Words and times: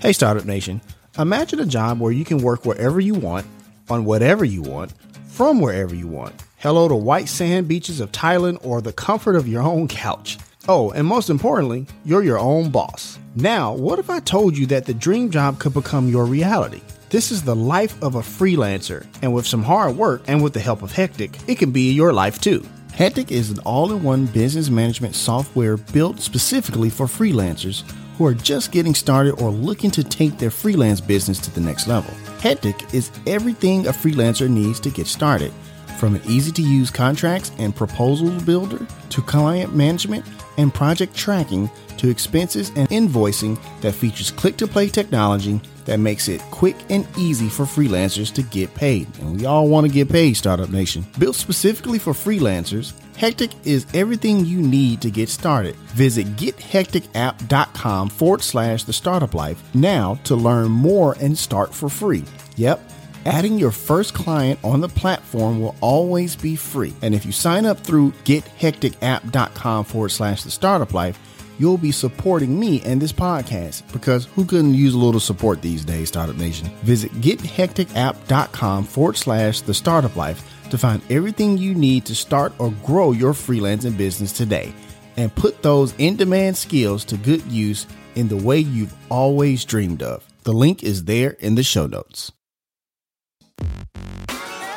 Hey, 0.00 0.14
Startup 0.14 0.46
Nation. 0.46 0.80
Imagine 1.18 1.60
a 1.60 1.66
job 1.66 2.00
where 2.00 2.10
you 2.10 2.24
can 2.24 2.38
work 2.38 2.64
wherever 2.64 3.00
you 3.00 3.12
want, 3.12 3.44
on 3.90 4.06
whatever 4.06 4.46
you 4.46 4.62
want, 4.62 4.94
from 5.26 5.60
wherever 5.60 5.94
you 5.94 6.08
want. 6.08 6.42
Hello 6.56 6.88
to 6.88 6.94
white 6.94 7.28
sand 7.28 7.68
beaches 7.68 8.00
of 8.00 8.10
Thailand 8.10 8.64
or 8.64 8.80
the 8.80 8.94
comfort 8.94 9.36
of 9.36 9.46
your 9.46 9.60
own 9.60 9.88
couch. 9.88 10.38
Oh, 10.66 10.90
and 10.92 11.06
most 11.06 11.28
importantly, 11.28 11.86
you're 12.06 12.22
your 12.22 12.38
own 12.38 12.70
boss. 12.70 13.18
Now, 13.34 13.74
what 13.74 13.98
if 13.98 14.08
I 14.08 14.20
told 14.20 14.56
you 14.56 14.64
that 14.68 14.86
the 14.86 14.94
dream 14.94 15.30
job 15.30 15.58
could 15.58 15.74
become 15.74 16.08
your 16.08 16.24
reality? 16.24 16.80
This 17.10 17.30
is 17.30 17.42
the 17.42 17.54
life 17.54 18.02
of 18.02 18.14
a 18.14 18.20
freelancer, 18.20 19.06
and 19.20 19.34
with 19.34 19.46
some 19.46 19.62
hard 19.62 19.98
work 19.98 20.22
and 20.28 20.42
with 20.42 20.54
the 20.54 20.60
help 20.60 20.80
of 20.80 20.92
Hectic, 20.92 21.36
it 21.46 21.58
can 21.58 21.72
be 21.72 21.92
your 21.92 22.14
life 22.14 22.40
too. 22.40 22.66
Hectic 22.94 23.30
is 23.30 23.50
an 23.50 23.58
all 23.66 23.92
in 23.92 24.02
one 24.02 24.24
business 24.24 24.70
management 24.70 25.14
software 25.14 25.76
built 25.76 26.20
specifically 26.20 26.88
for 26.88 27.04
freelancers 27.04 27.84
who 28.20 28.26
are 28.26 28.34
just 28.34 28.70
getting 28.70 28.94
started 28.94 29.32
or 29.40 29.48
looking 29.48 29.90
to 29.90 30.04
take 30.04 30.36
their 30.36 30.50
freelance 30.50 31.00
business 31.00 31.38
to 31.38 31.50
the 31.52 31.60
next 31.60 31.86
level. 31.86 32.12
Hectic 32.42 32.92
is 32.92 33.10
everything 33.26 33.86
a 33.86 33.92
freelancer 33.92 34.46
needs 34.46 34.78
to 34.78 34.90
get 34.90 35.06
started, 35.06 35.50
from 35.98 36.16
an 36.16 36.20
easy 36.26 36.52
to 36.52 36.60
use 36.60 36.90
contracts 36.90 37.50
and 37.56 37.74
proposal 37.74 38.28
builder 38.42 38.86
to 39.08 39.22
client 39.22 39.74
management 39.74 40.22
and 40.58 40.74
project 40.74 41.16
tracking 41.16 41.70
to 41.96 42.10
expenses 42.10 42.68
and 42.76 42.90
invoicing 42.90 43.58
that 43.80 43.94
features 43.94 44.30
click 44.30 44.58
to 44.58 44.66
play 44.66 44.90
technology 44.90 45.58
that 45.84 45.98
makes 45.98 46.28
it 46.28 46.40
quick 46.50 46.76
and 46.88 47.06
easy 47.18 47.48
for 47.48 47.64
freelancers 47.64 48.32
to 48.34 48.42
get 48.42 48.74
paid. 48.74 49.08
And 49.18 49.38
we 49.38 49.46
all 49.46 49.68
want 49.68 49.86
to 49.86 49.92
get 49.92 50.08
paid, 50.08 50.34
Startup 50.34 50.68
Nation. 50.70 51.06
Built 51.18 51.36
specifically 51.36 51.98
for 51.98 52.12
freelancers, 52.12 52.92
Hectic 53.16 53.52
is 53.64 53.86
everything 53.92 54.46
you 54.46 54.62
need 54.62 55.02
to 55.02 55.10
get 55.10 55.28
started. 55.28 55.76
Visit 55.94 56.26
gethecticapp.com 56.36 58.08
forward 58.08 58.42
slash 58.42 58.84
the 58.84 58.94
startup 58.94 59.34
life 59.34 59.62
now 59.74 60.14
to 60.24 60.34
learn 60.34 60.70
more 60.70 61.16
and 61.20 61.36
start 61.36 61.74
for 61.74 61.90
free. 61.90 62.24
Yep. 62.56 62.80
Adding 63.26 63.58
your 63.58 63.70
first 63.70 64.14
client 64.14 64.58
on 64.64 64.80
the 64.80 64.88
platform 64.88 65.60
will 65.60 65.76
always 65.82 66.34
be 66.34 66.56
free. 66.56 66.94
And 67.02 67.14
if 67.14 67.26
you 67.26 67.32
sign 67.32 67.66
up 67.66 67.78
through 67.78 68.12
gethecticapp.com 68.24 69.84
forward 69.84 70.08
slash 70.08 70.42
the 70.42 70.50
startup 70.50 70.94
life, 70.94 71.18
you'll 71.60 71.76
be 71.76 71.92
supporting 71.92 72.58
me 72.58 72.80
and 72.82 73.02
this 73.02 73.12
podcast 73.12 73.82
because 73.92 74.24
who 74.24 74.46
couldn't 74.46 74.74
use 74.74 74.94
a 74.94 74.98
little 74.98 75.20
support 75.20 75.60
these 75.60 75.84
days, 75.84 76.08
Startup 76.08 76.36
Nation? 76.36 76.68
Visit 76.82 77.12
gethecticapp.com 77.20 78.84
forward 78.84 79.16
slash 79.16 79.60
the 79.60 79.74
startup 79.74 80.16
life 80.16 80.42
to 80.70 80.78
find 80.78 81.02
everything 81.10 81.58
you 81.58 81.74
need 81.74 82.06
to 82.06 82.14
start 82.14 82.54
or 82.58 82.70
grow 82.82 83.12
your 83.12 83.34
freelancing 83.34 83.96
business 83.96 84.32
today 84.32 84.72
and 85.18 85.34
put 85.34 85.62
those 85.62 85.94
in 85.98 86.16
demand 86.16 86.56
skills 86.56 87.04
to 87.04 87.18
good 87.18 87.44
use 87.44 87.86
in 88.14 88.28
the 88.28 88.36
way 88.36 88.58
you've 88.58 88.94
always 89.10 89.64
dreamed 89.64 90.02
of. 90.02 90.26
The 90.44 90.52
link 90.52 90.82
is 90.82 91.04
there 91.04 91.30
in 91.40 91.56
the 91.56 91.62
show 91.62 91.86
notes. 91.86 92.32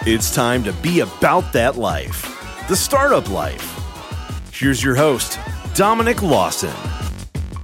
It's 0.06 0.36
time 0.36 0.66
to 0.66 0.74
be 0.74 1.00
about 1.00 1.54
that 1.54 1.78
life, 1.78 2.24
the 2.68 2.76
startup 2.76 3.30
life. 3.30 3.70
Here's 4.52 4.84
your 4.84 4.96
host, 4.96 5.40
Dominic 5.76 6.22
Lawson. 6.22 6.70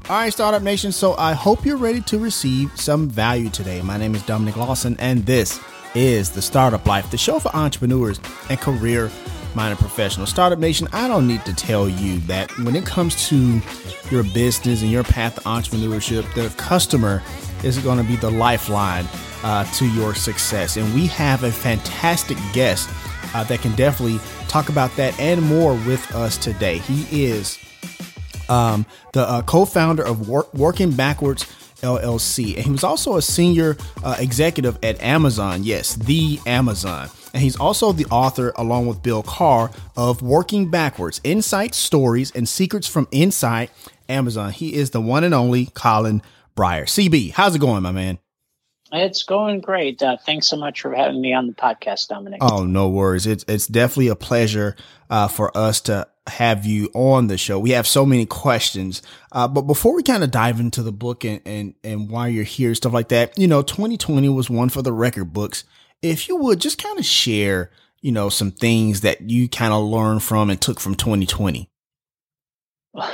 All 0.09 0.17
right, 0.17 0.33
Startup 0.33 0.63
Nation. 0.63 0.91
So 0.91 1.13
I 1.17 1.33
hope 1.33 1.63
you're 1.63 1.77
ready 1.77 2.01
to 2.01 2.17
receive 2.17 2.71
some 2.75 3.07
value 3.07 3.51
today. 3.51 3.83
My 3.83 3.97
name 3.97 4.15
is 4.15 4.23
Dominic 4.23 4.57
Lawson, 4.57 4.95
and 4.97 5.23
this 5.27 5.59
is 5.93 6.31
the 6.31 6.41
Startup 6.41 6.83
Life, 6.87 7.11
the 7.11 7.19
show 7.19 7.37
for 7.37 7.55
entrepreneurs 7.55 8.19
and 8.49 8.59
career 8.59 9.11
minded 9.53 9.77
professionals. 9.77 10.31
Startup 10.31 10.57
Nation, 10.57 10.87
I 10.91 11.07
don't 11.07 11.27
need 11.27 11.45
to 11.45 11.53
tell 11.53 11.87
you 11.87 12.17
that 12.21 12.49
when 12.57 12.75
it 12.75 12.83
comes 12.83 13.29
to 13.29 13.61
your 14.09 14.23
business 14.23 14.81
and 14.81 14.89
your 14.89 15.03
path 15.03 15.35
to 15.35 15.41
entrepreneurship, 15.41 16.33
the 16.33 16.49
customer 16.57 17.21
is 17.63 17.77
going 17.77 17.99
to 17.99 18.03
be 18.03 18.15
the 18.15 18.31
lifeline 18.31 19.05
uh, 19.43 19.65
to 19.73 19.85
your 19.85 20.15
success. 20.15 20.77
And 20.77 20.91
we 20.95 21.05
have 21.07 21.43
a 21.43 21.51
fantastic 21.51 22.39
guest 22.53 22.89
uh, 23.35 23.43
that 23.43 23.59
can 23.59 23.75
definitely 23.75 24.19
talk 24.47 24.69
about 24.69 24.95
that 24.95 25.19
and 25.19 25.43
more 25.43 25.73
with 25.73 26.15
us 26.15 26.37
today. 26.37 26.79
He 26.79 27.25
is 27.25 27.59
um, 28.49 28.85
the 29.13 29.21
uh, 29.21 29.41
co-founder 29.43 30.03
of 30.03 30.27
Work- 30.27 30.53
Working 30.53 30.91
Backwards 30.91 31.45
LLC, 31.81 32.55
and 32.55 32.65
he 32.65 32.71
was 32.71 32.83
also 32.83 33.15
a 33.15 33.21
senior 33.21 33.77
uh, 34.03 34.15
executive 34.19 34.77
at 34.83 35.01
Amazon. 35.01 35.63
Yes, 35.63 35.95
the 35.95 36.39
Amazon. 36.45 37.09
And 37.33 37.43
he's 37.43 37.55
also 37.55 37.91
the 37.91 38.05
author, 38.05 38.51
along 38.55 38.87
with 38.87 39.03
Bill 39.03 39.23
Carr, 39.23 39.71
of 39.95 40.21
Working 40.21 40.69
Backwards 40.69 41.21
Insights, 41.23 41.77
Stories, 41.77 42.31
and 42.31 42.49
Secrets 42.49 42.87
from 42.87 43.07
Inside 43.11 43.69
Amazon. 44.09 44.51
He 44.51 44.73
is 44.73 44.89
the 44.89 45.01
one 45.01 45.23
and 45.23 45.33
only 45.33 45.67
Colin 45.67 46.21
Bryar. 46.55 46.83
CB, 46.83 47.31
how's 47.33 47.55
it 47.55 47.59
going, 47.59 47.83
my 47.83 47.91
man? 47.91 48.17
It's 48.91 49.23
going 49.23 49.61
great. 49.61 50.01
Uh, 50.01 50.17
thanks 50.17 50.47
so 50.47 50.57
much 50.57 50.81
for 50.81 50.93
having 50.93 51.21
me 51.21 51.33
on 51.33 51.47
the 51.47 51.53
podcast, 51.53 52.07
Dominic. 52.07 52.39
Oh, 52.41 52.65
no 52.65 52.89
worries. 52.89 53.27
It's 53.27 53.45
it's 53.47 53.67
definitely 53.67 54.07
a 54.07 54.15
pleasure 54.15 54.75
uh, 55.09 55.27
for 55.27 55.55
us 55.55 55.81
to 55.81 56.07
have 56.27 56.65
you 56.65 56.89
on 56.93 57.27
the 57.27 57.37
show. 57.37 57.59
We 57.59 57.71
have 57.71 57.87
so 57.87 58.05
many 58.05 58.25
questions, 58.25 59.01
uh, 59.31 59.47
but 59.47 59.63
before 59.63 59.95
we 59.95 60.03
kind 60.03 60.23
of 60.23 60.31
dive 60.31 60.59
into 60.59 60.81
the 60.81 60.91
book 60.91 61.23
and, 61.23 61.41
and 61.45 61.75
and 61.83 62.09
why 62.09 62.29
you're 62.29 62.43
here, 62.43 62.73
stuff 62.73 62.93
like 62.93 63.09
that, 63.09 63.37
you 63.37 63.47
know, 63.47 63.61
2020 63.61 64.27
was 64.29 64.49
one 64.49 64.69
for 64.69 64.81
the 64.81 64.93
record 64.93 65.33
books. 65.33 65.63
If 66.01 66.27
you 66.27 66.37
would 66.37 66.59
just 66.59 66.81
kind 66.81 66.97
of 66.97 67.05
share, 67.05 67.71
you 68.01 68.11
know, 68.11 68.29
some 68.29 68.51
things 68.51 69.01
that 69.01 69.21
you 69.21 69.49
kind 69.49 69.73
of 69.73 69.83
learned 69.83 70.23
from 70.23 70.49
and 70.49 70.59
took 70.59 70.79
from 70.79 70.95
2020. 70.95 71.69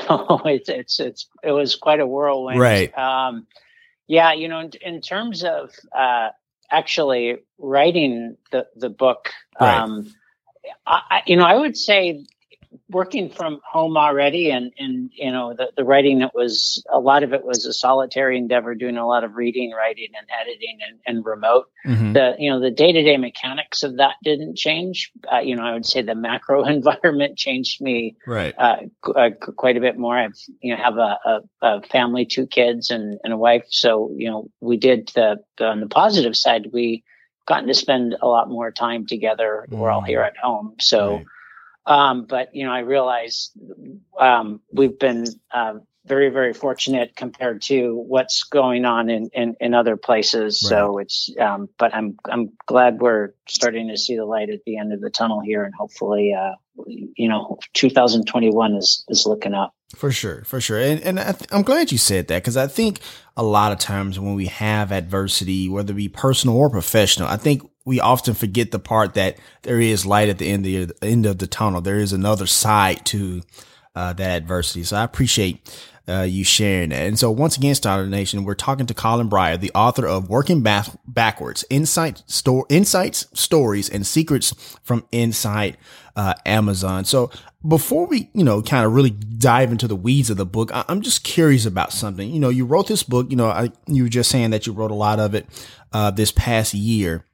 Oh, 0.07 0.42
it's 0.46 0.69
it's 0.69 1.00
it's 1.02 1.28
it 1.44 1.52
was 1.52 1.75
quite 1.75 2.00
a 2.00 2.07
whirlwind, 2.07 2.59
right? 2.59 2.97
Um, 2.97 3.46
yeah, 4.08 4.34
you 4.34 4.48
know, 4.50 4.60
in, 4.62 4.72
in 4.82 5.02
terms 5.02 5.44
of 5.44 5.72
uh, 5.98 6.30
actually 6.72 7.38
writing 7.60 8.38
the 8.52 8.68
the 8.76 8.90
book, 8.90 9.32
Right. 9.60 9.86
um, 9.86 10.14
I, 10.88 11.02
I- 11.12 11.24
you 11.28 11.38
know, 11.38 11.46
I 11.46 11.56
would 11.58 11.78
say 11.78 12.26
working 12.90 13.29
from 13.29 13.59
home 13.69 13.97
already, 13.97 14.51
and 14.51 14.72
and 14.78 15.09
you 15.13 15.31
know, 15.31 15.53
the 15.53 15.72
the 15.75 15.84
writing 15.84 16.19
that 16.19 16.35
was 16.35 16.84
a 16.91 17.00
lot 17.00 17.23
of 17.23 17.34
it 17.34 17.44
was 17.44 17.66
a 17.66 17.73
solitary 17.73 18.38
endeavor, 18.38 18.75
doing 18.75 18.97
a 18.97 19.07
lot 19.07 19.23
of 19.23 19.35
reading, 19.35 19.72
writing, 19.72 20.09
and 20.18 20.28
editing, 20.41 20.78
and, 20.88 21.00
and 21.06 21.25
remote. 21.25 21.66
Mhm. 21.85 22.13
The 22.13 22.35
you 22.38 22.50
know 22.51 22.59
the 22.59 22.72
day 22.72 22.91
to 22.91 23.03
day 23.03 23.18
mechanics 23.18 23.84
of 23.84 23.97
that 23.97 24.16
didn't 24.24 24.56
change. 24.57 25.12
Uh, 25.31 25.40
you 25.40 25.56
know, 25.56 25.63
I 25.63 25.74
would 25.74 25.85
say 25.85 26.01
the 26.01 26.16
macro 26.16 26.63
environment 26.66 27.38
changed 27.38 27.81
me 27.81 28.16
Right. 28.28 28.53
uh, 28.57 28.78
uh, 29.16 29.29
quite 29.57 29.78
a 29.78 29.81
bit 29.81 29.97
more. 29.97 30.18
I've 30.18 30.38
you 30.62 30.75
know 30.75 30.81
have 30.84 30.97
a, 30.97 31.18
a, 31.25 31.41
a 31.62 31.81
family, 31.84 32.25
two 32.25 32.47
kids, 32.47 32.91
and, 32.91 33.19
and 33.24 33.34
a 33.34 33.38
wife. 33.38 33.66
So 33.69 34.12
you 34.16 34.29
know 34.29 34.50
we 34.62 34.78
did 34.78 35.12
the, 35.16 35.38
the 35.57 35.66
on 35.66 35.79
the 35.79 35.88
positive 35.88 36.35
side. 36.35 36.68
We 36.72 37.03
gotten 37.47 37.68
to 37.68 37.75
spend 37.75 38.16
a 38.22 38.28
lot 38.28 38.50
more 38.50 38.72
time 38.72 39.06
together. 39.06 39.68
We're 39.69 39.91
all 39.91 40.01
Mm. 40.01 40.07
here 40.07 40.22
at 40.22 40.35
home. 40.35 40.75
So, 40.79 41.18
Right. 41.18 41.25
Um, 41.85 42.25
but 42.25 42.56
you 42.56 42.66
know 42.66 42.72
I 42.72 42.79
realize 42.79 43.51
um, 44.19 44.62
we've 44.72 44.97
been 44.97 45.25
uh, 45.51 45.75
very 46.06 46.29
very 46.29 46.53
fortunate 46.53 47.16
compared 47.16 47.62
to 47.63 47.96
what's 47.96 48.44
going 48.44 48.85
on 48.85 49.09
in 49.09 49.29
in, 49.34 49.56
in 49.59 49.73
other 49.73 49.97
places. 49.97 50.59
So 50.59 51.00
it's 51.00 51.29
um, 51.40 51.69
but 51.78 51.94
I'm 51.94 52.18
I'm 52.29 52.51
glad 52.66 53.01
we're 53.01 53.34
starting 53.47 53.90
to 53.90 53.97
see 53.97 54.16
the 54.16 54.25
light 54.25 54.50
at 54.50 54.59
the 54.66 54.78
end 54.78 54.94
of 54.94 55.01
the 55.01 55.09
tunnel 55.09 55.41
here, 55.41 55.63
and 55.63 55.74
hopefully. 55.74 56.34
Uh, 56.34 56.53
you 56.88 57.29
know, 57.29 57.57
2021 57.74 58.75
is 58.75 59.06
is 59.07 59.25
looking 59.25 59.53
up. 59.53 59.74
For 59.95 60.12
sure, 60.12 60.44
for 60.44 60.59
sure, 60.59 60.78
and 60.78 61.01
and 61.01 61.19
I 61.19 61.31
th- 61.31 61.50
I'm 61.51 61.62
glad 61.62 61.91
you 61.91 61.97
said 61.97 62.28
that 62.28 62.44
because 62.44 62.57
I 62.57 62.68
think 62.68 63.00
a 63.38 63.44
lot 63.44 63.72
of 63.72 63.79
times 63.79 64.19
when 64.19 64.35
we 64.35 64.47
have 64.47 64.91
adversity, 64.91 65.69
whether 65.69 65.94
it 65.94 65.95
be 65.95 66.09
personal 66.09 66.57
or 66.57 66.69
professional, 66.69 67.29
I 67.29 67.38
think 67.38 67.62
we 67.85 68.00
often 68.00 68.34
forget 68.34 68.72
the 68.72 68.79
part 68.79 69.13
that 69.13 69.38
there 69.62 69.79
is 69.79 70.06
light 70.06 70.28
at 70.29 70.40
the 70.40 70.50
end 70.50 70.66
of 70.66 70.88
the 71.00 71.07
end 71.07 71.25
of 71.25 71.38
the 71.38 71.47
tunnel. 71.47 71.81
There 71.81 72.00
is 72.00 72.13
another 72.13 72.47
side 72.47 73.06
to 73.07 73.44
uh, 73.96 74.13
that 74.13 74.41
adversity. 74.41 74.84
So 74.84 74.97
I 74.97 75.03
appreciate 75.03 75.88
uh, 76.07 76.22
you 76.22 76.44
sharing 76.44 76.90
that. 76.90 77.07
And 77.07 77.18
so 77.18 77.31
once 77.31 77.57
again, 77.57 77.74
Startup 77.75 78.07
Nation, 78.07 78.44
we're 78.44 78.53
talking 78.53 78.85
to 78.88 78.94
Colin 78.94 79.29
Bryar, 79.29 79.59
the 79.59 79.72
author 79.74 80.06
of 80.07 80.30
Working 80.30 80.62
Back- 80.62 80.89
Backwards: 81.07 81.63
Insight 81.69 82.24
Store 82.27 82.65
Insights, 82.69 83.27
Stories, 83.33 83.89
and 83.89 84.06
Secrets 84.06 84.77
from 84.83 85.06
Inside 85.12 85.77
uh, 86.15 86.33
Amazon. 86.45 87.06
So 87.06 87.31
before 87.68 88.06
we, 88.07 88.30
you 88.33 88.44
know, 88.44 88.62
kind 88.62 88.86
of 88.86 88.94
really 88.94 89.10
dive 89.10 89.71
into 89.71 89.88
the 89.88 89.95
weeds 89.95 90.30
of 90.30 90.38
the 90.38 90.45
book, 90.45 90.71
I- 90.74 90.86
I'm 90.88 91.01
just 91.01 91.24
curious 91.24 91.65
about 91.65 91.92
something. 91.92 92.30
You 92.30 92.39
know, 92.39 92.50
you 92.50 92.65
wrote 92.65 92.88
this 92.88 93.04
book. 93.04 93.27
You 93.30 93.38
know, 93.38 93.48
I, 93.48 93.71
you 93.88 94.04
were 94.04 94.10
just 94.10 94.30
saying 94.30 94.51
that 94.51 94.68
you 94.68 94.74
wrote 94.74 94.92
a 94.92 94.95
lot 94.95 95.19
of 95.19 95.33
it 95.33 95.48
uh, 95.94 96.12
this 96.12 96.31
past 96.31 96.74
year. 96.74 97.25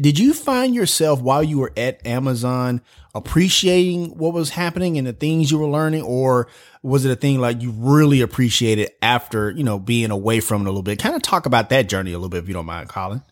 Did 0.00 0.18
you 0.18 0.32
find 0.32 0.74
yourself 0.74 1.20
while 1.20 1.42
you 1.42 1.58
were 1.58 1.72
at 1.76 2.04
Amazon 2.06 2.80
appreciating 3.14 4.16
what 4.16 4.32
was 4.32 4.50
happening 4.50 4.96
and 4.96 5.06
the 5.06 5.12
things 5.12 5.50
you 5.50 5.58
were 5.58 5.68
learning, 5.68 6.02
or 6.02 6.48
was 6.82 7.04
it 7.04 7.10
a 7.10 7.16
thing 7.16 7.38
like 7.38 7.60
you 7.60 7.70
really 7.72 8.22
appreciated 8.22 8.90
after 9.02 9.50
you 9.50 9.64
know 9.64 9.78
being 9.78 10.10
away 10.10 10.40
from 10.40 10.62
it 10.62 10.64
a 10.64 10.70
little 10.70 10.82
bit? 10.82 10.98
Kind 10.98 11.14
of 11.14 11.22
talk 11.22 11.46
about 11.46 11.68
that 11.70 11.88
journey 11.88 12.12
a 12.12 12.16
little 12.16 12.30
bit, 12.30 12.42
if 12.42 12.48
you 12.48 12.54
don't 12.54 12.66
mind, 12.66 12.88
Colin. 12.88 13.22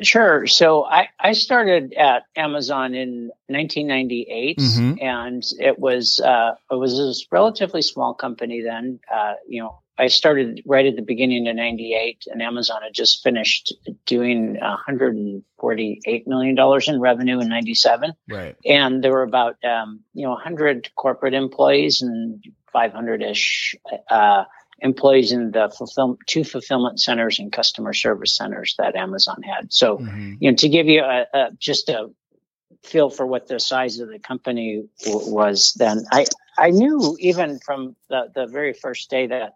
Sure. 0.00 0.46
So 0.46 0.84
I, 0.84 1.08
I 1.18 1.32
started 1.32 1.94
at 1.94 2.24
Amazon 2.36 2.94
in 2.94 3.30
1998, 3.46 4.58
mm-hmm. 4.58 4.94
and 5.00 5.42
it 5.58 5.78
was 5.78 6.20
uh, 6.20 6.54
it 6.70 6.74
was 6.74 6.98
a 6.98 7.34
relatively 7.34 7.82
small 7.82 8.14
company 8.14 8.62
then. 8.62 9.00
Uh, 9.12 9.34
you 9.48 9.62
know, 9.62 9.80
I 9.98 10.08
started 10.08 10.62
right 10.66 10.86
at 10.86 10.96
the 10.96 11.02
beginning 11.02 11.48
of 11.48 11.56
'98, 11.56 12.24
and 12.30 12.42
Amazon 12.42 12.82
had 12.82 12.92
just 12.94 13.22
finished 13.22 13.74
doing 14.06 14.58
148 14.60 16.28
million 16.28 16.54
dollars 16.54 16.88
in 16.88 17.00
revenue 17.00 17.40
in 17.40 17.48
'97. 17.48 18.12
Right. 18.28 18.56
And 18.64 19.02
there 19.02 19.12
were 19.12 19.22
about 19.22 19.56
um, 19.64 20.00
you 20.12 20.24
know 20.24 20.32
100 20.32 20.90
corporate 20.94 21.34
employees 21.34 22.02
and 22.02 22.44
500 22.72 23.22
ish 23.22 23.74
uh, 24.10 24.44
employees 24.80 25.32
in 25.32 25.50
the 25.50 25.72
fulfill, 25.76 26.18
two 26.26 26.44
fulfillment 26.44 27.00
centers 27.00 27.38
and 27.38 27.52
customer 27.52 27.92
service 27.92 28.36
centers 28.36 28.74
that 28.78 28.96
Amazon 28.96 29.42
had. 29.42 29.72
So, 29.72 29.98
mm-hmm. 29.98 30.34
you 30.40 30.50
know, 30.50 30.56
to 30.56 30.68
give 30.68 30.86
you 30.86 31.02
a, 31.02 31.26
a, 31.32 31.50
just 31.58 31.88
a 31.88 32.10
feel 32.84 33.10
for 33.10 33.26
what 33.26 33.48
the 33.48 33.58
size 33.58 33.98
of 33.98 34.08
the 34.08 34.18
company 34.18 34.84
w- 35.04 35.32
was 35.34 35.74
then, 35.74 36.04
I 36.12 36.26
I 36.56 36.70
knew 36.70 37.16
even 37.20 37.58
from 37.58 37.96
the 38.08 38.30
the 38.34 38.46
very 38.46 38.72
first 38.72 39.10
day 39.10 39.26
that 39.28 39.54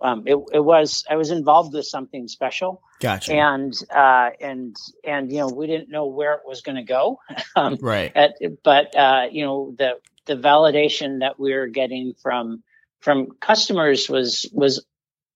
um, 0.00 0.24
it, 0.26 0.36
it 0.52 0.60
was 0.60 1.04
I 1.08 1.16
was 1.16 1.30
involved 1.30 1.74
with 1.74 1.86
something 1.86 2.28
special. 2.28 2.82
Gotcha. 3.00 3.34
And 3.34 3.74
uh, 3.94 4.30
and 4.40 4.76
and 5.04 5.30
you 5.30 5.38
know 5.38 5.48
we 5.48 5.66
didn't 5.66 5.90
know 5.90 6.06
where 6.06 6.34
it 6.34 6.42
was 6.46 6.62
going 6.62 6.76
to 6.76 6.82
go. 6.82 7.18
um, 7.56 7.78
right. 7.80 8.12
At, 8.14 8.34
but 8.62 8.94
uh, 8.96 9.28
you 9.30 9.44
know 9.44 9.74
the 9.78 9.98
the 10.26 10.36
validation 10.36 11.20
that 11.20 11.38
we 11.38 11.54
were 11.54 11.66
getting 11.66 12.14
from 12.22 12.62
from 13.04 13.36
customers 13.38 14.08
was 14.08 14.48
was 14.52 14.84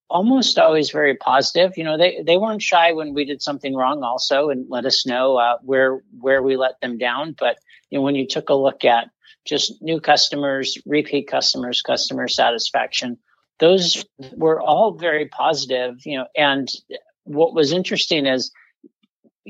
almost 0.08 0.58
always 0.58 0.90
very 0.90 1.14
positive. 1.14 1.76
You 1.76 1.84
know, 1.84 1.98
they 1.98 2.22
they 2.24 2.38
weren't 2.38 2.62
shy 2.62 2.92
when 2.92 3.12
we 3.12 3.26
did 3.26 3.42
something 3.42 3.76
wrong, 3.76 4.02
also, 4.02 4.48
and 4.48 4.66
let 4.70 4.86
us 4.86 5.06
know 5.06 5.36
uh, 5.36 5.58
where 5.62 6.00
where 6.18 6.42
we 6.42 6.56
let 6.56 6.80
them 6.80 6.96
down. 6.96 7.36
But 7.38 7.58
you 7.90 7.98
know, 7.98 8.02
when 8.02 8.14
you 8.14 8.26
took 8.26 8.48
a 8.48 8.54
look 8.54 8.86
at 8.86 9.10
just 9.44 9.82
new 9.82 10.00
customers, 10.00 10.78
repeat 10.86 11.28
customers, 11.28 11.82
customer 11.82 12.26
satisfaction, 12.26 13.18
those 13.60 14.04
were 14.32 14.60
all 14.60 14.92
very 14.92 15.26
positive. 15.26 16.06
You 16.06 16.18
know, 16.18 16.26
and 16.34 16.68
what 17.24 17.54
was 17.54 17.72
interesting 17.72 18.26
is. 18.26 18.50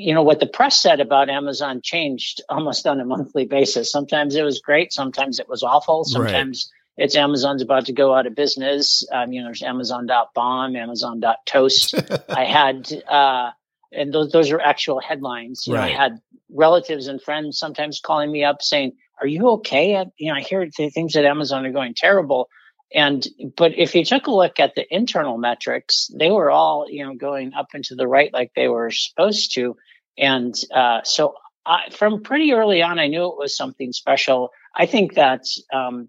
You 0.00 0.14
know 0.14 0.22
what 0.22 0.38
the 0.38 0.46
press 0.46 0.80
said 0.80 1.00
about 1.00 1.28
Amazon 1.28 1.80
changed 1.82 2.40
almost 2.48 2.86
on 2.86 3.00
a 3.00 3.04
monthly 3.04 3.46
basis. 3.46 3.90
Sometimes 3.90 4.36
it 4.36 4.44
was 4.44 4.60
great, 4.60 4.92
sometimes 4.92 5.40
it 5.40 5.48
was 5.48 5.64
awful, 5.64 6.04
sometimes 6.04 6.70
it's 6.98 7.14
Amazon's 7.14 7.62
about 7.62 7.86
to 7.86 7.92
go 7.92 8.12
out 8.12 8.26
of 8.26 8.34
business. 8.34 9.06
Um, 9.12 9.32
you 9.32 9.40
know, 9.40 9.46
there's 9.46 9.62
Amazon.bomb, 9.62 10.74
Amazon.toast. 10.74 11.94
I 12.28 12.44
had, 12.44 12.92
uh, 13.08 13.52
and 13.92 14.12
those, 14.12 14.32
those 14.32 14.50
are 14.50 14.60
actual 14.60 15.00
headlines. 15.00 15.64
You 15.66 15.76
right. 15.76 15.92
know, 15.92 15.94
I 15.94 15.96
had 15.96 16.20
relatives 16.50 17.06
and 17.06 17.22
friends 17.22 17.56
sometimes 17.56 18.00
calling 18.04 18.32
me 18.32 18.42
up 18.42 18.62
saying, 18.62 18.96
are 19.20 19.28
you 19.28 19.48
okay? 19.50 19.96
I, 19.96 20.06
you 20.16 20.32
know, 20.32 20.38
I 20.38 20.40
hear 20.40 20.68
things 20.68 21.14
at 21.14 21.24
Amazon 21.24 21.64
are 21.66 21.72
going 21.72 21.94
terrible. 21.94 22.48
And, 22.92 23.24
but 23.56 23.78
if 23.78 23.94
you 23.94 24.04
took 24.04 24.26
a 24.26 24.32
look 24.32 24.58
at 24.58 24.74
the 24.74 24.84
internal 24.92 25.38
metrics, 25.38 26.10
they 26.18 26.30
were 26.30 26.50
all, 26.50 26.86
you 26.88 27.06
know, 27.06 27.14
going 27.14 27.54
up 27.54 27.68
into 27.74 27.94
the 27.94 28.08
right 28.08 28.32
like 28.32 28.52
they 28.56 28.66
were 28.66 28.90
supposed 28.90 29.54
to. 29.54 29.76
And, 30.16 30.52
uh, 30.74 31.02
so 31.04 31.34
I, 31.64 31.90
from 31.92 32.22
pretty 32.24 32.52
early 32.54 32.82
on, 32.82 32.98
I 32.98 33.06
knew 33.06 33.26
it 33.26 33.38
was 33.38 33.56
something 33.56 33.92
special. 33.92 34.50
I 34.74 34.86
think 34.86 35.14
that, 35.14 35.44
um, 35.72 36.08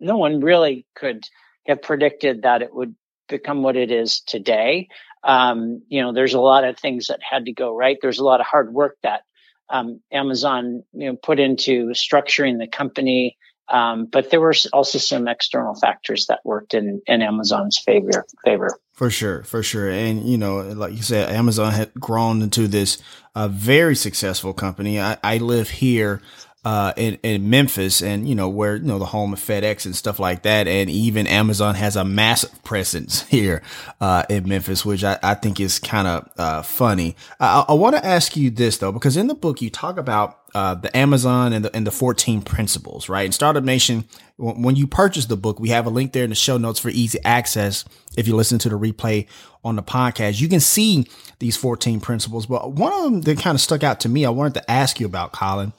no 0.00 0.16
one 0.16 0.40
really 0.40 0.86
could 0.94 1.24
have 1.66 1.82
predicted 1.82 2.42
that 2.42 2.62
it 2.62 2.74
would 2.74 2.94
become 3.28 3.62
what 3.62 3.76
it 3.76 3.90
is 3.90 4.20
today. 4.20 4.88
Um, 5.24 5.82
you 5.88 6.02
know, 6.02 6.12
there's 6.12 6.34
a 6.34 6.40
lot 6.40 6.64
of 6.64 6.78
things 6.78 7.08
that 7.08 7.20
had 7.28 7.46
to 7.46 7.52
go 7.52 7.74
right. 7.74 7.98
There's 8.00 8.18
a 8.18 8.24
lot 8.24 8.40
of 8.40 8.46
hard 8.46 8.72
work 8.72 8.96
that 9.02 9.22
um, 9.68 10.00
Amazon 10.12 10.84
you 10.92 11.10
know 11.10 11.16
put 11.16 11.40
into 11.40 11.88
structuring 11.88 12.58
the 12.58 12.68
company. 12.68 13.36
Um, 13.68 14.06
but 14.06 14.30
there 14.30 14.40
were 14.40 14.54
also 14.72 14.98
some 14.98 15.26
external 15.26 15.74
factors 15.74 16.26
that 16.26 16.38
worked 16.44 16.72
in, 16.72 17.02
in 17.06 17.20
Amazon's 17.20 17.76
favor. 17.76 18.24
Favor 18.44 18.78
for 18.96 19.10
sure, 19.10 19.42
for 19.42 19.62
sure, 19.62 19.90
and 19.90 20.24
you 20.26 20.38
know, 20.38 20.60
like 20.60 20.94
you 20.94 21.02
said, 21.02 21.30
Amazon 21.30 21.72
had 21.72 21.92
grown 21.94 22.40
into 22.40 22.66
this 22.66 22.96
uh, 23.34 23.46
very 23.46 23.94
successful 23.94 24.54
company. 24.54 24.98
I, 24.98 25.18
I 25.22 25.36
live 25.36 25.68
here 25.68 26.22
uh, 26.66 26.92
in, 26.96 27.16
in 27.22 27.48
Memphis 27.48 28.02
and, 28.02 28.28
you 28.28 28.34
know, 28.34 28.48
where, 28.48 28.74
you 28.74 28.82
know, 28.82 28.98
the 28.98 29.04
home 29.04 29.32
of 29.32 29.38
FedEx 29.38 29.86
and 29.86 29.94
stuff 29.94 30.18
like 30.18 30.42
that. 30.42 30.66
And 30.66 30.90
even 30.90 31.28
Amazon 31.28 31.76
has 31.76 31.94
a 31.94 32.04
massive 32.04 32.64
presence 32.64 33.22
here, 33.28 33.62
uh, 34.00 34.24
in 34.28 34.48
Memphis, 34.48 34.84
which 34.84 35.04
I, 35.04 35.16
I 35.22 35.34
think 35.34 35.60
is 35.60 35.78
kind 35.78 36.08
of, 36.08 36.28
uh, 36.36 36.62
funny. 36.62 37.14
I, 37.38 37.66
I 37.68 37.74
want 37.74 37.94
to 37.94 38.04
ask 38.04 38.36
you 38.36 38.50
this 38.50 38.78
though, 38.78 38.90
because 38.90 39.16
in 39.16 39.28
the 39.28 39.34
book 39.36 39.62
you 39.62 39.70
talk 39.70 39.96
about, 39.96 40.40
uh, 40.56 40.74
the 40.74 40.94
Amazon 40.96 41.52
and 41.52 41.66
the, 41.66 41.76
and 41.76 41.86
the 41.86 41.92
14 41.92 42.42
principles, 42.42 43.08
right? 43.08 43.26
In 43.26 43.30
Startup 43.30 43.62
Nation, 43.62 44.04
when 44.36 44.74
you 44.74 44.88
purchase 44.88 45.26
the 45.26 45.36
book, 45.36 45.60
we 45.60 45.68
have 45.68 45.86
a 45.86 45.90
link 45.90 46.14
there 46.14 46.24
in 46.24 46.30
the 46.30 46.36
show 46.36 46.58
notes 46.58 46.80
for 46.80 46.88
easy 46.88 47.20
access. 47.24 47.84
If 48.16 48.26
you 48.26 48.34
listen 48.34 48.58
to 48.60 48.68
the 48.68 48.78
replay 48.78 49.28
on 49.62 49.76
the 49.76 49.84
podcast, 49.84 50.40
you 50.40 50.48
can 50.48 50.60
see 50.60 51.06
these 51.38 51.56
14 51.56 52.00
principles. 52.00 52.46
But 52.46 52.72
one 52.72 52.92
of 52.92 53.04
them 53.04 53.20
that 53.20 53.38
kind 53.38 53.54
of 53.54 53.60
stuck 53.60 53.84
out 53.84 54.00
to 54.00 54.08
me, 54.08 54.24
I 54.24 54.30
wanted 54.30 54.54
to 54.54 54.68
ask 54.68 54.98
you 54.98 55.06
about, 55.06 55.32
Colin 55.32 55.72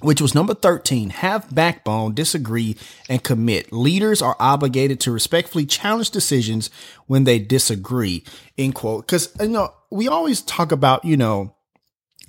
which 0.00 0.20
was 0.20 0.34
number 0.34 0.54
13 0.54 1.10
have 1.10 1.54
backbone 1.54 2.14
disagree 2.14 2.76
and 3.08 3.22
commit. 3.22 3.72
Leaders 3.72 4.20
are 4.20 4.36
obligated 4.38 5.00
to 5.00 5.10
respectfully 5.10 5.66
challenge 5.66 6.10
decisions 6.10 6.70
when 7.06 7.24
they 7.24 7.38
disagree 7.38 8.24
end 8.58 8.74
quote. 8.74 9.06
Because 9.06 9.34
you 9.40 9.48
know 9.48 9.72
we 9.90 10.08
always 10.08 10.42
talk 10.42 10.72
about 10.72 11.04
you 11.04 11.16
know 11.16 11.54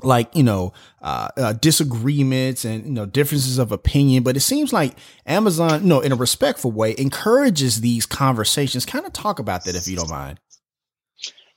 like 0.03 0.33
you 0.35 0.43
know 0.43 0.73
uh, 1.01 1.29
uh, 1.37 1.53
disagreements 1.53 2.65
and 2.65 2.85
you 2.85 2.91
know 2.91 3.05
differences 3.05 3.57
of 3.57 3.71
opinion 3.71 4.23
but 4.23 4.35
it 4.35 4.41
seems 4.41 4.73
like 4.73 4.93
amazon 5.25 5.81
you 5.81 5.87
know 5.87 6.01
in 6.01 6.11
a 6.11 6.15
respectful 6.15 6.71
way 6.71 6.93
encourages 6.97 7.81
these 7.81 8.05
conversations. 8.05 8.85
Kind 8.85 9.05
of 9.05 9.13
talk 9.13 9.39
about 9.39 9.65
that 9.65 9.75
if 9.75 9.87
you 9.87 9.95
don't 9.95 10.09
mind. 10.09 10.39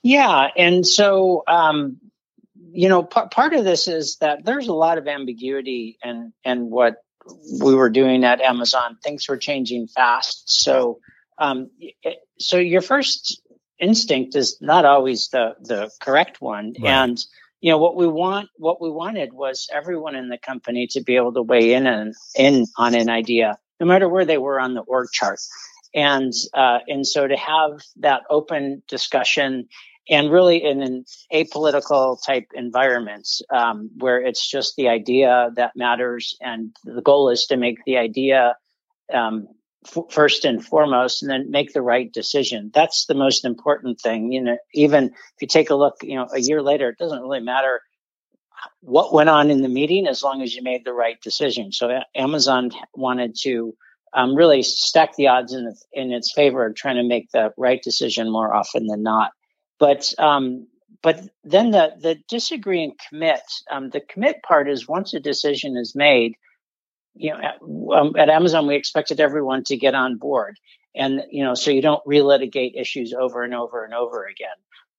Yeah 0.01 0.47
and 0.55 0.85
so 0.85 1.43
um 1.47 1.99
you 2.73 2.89
know, 2.89 3.03
p- 3.03 3.21
part 3.31 3.53
of 3.53 3.63
this 3.63 3.87
is 3.87 4.17
that 4.21 4.45
there's 4.45 4.67
a 4.67 4.73
lot 4.73 4.97
of 4.97 5.07
ambiguity 5.07 5.97
and 6.03 6.33
and 6.43 6.69
what 6.69 6.95
we 7.61 7.75
were 7.75 7.89
doing 7.89 8.23
at 8.23 8.41
Amazon. 8.41 8.97
Things 9.03 9.27
were 9.27 9.37
changing 9.37 9.87
fast, 9.87 10.49
so 10.49 10.99
um, 11.37 11.69
so 12.39 12.57
your 12.57 12.81
first 12.81 13.41
instinct 13.79 14.35
is 14.35 14.57
not 14.61 14.85
always 14.85 15.29
the 15.29 15.55
the 15.61 15.89
correct 16.01 16.41
one, 16.41 16.73
right. 16.79 16.89
and 16.89 17.17
you 17.61 17.71
know 17.71 17.77
what 17.77 17.95
we 17.95 18.07
want 18.07 18.49
what 18.57 18.81
we 18.81 18.89
wanted 18.89 19.33
was 19.33 19.69
everyone 19.73 20.15
in 20.15 20.29
the 20.29 20.37
company 20.37 20.87
to 20.87 21.01
be 21.01 21.15
able 21.15 21.33
to 21.33 21.41
weigh 21.41 21.73
in 21.73 21.87
and 21.87 22.13
in 22.35 22.65
on 22.77 22.95
an 22.95 23.09
idea, 23.09 23.57
no 23.79 23.85
matter 23.85 24.07
where 24.07 24.25
they 24.25 24.37
were 24.37 24.59
on 24.59 24.73
the 24.73 24.81
org 24.81 25.09
chart. 25.11 25.39
And 25.95 26.33
uh, 26.53 26.79
and 26.87 27.05
so 27.05 27.27
to 27.27 27.35
have 27.35 27.81
that 27.97 28.21
open 28.29 28.83
discussion 28.87 29.69
and 30.09 30.31
really 30.31 30.63
in 30.63 30.81
an 30.81 31.05
apolitical 31.31 32.17
type 32.25 32.47
environments 32.53 33.41
um, 33.53 33.89
where 33.97 34.19
it's 34.19 34.49
just 34.49 34.75
the 34.75 34.89
idea 34.89 35.51
that 35.55 35.75
matters 35.75 36.35
and 36.41 36.75
the 36.83 37.01
goal 37.01 37.29
is 37.29 37.45
to 37.45 37.57
make 37.57 37.77
the 37.85 37.97
idea 37.97 38.55
um, 39.13 39.47
f- 39.85 40.11
first 40.11 40.45
and 40.45 40.65
foremost 40.65 41.21
and 41.21 41.31
then 41.31 41.51
make 41.51 41.73
the 41.73 41.81
right 41.81 42.11
decision. 42.11 42.71
That's 42.73 43.05
the 43.05 43.13
most 43.13 43.45
important 43.45 43.99
thing 44.01 44.31
you 44.31 44.41
know 44.41 44.57
even 44.73 45.05
if 45.05 45.41
you 45.41 45.47
take 45.47 45.69
a 45.69 45.75
look 45.75 45.97
you 46.01 46.15
know 46.15 46.27
a 46.33 46.39
year 46.39 46.61
later 46.61 46.89
it 46.89 46.97
doesn't 46.97 47.21
really 47.21 47.41
matter 47.41 47.81
what 48.81 49.13
went 49.13 49.29
on 49.29 49.49
in 49.49 49.61
the 49.61 49.69
meeting 49.69 50.05
as 50.07 50.21
long 50.21 50.41
as 50.41 50.53
you 50.53 50.61
made 50.61 50.83
the 50.83 50.93
right 50.93 51.21
decision. 51.21 51.71
So 51.71 51.99
amazon 52.15 52.71
wanted 52.95 53.35
to 53.43 53.75
um, 54.11 54.33
really 54.33 54.63
stack 54.63 55.15
the 55.15 55.27
odds 55.27 55.53
in, 55.53 55.71
in 55.93 56.11
its 56.11 56.33
favor 56.33 56.73
trying 56.75 56.95
to 56.95 57.03
make 57.03 57.29
the 57.31 57.53
right 57.57 57.81
decision 57.83 58.31
more 58.31 58.53
often 58.53 58.87
than 58.87 59.03
not 59.03 59.31
but 59.79 60.13
um, 60.19 60.67
but 61.01 61.21
then 61.43 61.71
the 61.71 61.93
the 61.99 62.15
disagree 62.27 62.83
and 62.83 62.93
commit. 63.09 63.41
Um, 63.71 63.89
the 63.89 64.01
commit 64.01 64.43
part 64.43 64.69
is 64.69 64.87
once 64.87 65.13
a 65.13 65.19
decision 65.19 65.77
is 65.77 65.95
made. 65.95 66.35
You 67.15 67.31
know, 67.31 67.39
at, 67.39 67.99
um, 67.99 68.15
at 68.17 68.29
Amazon, 68.29 68.67
we 68.67 68.75
expected 68.75 69.19
everyone 69.19 69.63
to 69.65 69.77
get 69.77 69.95
on 69.95 70.17
board, 70.17 70.57
and 70.95 71.23
you 71.31 71.43
know, 71.43 71.53
so 71.53 71.71
you 71.71 71.81
don't 71.81 72.05
relitigate 72.05 72.79
issues 72.79 73.13
over 73.13 73.43
and 73.43 73.53
over 73.53 73.83
and 73.83 73.93
over 73.93 74.25
again. 74.25 74.49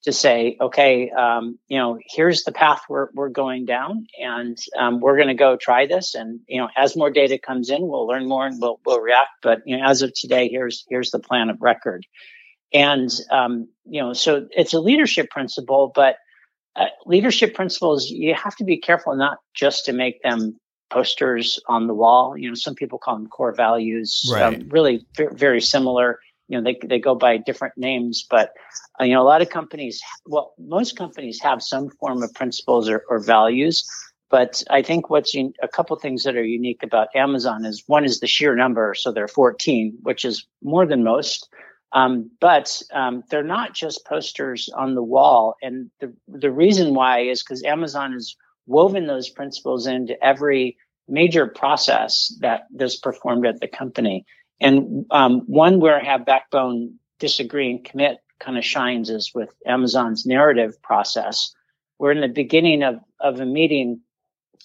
To 0.05 0.13
say, 0.13 0.57
okay, 0.59 1.11
um, 1.11 1.59
you 1.69 1.77
know, 1.77 1.99
here's 2.03 2.45
the 2.45 2.53
path 2.53 2.81
we're 2.89 3.09
we're 3.13 3.29
going 3.29 3.67
down, 3.67 4.07
and 4.19 4.57
um, 4.79 5.01
we're 5.01 5.17
going 5.17 5.29
to 5.29 5.35
go 5.35 5.59
try 5.59 5.87
this. 5.87 6.15
And 6.15 6.41
you 6.49 6.59
know, 6.59 6.69
as 6.75 6.97
more 6.97 7.11
data 7.11 7.39
comes 7.39 7.69
in, 7.69 7.87
we'll 7.87 8.07
learn 8.07 8.27
more 8.27 8.47
and 8.47 8.59
we'll 8.59 8.81
we'll 8.87 9.01
react. 9.01 9.29
But 9.43 9.61
you 9.67 9.77
know, 9.77 9.85
as 9.85 10.01
of 10.01 10.15
today, 10.15 10.49
here's 10.49 10.87
here's 10.89 11.11
the 11.11 11.19
plan 11.19 11.51
of 11.51 11.61
record. 11.61 12.07
And, 12.73 13.11
um, 13.31 13.69
you 13.85 14.01
know, 14.01 14.13
so 14.13 14.47
it's 14.51 14.73
a 14.73 14.81
leadership 14.81 15.31
principle, 15.31 15.91
but 15.95 16.17
uh, 16.77 16.87
leadership 17.05 17.55
principles, 17.55 18.09
you 18.09 18.35
have 18.35 18.55
to 18.57 18.65
be 18.65 18.79
careful 18.79 19.17
not 19.17 19.39
just 19.55 19.87
to 19.87 19.93
make 19.93 20.23
them 20.23 20.59
posters 20.91 21.59
on 21.69 21.87
the 21.87 21.95
wall. 21.95 22.37
You 22.37 22.49
know, 22.49 22.55
some 22.55 22.75
people 22.75 22.99
call 22.99 23.17
them 23.17 23.27
core 23.27 23.55
values, 23.55 24.31
right. 24.33 24.55
um, 24.55 24.69
really 24.69 25.05
very 25.17 25.61
similar. 25.61 26.21
you 26.49 26.61
know, 26.61 26.65
they, 26.65 26.79
they 26.87 26.99
go 26.99 27.15
by 27.15 27.39
different 27.39 27.75
names, 27.77 28.27
but, 28.29 28.53
uh, 29.01 29.05
you 29.05 29.15
know, 29.15 29.23
a 29.23 29.25
lot 29.25 29.43
of 29.43 29.51
companies, 29.51 30.01
well, 30.27 30.53
most 30.59 30.97
companies 30.97 31.41
have 31.41 31.63
some 31.63 31.91
form 32.01 32.23
of 32.23 32.33
principles 32.35 32.89
or, 32.89 33.05
or 33.09 33.19
values. 33.21 33.85
But 34.31 34.63
I 34.71 34.83
think 34.83 35.11
what's 35.11 35.35
un- 35.35 35.55
a 35.61 35.69
couple 35.69 35.97
things 35.97 36.23
that 36.23 36.37
are 36.37 36.45
unique 36.45 36.85
about 36.85 37.09
Amazon 37.17 37.65
is 37.65 37.83
one 37.89 38.05
is 38.05 38.21
the 38.21 38.29
sheer 38.29 38.55
number. 38.55 38.95
So 38.95 39.11
they're 39.11 39.29
14, 39.29 39.99
which 40.03 40.25
is 40.25 40.47
more 40.63 40.87
than 40.87 41.03
most. 41.03 41.49
Um, 41.93 42.31
but 42.41 42.83
um, 42.93 43.25
they're 43.31 43.43
not 43.43 43.75
just 43.75 44.07
posters 44.07 44.69
on 44.75 44.95
the 44.95 45.03
wall. 45.03 45.57
And 45.61 45.91
the, 46.01 46.15
the 46.29 46.51
reason 46.51 46.95
why 46.95 47.21
is 47.23 47.43
because 47.43 47.65
Amazon 47.65 48.13
has 48.13 48.37
woven 48.67 49.07
those 49.07 49.29
principles 49.29 49.87
into 49.87 50.23
every 50.25 50.77
major 51.09 51.47
process 51.47 52.33
that 52.41 52.63
is 52.79 52.97
performed 52.97 53.47
at 53.47 53.61
the 53.61 53.67
company. 53.67 54.25
And 54.61 55.07
um, 55.11 55.41
one 55.47 55.81
where 55.81 56.01
I 56.01 56.05
have 56.05 56.25
backbone 56.27 56.95
disagree 57.19 57.71
and 57.71 57.85
commit 57.85 58.19
kind 58.39 58.57
of 58.57 58.65
shines 58.65 59.11
is 59.11 59.33
with 59.35 59.51
Amazon's 59.67 60.25
narrative 60.25 60.81
process, 60.83 61.53
where 61.99 62.13
in 62.13 62.21
the 62.21 62.29
beginning 62.29 62.83
of, 62.83 63.01
of 63.19 63.41
a 63.41 63.47
meeting, 63.47 64.01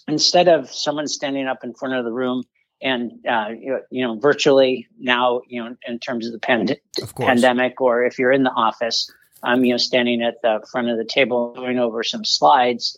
instead 0.08 0.48
of 0.48 0.70
someone 0.70 1.08
standing 1.08 1.48
up 1.48 1.63
in 1.63 1.74
front 1.74 1.96
of 1.96 2.05
the 2.05 2.12
room 2.12 2.44
and 2.86 3.12
uh, 3.27 3.50
you, 3.50 4.08
know 4.08 4.18
virtually 4.18 4.88
now 5.00 5.42
you 5.48 5.62
know 5.62 5.75
in 5.88 6.00
terms 6.00 6.25
of 6.25 6.32
the 6.32 6.39
pand- 6.39 6.77
of 7.01 7.15
pandemic 7.15 7.82
or 7.82 8.06
if 8.06 8.18
you're 8.18 8.32
in 8.32 8.44
the 8.44 8.51
office 8.51 9.12
um, 9.44 9.65
you 9.65 9.74
know 9.74 9.77
standing 9.77 10.22
at 10.22 10.36
the 10.42 10.65
front 10.72 10.89
of 10.89 10.98
the 10.98 11.06
table 11.06 11.54
going 11.54 11.80
over 11.80 12.04
some 12.04 12.24
slides 12.24 12.98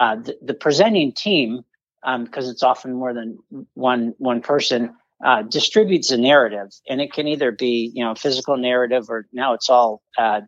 uh, 0.00 0.16
the, 0.16 0.36
the, 0.42 0.54
presenting 0.54 1.12
team 1.12 1.64
because 2.02 2.44
um, 2.44 2.50
it's 2.50 2.62
often 2.62 2.94
more 2.94 3.14
than 3.14 3.38
one 3.74 4.14
one 4.18 4.40
person 4.40 4.94
uh, 5.24 5.42
distributes 5.42 6.10
a 6.10 6.16
narrative. 6.16 6.68
And 6.88 7.00
it 7.00 7.12
can 7.12 7.26
either 7.26 7.50
be 7.50 7.90
you 7.94 8.04
know 8.04 8.14
physical 8.14 8.56
narrative 8.56 9.06
or 9.08 9.26
now 9.32 9.54
it's 9.54 9.68
all 9.68 10.02
uh, 10.16 10.42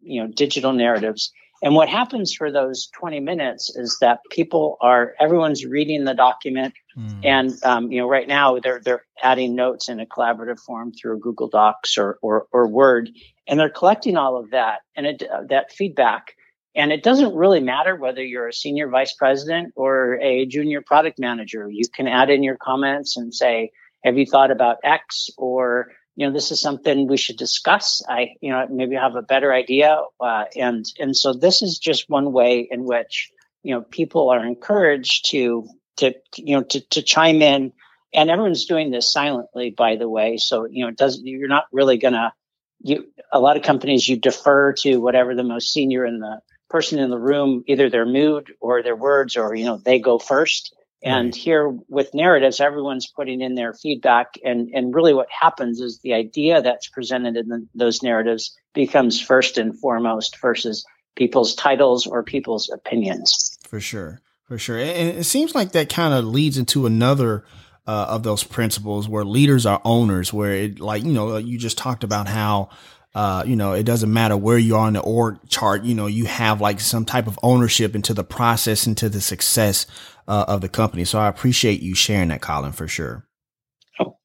you 0.00 0.22
know 0.22 0.28
digital 0.32 0.72
narratives 0.72 1.32
and 1.62 1.74
what 1.74 1.88
happens 1.88 2.34
for 2.34 2.52
those 2.52 2.88
20 2.98 3.20
minutes 3.20 3.74
is 3.74 3.98
that 4.00 4.20
people 4.30 4.76
are 4.80 5.14
everyone's 5.18 5.64
reading 5.64 6.04
the 6.04 6.14
document, 6.14 6.74
mm. 6.96 7.20
and 7.24 7.52
um, 7.64 7.90
you 7.90 8.00
know 8.00 8.08
right 8.08 8.28
now 8.28 8.58
they're 8.58 8.80
they're 8.80 9.04
adding 9.22 9.54
notes 9.54 9.88
in 9.88 10.00
a 10.00 10.06
collaborative 10.06 10.60
form 10.60 10.92
through 10.92 11.20
Google 11.20 11.48
Docs 11.48 11.96
or 11.96 12.18
or, 12.20 12.46
or 12.52 12.68
Word, 12.68 13.10
and 13.46 13.58
they're 13.58 13.70
collecting 13.70 14.16
all 14.16 14.36
of 14.36 14.50
that 14.50 14.80
and 14.94 15.06
it, 15.06 15.22
uh, 15.22 15.42
that 15.48 15.72
feedback. 15.72 16.34
And 16.74 16.92
it 16.92 17.02
doesn't 17.02 17.34
really 17.34 17.60
matter 17.60 17.96
whether 17.96 18.22
you're 18.22 18.48
a 18.48 18.52
senior 18.52 18.88
vice 18.90 19.14
president 19.14 19.72
or 19.76 20.20
a 20.20 20.44
junior 20.44 20.82
product 20.82 21.18
manager. 21.18 21.70
You 21.70 21.84
can 21.88 22.06
add 22.06 22.28
in 22.28 22.42
your 22.42 22.58
comments 22.58 23.16
and 23.16 23.34
say, 23.34 23.70
"Have 24.04 24.18
you 24.18 24.26
thought 24.26 24.50
about 24.50 24.76
X?" 24.84 25.30
or 25.38 25.88
you 26.16 26.26
know, 26.26 26.32
this 26.32 26.50
is 26.50 26.60
something 26.60 27.06
we 27.06 27.18
should 27.18 27.36
discuss. 27.36 28.02
I, 28.08 28.30
you 28.40 28.50
know, 28.50 28.66
maybe 28.70 28.96
have 28.96 29.16
a 29.16 29.22
better 29.22 29.52
idea. 29.52 30.00
Uh, 30.18 30.44
and, 30.56 30.84
and 30.98 31.14
so 31.14 31.34
this 31.34 31.62
is 31.62 31.78
just 31.78 32.08
one 32.08 32.32
way 32.32 32.66
in 32.70 32.84
which, 32.84 33.30
you 33.62 33.74
know, 33.74 33.82
people 33.82 34.30
are 34.30 34.44
encouraged 34.44 35.30
to, 35.30 35.68
to, 35.98 36.14
you 36.36 36.56
know, 36.56 36.62
to, 36.64 36.80
to 36.88 37.02
chime 37.02 37.42
in 37.42 37.72
and 38.14 38.30
everyone's 38.30 38.64
doing 38.64 38.90
this 38.90 39.12
silently, 39.12 39.70
by 39.70 39.96
the 39.96 40.08
way. 40.08 40.38
So, 40.38 40.64
you 40.64 40.84
know, 40.84 40.88
it 40.88 40.96
doesn't, 40.96 41.26
you're 41.26 41.48
not 41.48 41.66
really 41.70 41.98
gonna, 41.98 42.32
you, 42.80 43.06
a 43.30 43.40
lot 43.40 43.56
of 43.56 43.62
companies, 43.62 44.08
you 44.08 44.16
defer 44.16 44.72
to 44.74 44.96
whatever 44.96 45.34
the 45.34 45.42
most 45.42 45.72
senior 45.72 46.04
in 46.06 46.20
the 46.20 46.40
person 46.70 46.98
in 46.98 47.10
the 47.10 47.18
room, 47.18 47.62
either 47.66 47.90
their 47.90 48.06
mood 48.06 48.52
or 48.60 48.82
their 48.82 48.96
words, 48.96 49.36
or, 49.36 49.54
you 49.54 49.66
know, 49.66 49.76
they 49.76 49.98
go 49.98 50.18
first. 50.18 50.74
And 51.06 51.26
right. 51.26 51.34
here 51.34 51.78
with 51.88 52.14
narratives, 52.14 52.60
everyone's 52.60 53.06
putting 53.06 53.40
in 53.40 53.54
their 53.54 53.72
feedback. 53.72 54.34
And, 54.44 54.70
and 54.74 54.92
really 54.92 55.14
what 55.14 55.28
happens 55.30 55.80
is 55.80 56.00
the 56.00 56.14
idea 56.14 56.60
that's 56.60 56.88
presented 56.88 57.36
in 57.36 57.48
the, 57.48 57.66
those 57.74 58.02
narratives 58.02 58.56
becomes 58.74 59.20
first 59.20 59.56
and 59.56 59.78
foremost 59.78 60.40
versus 60.40 60.84
people's 61.14 61.54
titles 61.54 62.06
or 62.06 62.24
people's 62.24 62.70
opinions. 62.70 63.56
For 63.68 63.80
sure. 63.80 64.20
For 64.48 64.58
sure. 64.58 64.78
And 64.78 65.18
it 65.18 65.24
seems 65.24 65.54
like 65.54 65.72
that 65.72 65.88
kind 65.88 66.12
of 66.12 66.24
leads 66.24 66.58
into 66.58 66.86
another 66.86 67.44
uh, 67.86 68.06
of 68.08 68.24
those 68.24 68.42
principles 68.42 69.08
where 69.08 69.24
leaders 69.24 69.64
are 69.64 69.80
owners, 69.84 70.32
where 70.32 70.52
it, 70.52 70.80
like, 70.80 71.04
you 71.04 71.12
know, 71.12 71.36
you 71.36 71.56
just 71.56 71.78
talked 71.78 72.02
about 72.02 72.26
how 72.26 72.70
uh, 73.16 73.42
you 73.46 73.56
know, 73.56 73.72
it 73.72 73.84
doesn't 73.84 74.12
matter 74.12 74.36
where 74.36 74.58
you 74.58 74.76
are 74.76 74.86
in 74.86 74.92
the 74.92 75.00
org 75.00 75.38
chart, 75.48 75.84
you 75.84 75.94
know, 75.94 76.06
you 76.06 76.26
have 76.26 76.60
like 76.60 76.78
some 76.80 77.06
type 77.06 77.26
of 77.26 77.38
ownership 77.42 77.94
into 77.94 78.12
the 78.12 78.22
process, 78.22 78.86
into 78.86 79.08
the 79.08 79.22
success 79.22 79.86
uh, 80.28 80.44
of 80.46 80.60
the 80.60 80.68
company. 80.68 81.06
So 81.06 81.18
I 81.18 81.28
appreciate 81.28 81.80
you 81.80 81.94
sharing 81.94 82.28
that, 82.28 82.42
Colin, 82.42 82.72
for 82.72 82.86
sure. 82.86 83.26
Oh, 83.98 84.18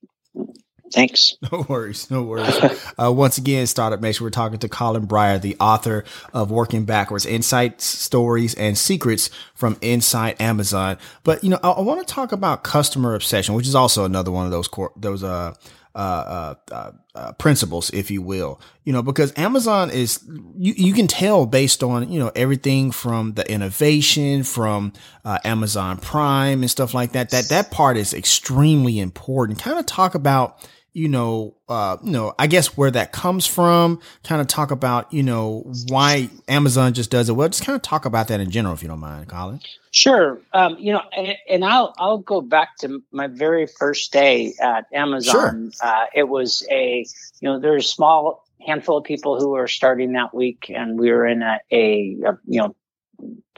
thanks. 0.93 1.35
No 1.53 1.65
worries. 1.69 2.11
No 2.11 2.23
worries. 2.23 2.59
uh, 3.01 3.13
once 3.13 3.37
again, 3.37 3.65
Startup 3.65 4.01
Nation, 4.01 4.25
we're 4.25 4.29
talking 4.29 4.59
to 4.59 4.67
Colin 4.67 5.07
Bryar, 5.07 5.39
the 5.39 5.55
author 5.61 6.03
of 6.33 6.51
Working 6.51 6.83
Backwards, 6.83 7.25
Insights, 7.25 7.85
Stories, 7.85 8.55
and 8.55 8.77
Secrets 8.77 9.29
from 9.55 9.77
Inside 9.79 10.35
Amazon. 10.41 10.97
But, 11.23 11.45
you 11.45 11.49
know, 11.49 11.59
I, 11.63 11.69
I 11.69 11.79
want 11.79 12.05
to 12.05 12.13
talk 12.13 12.33
about 12.33 12.65
customer 12.65 13.15
obsession, 13.15 13.55
which 13.55 13.67
is 13.67 13.75
also 13.75 14.03
another 14.03 14.31
one 14.31 14.43
of 14.43 14.51
those, 14.51 14.67
core, 14.67 14.91
those, 14.97 15.23
uh, 15.23 15.53
uh, 15.95 16.55
uh, 16.71 16.91
uh, 17.15 17.31
principles, 17.33 17.89
if 17.91 18.09
you 18.09 18.21
will, 18.21 18.61
you 18.85 18.93
know, 18.93 19.01
because 19.03 19.33
Amazon 19.37 19.89
is, 19.89 20.23
you, 20.55 20.73
you 20.77 20.93
can 20.93 21.07
tell 21.07 21.45
based 21.45 21.83
on, 21.83 22.11
you 22.11 22.19
know, 22.19 22.31
everything 22.35 22.91
from 22.91 23.33
the 23.33 23.49
innovation 23.51 24.43
from 24.43 24.93
uh, 25.25 25.37
Amazon 25.43 25.97
Prime 25.97 26.61
and 26.61 26.71
stuff 26.71 26.93
like 26.93 27.11
that, 27.11 27.31
that 27.31 27.49
that 27.49 27.71
part 27.71 27.97
is 27.97 28.13
extremely 28.13 28.99
important. 28.99 29.59
Kind 29.59 29.77
of 29.77 29.85
talk 29.85 30.15
about, 30.15 30.57
you 30.93 31.07
know, 31.07 31.55
uh, 31.69 31.97
you 32.03 32.11
know, 32.11 32.33
I 32.37 32.47
guess 32.47 32.75
where 32.77 32.91
that 32.91 33.11
comes 33.11 33.47
from, 33.47 34.01
kind 34.23 34.41
of 34.41 34.47
talk 34.47 34.71
about, 34.71 35.11
you 35.13 35.23
know, 35.23 35.71
why 35.87 36.29
Amazon 36.47 36.93
just 36.93 37.09
does 37.09 37.29
it 37.29 37.33
well. 37.33 37.47
Just 37.47 37.63
kind 37.63 37.75
of 37.75 37.81
talk 37.81 38.05
about 38.05 38.27
that 38.27 38.39
in 38.39 38.51
general, 38.51 38.73
if 38.73 38.81
you 38.81 38.89
don't 38.89 38.99
mind, 38.99 39.27
Colin. 39.27 39.61
Sure. 39.91 40.39
Um, 40.53 40.77
you 40.79 40.93
know, 40.93 41.01
and, 41.15 41.35
and, 41.49 41.65
I'll 41.65 41.93
I'll 41.97 42.17
go 42.17 42.41
back 42.41 42.77
to 42.79 43.01
my 43.11 43.27
very 43.27 43.67
first 43.67 44.11
day 44.11 44.53
at 44.61 44.85
Amazon. 44.93 45.71
Sure. 45.71 45.89
Uh, 45.89 46.05
it 46.13 46.27
was 46.27 46.65
a, 46.69 47.05
you 47.39 47.49
know, 47.49 47.59
there's 47.59 47.85
a 47.85 47.89
small 47.89 48.45
handful 48.65 48.97
of 48.97 49.03
people 49.03 49.39
who 49.39 49.49
were 49.49 49.67
starting 49.67 50.13
that 50.13 50.33
week, 50.33 50.71
and 50.73 50.99
we 50.99 51.11
were 51.11 51.27
in 51.27 51.41
a, 51.41 51.59
a, 51.71 52.17
a 52.25 52.37
you 52.45 52.61
know 52.61 52.75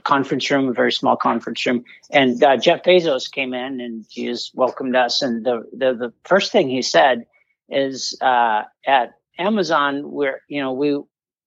conference 0.03 0.50
room, 0.51 0.67
a 0.67 0.74
very 0.74 0.91
small 0.91 1.15
conference 1.15 1.65
room. 1.65 1.83
And 2.12 2.43
uh, 2.43 2.57
Jeff 2.57 2.83
Bezos 2.83 3.31
came 3.31 3.53
in 3.53 3.81
and 3.81 4.05
he 4.10 4.25
just 4.25 4.53
welcomed 4.55 4.95
us. 4.95 5.22
And 5.22 5.45
the, 5.45 5.63
the, 5.72 5.93
the 5.93 6.13
first 6.24 6.51
thing 6.51 6.69
he 6.69 6.81
said 6.81 7.25
is 7.69 8.17
uh, 8.22 8.63
at 8.86 9.13
Amazon, 9.38 10.12
where, 10.12 10.41
you 10.48 10.62
know, 10.62 10.74
we, 10.74 11.00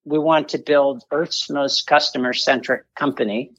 we 0.05 0.19
want 0.19 0.49
to 0.51 0.59
build 0.59 1.05
Earth's 1.11 1.49
most 1.51 1.87
customer 1.87 2.33
centric 2.33 2.83
company. 2.95 3.53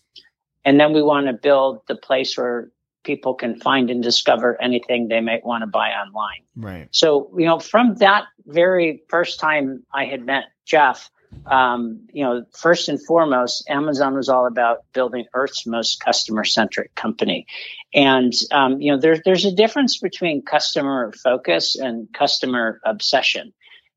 And 0.66 0.80
then 0.80 0.94
we 0.94 1.02
want 1.02 1.28
to 1.28 1.34
build 1.34 1.82
the 1.88 1.96
place 1.96 2.38
where 2.38 2.70
people 3.04 3.34
can 3.34 3.60
find 3.60 3.90
and 3.90 4.04
discover 4.04 4.62
anything 4.62 5.08
they 5.08 5.22
might 5.22 5.46
want 5.46 5.62
to 5.62 5.68
buy 5.68 5.92
online. 5.92 6.44
Right. 6.56 6.90
So, 6.92 7.32
you 7.38 7.46
know, 7.46 7.60
from 7.60 7.96
that 7.96 8.26
very 8.46 9.02
first 9.08 9.40
time 9.40 9.86
I 9.94 10.06
had 10.06 10.26
met 10.26 10.46
Jeff, 10.66 11.10
um, 11.46 12.08
you 12.12 12.24
know, 12.24 12.46
first 12.58 12.90
and 12.90 13.04
foremost, 13.06 13.70
Amazon 13.70 14.16
was 14.16 14.30
all 14.30 14.48
about 14.48 14.80
building 14.94 15.26
Earth's 15.34 15.66
most 15.66 16.00
customer-centric 16.00 16.94
company, 16.96 17.46
and 17.94 18.34
um, 18.52 18.82
you 18.82 18.92
know, 18.92 19.00
there's 19.00 19.22
there's 19.26 19.46
a 19.46 19.52
difference 19.52 20.00
between 20.00 20.42
customer 20.42 21.14
focus 21.24 21.76
and 21.76 22.12
customer 22.14 22.80
obsession. 22.86 23.54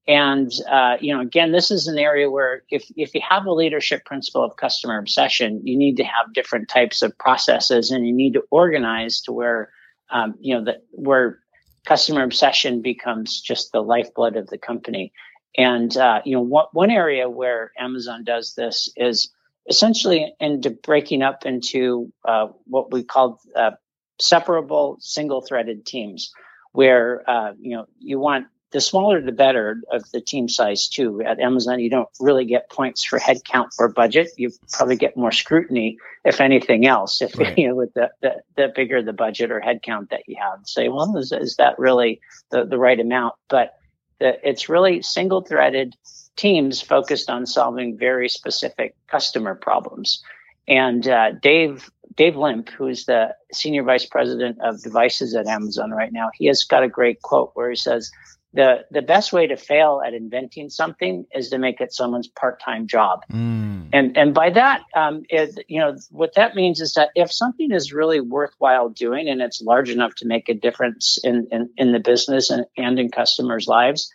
And 0.07 0.51
uh, 0.69 0.97
you 1.01 1.15
know, 1.15 1.21
again, 1.21 1.53
this 1.53 1.71
is 1.71 1.87
an 1.87 1.99
area 1.99 2.31
where 2.31 2.63
if 2.71 2.85
if 2.97 3.15
you 3.15 3.21
have 3.29 3.47
a 3.47 3.53
leadership 3.53 4.05
principle 4.05 4.45
of 4.45 4.57
customer 4.57 4.99
obsession, 4.99 5.61
you 5.65 5.77
need 5.77 5.97
to 5.97 6.05
have 6.05 6.33
different 6.35 6.69
types 6.69 7.03
of 7.03 7.17
processes, 7.19 7.91
and 7.91 8.07
you 8.07 8.13
need 8.13 8.35
to 8.35 8.43
organize 8.51 9.21
to 9.23 9.33
where 9.33 9.71
um, 10.11 10.35
you 10.41 10.55
know 10.55 10.65
that 10.65 10.83
where 10.91 11.39
customer 11.87 12.23
obsession 12.23 12.83
becomes 12.83 13.41
just 13.41 13.73
the 13.73 13.83
lifeblood 13.83 14.37
of 14.37 14.47
the 14.49 14.59
company. 14.59 15.13
And 15.57 15.95
uh, 15.97 16.23
you 16.25 16.35
know, 16.35 16.43
one, 16.43 16.67
one 16.73 16.91
area 16.91 17.29
where 17.29 17.73
Amazon 17.79 18.25
does 18.25 18.55
this 18.55 18.93
is 18.97 19.31
essentially 19.69 20.35
into 20.41 20.71
breaking 20.71 21.23
up 21.23 21.45
into 21.45 22.13
uh, 22.25 22.49
what 22.65 22.93
we 22.93 23.03
call 23.03 23.41
uh, 23.57 23.73
separable 24.19 24.97
single-threaded 25.01 25.85
teams, 25.87 26.33
where 26.73 27.29
uh, 27.29 27.53
you 27.61 27.77
know 27.77 27.87
you 27.99 28.19
want 28.19 28.47
the 28.73 28.81
smaller 28.81 29.21
the 29.21 29.33
better 29.33 29.83
of 29.91 30.09
the 30.13 30.21
team 30.21 30.49
size 30.49 30.89
too. 30.89 31.21
At 31.23 31.41
Amazon, 31.41 31.81
you 31.81 31.91
don't 31.91 32.09
really 32.21 32.45
get 32.45 32.71
points 32.71 33.05
for 33.05 33.19
headcount 33.19 33.71
or 33.79 33.89
budget. 33.89 34.31
You 34.37 34.53
probably 34.73 34.97
get 34.97 35.17
more 35.17 35.33
scrutiny, 35.33 35.99
if 36.25 36.41
anything 36.41 36.87
else, 36.87 37.21
if 37.21 37.37
right. 37.37 37.59
you 37.59 37.69
know 37.69 37.75
with 37.75 37.93
the, 37.95 38.11
the, 38.23 38.43
the 38.57 38.73
bigger 38.75 39.03
the 39.03 39.13
budget 39.13 39.51
or 39.51 39.61
headcount 39.61 40.11
that 40.11 40.23
you 40.29 40.37
have. 40.41 40.61
Say, 40.65 40.89
well, 40.89 41.17
is, 41.17 41.33
is 41.33 41.57
that 41.57 41.79
really 41.79 42.21
the, 42.51 42.65
the 42.65 42.79
right 42.79 43.01
amount? 43.01 43.35
But 43.49 43.75
it's 44.21 44.69
really 44.69 45.03
single 45.03 45.43
threaded 45.43 45.97
teams 46.37 46.81
focused 46.81 47.29
on 47.29 47.47
solving 47.47 47.99
very 47.99 48.29
specific 48.29 48.95
customer 49.09 49.55
problems. 49.55 50.23
And 50.69 51.07
uh, 51.09 51.33
Dave 51.33 51.91
Dave 52.17 52.37
Limp, 52.37 52.69
who's 52.71 53.07
the 53.07 53.35
senior 53.53 53.83
vice 53.83 54.07
president 54.07 54.59
of 54.61 54.83
devices 54.83 55.35
at 55.35 55.47
Amazon 55.47 55.91
right 55.91 56.13
now, 56.13 56.31
he 56.35 56.47
has 56.47 56.65
got 56.65 56.83
a 56.83 56.89
great 56.89 57.23
quote 57.23 57.51
where 57.55 57.71
he 57.71 57.77
says, 57.77 58.11
the 58.53 58.85
the 58.91 59.03
best 59.03 59.33
way 59.33 59.47
to 59.47 59.57
fail 59.57 60.03
at 60.05 60.13
inventing 60.13 60.71
something 60.71 61.27
is 61.33 61.51
to 61.51 61.59
make 61.59 61.81
it 61.81 61.93
someone's 61.93 62.27
part-time 62.27 62.87
job 62.87 63.25
mm. 63.33 63.89
and 63.93 64.17
and 64.17 64.35
by 64.35 64.51
that 64.51 64.83
um, 64.95 65.23
it, 65.29 65.65
you 65.69 65.79
know 65.79 65.97
what 66.11 66.35
that 66.35 66.57
means 66.57 66.81
is 66.81 66.95
that 66.95 67.11
if 67.15 67.33
something 67.33 67.71
is 67.71 67.93
really 67.93 68.21
worthwhile 68.21 68.89
doing 68.89 69.29
and 69.29 69.41
it's 69.41 69.63
large 69.63 69.89
enough 69.89 70.15
to 70.17 70.27
make 70.27 70.49
a 70.49 70.55
difference 70.55 71.19
in 71.23 71.47
in, 71.53 71.71
in 71.77 71.93
the 71.93 72.01
business 72.01 72.51
and, 72.51 72.67
and 72.77 72.99
in 72.99 73.11
customers 73.11 73.69
lives 73.69 74.13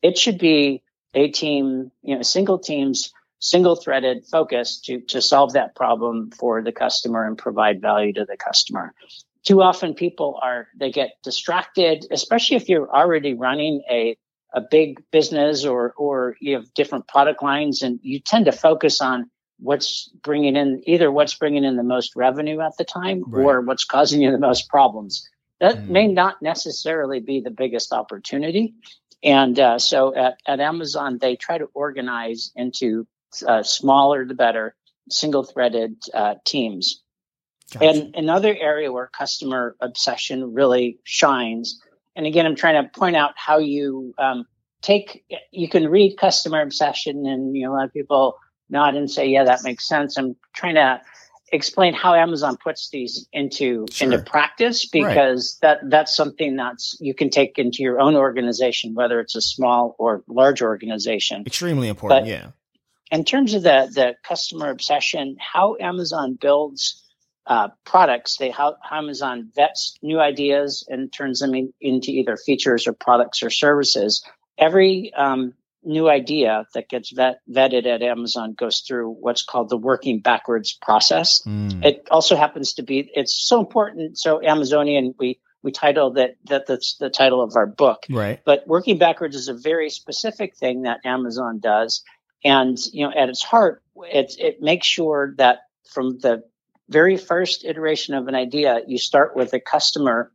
it 0.00 0.16
should 0.16 0.38
be 0.38 0.82
a 1.14 1.30
team 1.30 1.90
you 2.02 2.14
know 2.14 2.22
single 2.22 2.58
teams 2.58 3.12
single 3.40 3.74
threaded 3.74 4.24
focus 4.24 4.78
to 4.78 5.00
to 5.00 5.20
solve 5.20 5.54
that 5.54 5.74
problem 5.74 6.30
for 6.30 6.62
the 6.62 6.72
customer 6.72 7.26
and 7.26 7.36
provide 7.36 7.80
value 7.80 8.12
to 8.12 8.24
the 8.24 8.36
customer 8.36 8.94
too 9.44 9.62
often 9.62 9.94
people 9.94 10.38
are 10.42 10.68
they 10.78 10.90
get 10.90 11.10
distracted 11.22 12.06
especially 12.10 12.56
if 12.56 12.68
you're 12.68 12.90
already 12.90 13.34
running 13.34 13.82
a 13.90 14.16
a 14.54 14.60
big 14.60 15.02
business 15.10 15.64
or 15.64 15.92
or 15.96 16.36
you 16.40 16.54
have 16.54 16.72
different 16.74 17.08
product 17.08 17.42
lines 17.42 17.82
and 17.82 17.98
you 18.02 18.20
tend 18.20 18.44
to 18.44 18.52
focus 18.52 19.00
on 19.00 19.30
what's 19.58 20.08
bringing 20.22 20.56
in 20.56 20.82
either 20.86 21.10
what's 21.10 21.34
bringing 21.34 21.64
in 21.64 21.76
the 21.76 21.82
most 21.82 22.14
revenue 22.16 22.60
at 22.60 22.76
the 22.76 22.84
time 22.84 23.22
right. 23.28 23.44
or 23.44 23.60
what's 23.60 23.84
causing 23.84 24.20
you 24.20 24.30
the 24.30 24.38
most 24.38 24.68
problems 24.68 25.28
that 25.60 25.76
mm. 25.76 25.88
may 25.88 26.06
not 26.06 26.42
necessarily 26.42 27.20
be 27.20 27.40
the 27.40 27.50
biggest 27.50 27.92
opportunity 27.92 28.74
and 29.22 29.58
uh, 29.58 29.78
so 29.78 30.14
at, 30.14 30.38
at 30.46 30.60
amazon 30.60 31.18
they 31.18 31.36
try 31.36 31.58
to 31.58 31.68
organize 31.74 32.52
into 32.56 33.06
uh, 33.46 33.62
smaller 33.62 34.26
the 34.26 34.34
better 34.34 34.74
single 35.08 35.44
threaded 35.44 35.96
uh, 36.12 36.34
teams 36.44 37.02
Gotcha. 37.72 37.86
And 37.86 38.14
another 38.14 38.54
area 38.58 38.92
where 38.92 39.08
customer 39.08 39.76
obsession 39.80 40.54
really 40.54 40.98
shines. 41.04 41.80
And 42.14 42.26
again, 42.26 42.46
I'm 42.46 42.56
trying 42.56 42.82
to 42.82 42.90
point 42.98 43.16
out 43.16 43.32
how 43.36 43.58
you 43.58 44.14
um, 44.18 44.46
take, 44.82 45.24
you 45.50 45.68
can 45.68 45.88
read 45.88 46.16
customer 46.16 46.60
obsession 46.60 47.26
and, 47.26 47.56
you 47.56 47.66
know, 47.66 47.72
a 47.72 47.76
lot 47.76 47.84
of 47.86 47.92
people 47.92 48.36
nod 48.68 48.94
and 48.94 49.10
say, 49.10 49.28
yeah, 49.28 49.44
that 49.44 49.64
makes 49.64 49.88
sense. 49.88 50.18
I'm 50.18 50.36
trying 50.54 50.74
to 50.74 51.00
explain 51.52 51.92
how 51.92 52.14
Amazon 52.14 52.56
puts 52.56 52.88
these 52.88 53.28
into 53.32 53.86
sure. 53.90 54.12
into 54.12 54.24
practice 54.24 54.86
because 54.86 55.58
right. 55.62 55.80
that 55.80 55.90
that's 55.90 56.16
something 56.16 56.56
that's 56.56 56.96
you 57.00 57.14
can 57.14 57.30
take 57.30 57.58
into 57.58 57.82
your 57.82 58.00
own 58.00 58.16
organization, 58.16 58.94
whether 58.94 59.20
it's 59.20 59.36
a 59.36 59.40
small 59.40 59.94
or 59.98 60.24
large 60.26 60.62
organization. 60.62 61.44
Extremely 61.46 61.88
important, 61.88 62.22
but 62.22 62.28
yeah. 62.28 62.48
In 63.10 63.24
terms 63.24 63.52
of 63.52 63.62
the 63.62 63.90
the 63.94 64.14
customer 64.24 64.70
obsession, 64.70 65.36
how 65.38 65.76
Amazon 65.78 66.38
builds 66.40 67.01
uh, 67.46 67.68
products. 67.84 68.36
They 68.36 68.50
how 68.50 68.76
Amazon 68.90 69.50
vets 69.54 69.98
new 70.02 70.20
ideas 70.20 70.86
and 70.88 71.12
turns 71.12 71.40
them 71.40 71.54
in, 71.54 71.72
into 71.80 72.10
either 72.10 72.36
features 72.36 72.86
or 72.86 72.92
products 72.92 73.42
or 73.42 73.50
services. 73.50 74.24
Every 74.58 75.12
um, 75.14 75.54
new 75.84 76.08
idea 76.08 76.66
that 76.74 76.88
gets 76.88 77.10
vet, 77.10 77.40
vetted 77.50 77.86
at 77.86 78.02
Amazon 78.02 78.54
goes 78.54 78.80
through 78.80 79.10
what's 79.10 79.42
called 79.42 79.68
the 79.68 79.76
working 79.76 80.20
backwards 80.20 80.72
process. 80.72 81.42
Mm. 81.42 81.84
It 81.84 82.06
also 82.10 82.36
happens 82.36 82.74
to 82.74 82.82
be 82.82 83.10
it's 83.14 83.34
so 83.34 83.60
important. 83.60 84.18
So 84.18 84.42
Amazonian, 84.42 85.14
we 85.18 85.40
we 85.62 85.72
titled 85.72 86.16
that 86.16 86.36
that 86.46 86.66
that's 86.66 86.96
the 86.98 87.10
title 87.10 87.42
of 87.42 87.56
our 87.56 87.66
book. 87.66 88.04
Right. 88.08 88.40
But 88.44 88.66
working 88.66 88.98
backwards 88.98 89.36
is 89.36 89.48
a 89.48 89.54
very 89.54 89.90
specific 89.90 90.56
thing 90.56 90.82
that 90.82 91.00
Amazon 91.04 91.60
does, 91.60 92.02
and 92.44 92.78
you 92.92 93.06
know 93.06 93.12
at 93.16 93.28
its 93.28 93.42
heart, 93.42 93.82
it 93.96 94.36
it 94.38 94.62
makes 94.62 94.86
sure 94.86 95.34
that 95.38 95.58
from 95.92 96.18
the 96.18 96.44
very 96.92 97.16
first 97.16 97.64
iteration 97.64 98.14
of 98.14 98.28
an 98.28 98.34
idea, 98.34 98.80
you 98.86 98.98
start 98.98 99.34
with 99.34 99.52
a 99.54 99.60
customer 99.60 100.30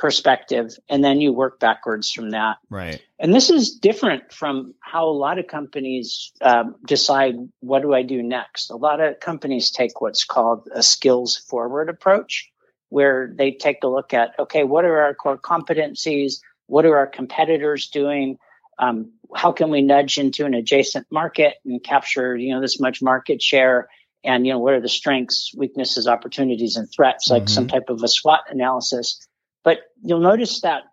perspective 0.00 0.76
and 0.88 1.04
then 1.04 1.20
you 1.20 1.30
work 1.32 1.60
backwards 1.60 2.10
from 2.10 2.30
that. 2.30 2.56
Right. 2.70 3.02
And 3.18 3.34
this 3.34 3.50
is 3.50 3.72
different 3.72 4.32
from 4.32 4.74
how 4.80 5.08
a 5.08 5.12
lot 5.12 5.38
of 5.38 5.46
companies 5.46 6.32
um, 6.40 6.76
decide 6.84 7.34
what 7.60 7.82
do 7.82 7.92
I 7.92 8.02
do 8.02 8.22
next. 8.22 8.70
A 8.70 8.76
lot 8.76 9.00
of 9.00 9.20
companies 9.20 9.70
take 9.70 10.00
what's 10.00 10.24
called 10.24 10.68
a 10.74 10.82
skills 10.82 11.36
forward 11.36 11.90
approach, 11.90 12.50
where 12.88 13.30
they 13.36 13.52
take 13.52 13.84
a 13.84 13.88
look 13.88 14.14
at 14.14 14.30
okay, 14.38 14.64
what 14.64 14.86
are 14.86 15.02
our 15.02 15.14
core 15.14 15.38
competencies? 15.38 16.40
What 16.66 16.86
are 16.86 16.96
our 16.96 17.06
competitors 17.06 17.88
doing? 17.88 18.38
Um, 18.78 19.12
how 19.36 19.52
can 19.52 19.68
we 19.68 19.82
nudge 19.82 20.16
into 20.16 20.46
an 20.46 20.54
adjacent 20.54 21.06
market 21.10 21.56
and 21.66 21.84
capture 21.84 22.34
you 22.34 22.54
know 22.54 22.62
this 22.62 22.80
much 22.80 23.02
market 23.02 23.42
share? 23.42 23.88
And 24.24 24.46
you 24.46 24.52
know 24.52 24.58
what 24.58 24.74
are 24.74 24.80
the 24.80 24.88
strengths 24.88 25.52
weaknesses 25.56 26.06
opportunities 26.06 26.76
and 26.76 26.90
threats 26.90 27.30
like 27.30 27.44
mm-hmm. 27.44 27.54
some 27.54 27.68
type 27.68 27.88
of 27.88 28.02
a 28.02 28.08
swot 28.08 28.40
analysis. 28.48 29.26
But 29.64 29.80
you'll 30.02 30.20
notice 30.20 30.60
that 30.62 30.84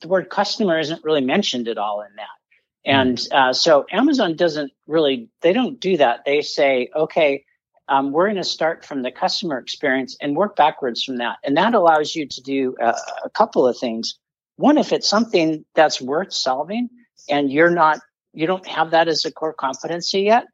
the 0.00 0.08
word 0.08 0.28
customer 0.30 0.78
isn't 0.78 1.04
really 1.04 1.22
mentioned 1.22 1.68
at 1.68 1.78
all 1.78 2.02
in 2.02 2.14
that. 2.16 2.28
And 2.84 3.18
mm-hmm. 3.18 3.36
uh, 3.36 3.52
so 3.52 3.86
amazon 3.90 4.36
doesn't 4.36 4.72
really 4.86 5.28
they 5.40 5.52
don't 5.52 5.80
do 5.80 5.96
that. 5.96 6.24
They 6.24 6.42
say 6.42 6.90
okay 6.94 7.44
um, 7.88 8.12
we're 8.12 8.26
going 8.26 8.36
to 8.36 8.44
start 8.44 8.84
from 8.84 9.02
the 9.02 9.12
customer 9.12 9.58
experience 9.58 10.16
and 10.22 10.34
work 10.34 10.56
backwards 10.56 11.04
from 11.04 11.18
that. 11.18 11.36
And 11.44 11.54
that 11.58 11.74
allows 11.74 12.14
you 12.16 12.26
to 12.26 12.40
do 12.40 12.74
a, 12.80 12.94
a 13.24 13.30
couple 13.34 13.66
of 13.66 13.76
things. 13.76 14.18
One 14.56 14.78
if 14.78 14.90
it's 14.90 15.08
something 15.08 15.66
that's 15.74 16.00
worth 16.00 16.32
solving 16.32 16.88
and 17.28 17.50
you're 17.50 17.70
not 17.70 18.00
you 18.32 18.46
don't 18.46 18.66
have 18.66 18.90
that 18.90 19.08
as 19.08 19.24
a 19.24 19.32
core 19.32 19.52
competency 19.52 20.22
yet 20.22 20.46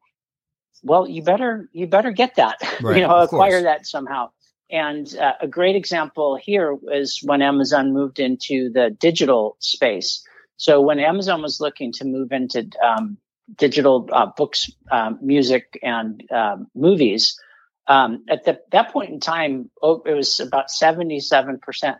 well, 0.83 1.07
you 1.07 1.23
better 1.23 1.69
you 1.73 1.87
better 1.87 2.11
get 2.11 2.35
that, 2.35 2.57
right, 2.81 2.97
you 2.97 3.07
know, 3.07 3.15
acquire 3.17 3.51
course. 3.51 3.63
that 3.63 3.85
somehow. 3.85 4.29
And 4.69 5.13
uh, 5.17 5.33
a 5.41 5.47
great 5.47 5.75
example 5.75 6.37
here 6.41 6.73
was 6.73 7.19
when 7.23 7.41
Amazon 7.41 7.93
moved 7.93 8.19
into 8.19 8.69
the 8.73 8.89
digital 8.89 9.57
space. 9.59 10.23
So 10.55 10.79
when 10.79 10.99
Amazon 10.99 11.41
was 11.41 11.59
looking 11.59 11.91
to 11.93 12.05
move 12.05 12.31
into 12.31 12.69
um, 12.81 13.17
digital 13.57 14.07
uh, 14.11 14.27
books, 14.37 14.69
um, 14.89 15.19
music, 15.21 15.77
and 15.83 16.23
um, 16.31 16.67
movies, 16.73 17.37
um, 17.87 18.23
at 18.29 18.45
the, 18.45 18.61
that 18.71 18.93
point 18.93 19.09
in 19.09 19.19
time, 19.19 19.69
oh, 19.81 20.01
it 20.05 20.13
was 20.13 20.39
about 20.39 20.67
77% 20.69 21.59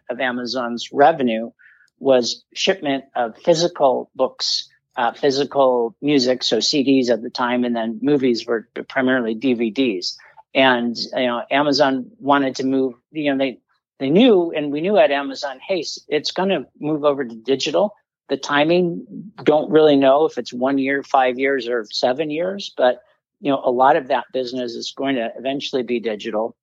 of 0.10 0.20
Amazon's 0.22 0.90
revenue 0.94 1.52
was 2.00 2.46
shipment 2.54 3.06
of 3.16 3.38
physical 3.38 4.10
books 4.16 4.70
uh, 4.96 5.14
physical 5.14 5.96
music, 6.02 6.44
so 6.44 6.58
CDs 6.58 7.10
at 7.10 7.22
the 7.22 7.30
time, 7.30 7.64
and 7.64 7.76
then 7.76 8.00
movies 8.02 8.46
were 8.46 8.68
primarily 8.90 9.36
DVDs. 9.36 10.16
And 10.54 10.98
you 10.98 11.28
know, 11.28 11.44
Amazon 11.50 12.12
wanted 12.20 12.56
to 12.58 12.66
move. 12.66 12.96
You 13.12 13.32
know, 13.32 13.38
they 13.38 13.60
they 14.00 14.10
knew, 14.10 14.52
and 14.52 14.72
we 14.72 14.82
knew 14.82 14.98
at 14.98 15.12
Amazon, 15.12 15.60
hey, 15.66 15.86
it's 16.08 16.32
going 16.32 16.50
to 16.50 16.68
move 16.80 17.06
over 17.06 17.24
to 17.24 17.36
digital. 17.36 17.96
The 18.30 18.38
timing, 18.38 19.32
don't 19.44 19.72
really 19.72 19.96
know 19.96 20.26
if 20.26 20.38
it's 20.38 20.54
one 20.54 20.78
year, 20.78 21.04
five 21.04 21.38
years, 21.38 21.68
or 21.68 21.86
seven 21.92 22.30
years, 22.30 22.72
but 22.76 23.02
you 23.40 23.52
know, 23.52 23.62
a 23.64 23.72
lot 23.72 23.96
of 23.96 24.10
that 24.10 24.26
business 24.32 24.74
is 24.74 24.94
going 24.96 25.16
to 25.16 25.32
eventually 25.38 25.84
be 25.84 26.00
digital 26.00 26.56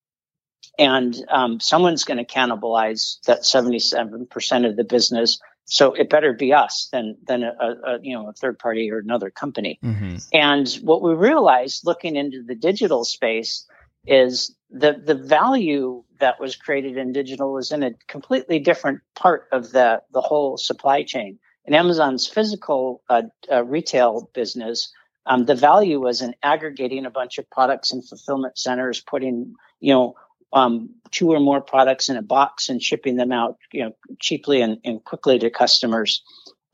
and 0.79 1.17
um, 1.29 1.61
someone's 1.61 2.05
going 2.05 2.19
to 2.19 2.25
cannibalize 2.25 3.21
that 3.27 3.41
77% 3.41 4.69
of 4.69 4.77
the 4.77 4.85
business 4.85 5.41
so 5.69 5.93
it 5.93 6.09
better 6.09 6.33
be 6.33 6.53
us 6.53 6.89
than 6.93 7.17
than 7.27 7.43
a, 7.43 7.53
a 7.61 7.99
you 8.03 8.15
know 8.15 8.29
a 8.29 8.33
third 8.33 8.59
party 8.59 8.91
or 8.91 8.99
another 8.99 9.31
company. 9.31 9.79
Mm-hmm. 9.85 10.17
And 10.33 10.69
what 10.83 11.03
we 11.03 11.13
realized 11.13 11.87
looking 11.87 12.17
into 12.17 12.43
the 12.43 12.55
digital 12.55 13.05
space 13.05 13.67
is 14.07 14.55
the 14.71 15.01
the 15.05 15.15
value 15.15 16.03
that 16.21 16.41
was 16.41 16.57
created 16.57 16.97
in 16.97 17.13
digital 17.13 17.53
was 17.53 17.71
in 17.71 17.83
a 17.83 17.93
completely 18.09 18.59
different 18.59 19.01
part 19.15 19.47
of 19.53 19.71
the 19.73 20.03
the 20.13 20.23
whole 20.23 20.57
supply 20.57 21.03
chain. 21.03 21.39
In 21.67 21.75
Amazon's 21.75 22.27
physical 22.27 23.03
uh, 23.11 23.25
uh, 23.53 23.63
retail 23.63 24.31
business, 24.33 24.91
um, 25.27 25.45
the 25.45 25.55
value 25.55 26.01
was 26.01 26.23
in 26.23 26.35
aggregating 26.43 27.05
a 27.05 27.11
bunch 27.11 27.37
of 27.37 27.49
products 27.51 27.93
in 27.93 28.01
fulfillment 28.01 28.57
centers, 28.57 29.03
putting 29.03 29.55
you 29.81 29.93
know 29.93 30.15
um, 30.53 30.91
two 31.11 31.31
or 31.31 31.41
more 31.41 31.61
products 31.61 32.09
in 32.09 32.17
a 32.17 32.23
box 32.23 32.69
and 32.69 32.83
shipping 32.83 33.17
them 33.17 33.33
out, 33.33 33.57
you 33.73 33.85
know, 33.85 33.93
cheaply 34.21 34.61
and, 34.61 34.79
and 34.85 35.03
quickly 35.05 35.39
to 35.39 35.51
customers. 35.51 36.23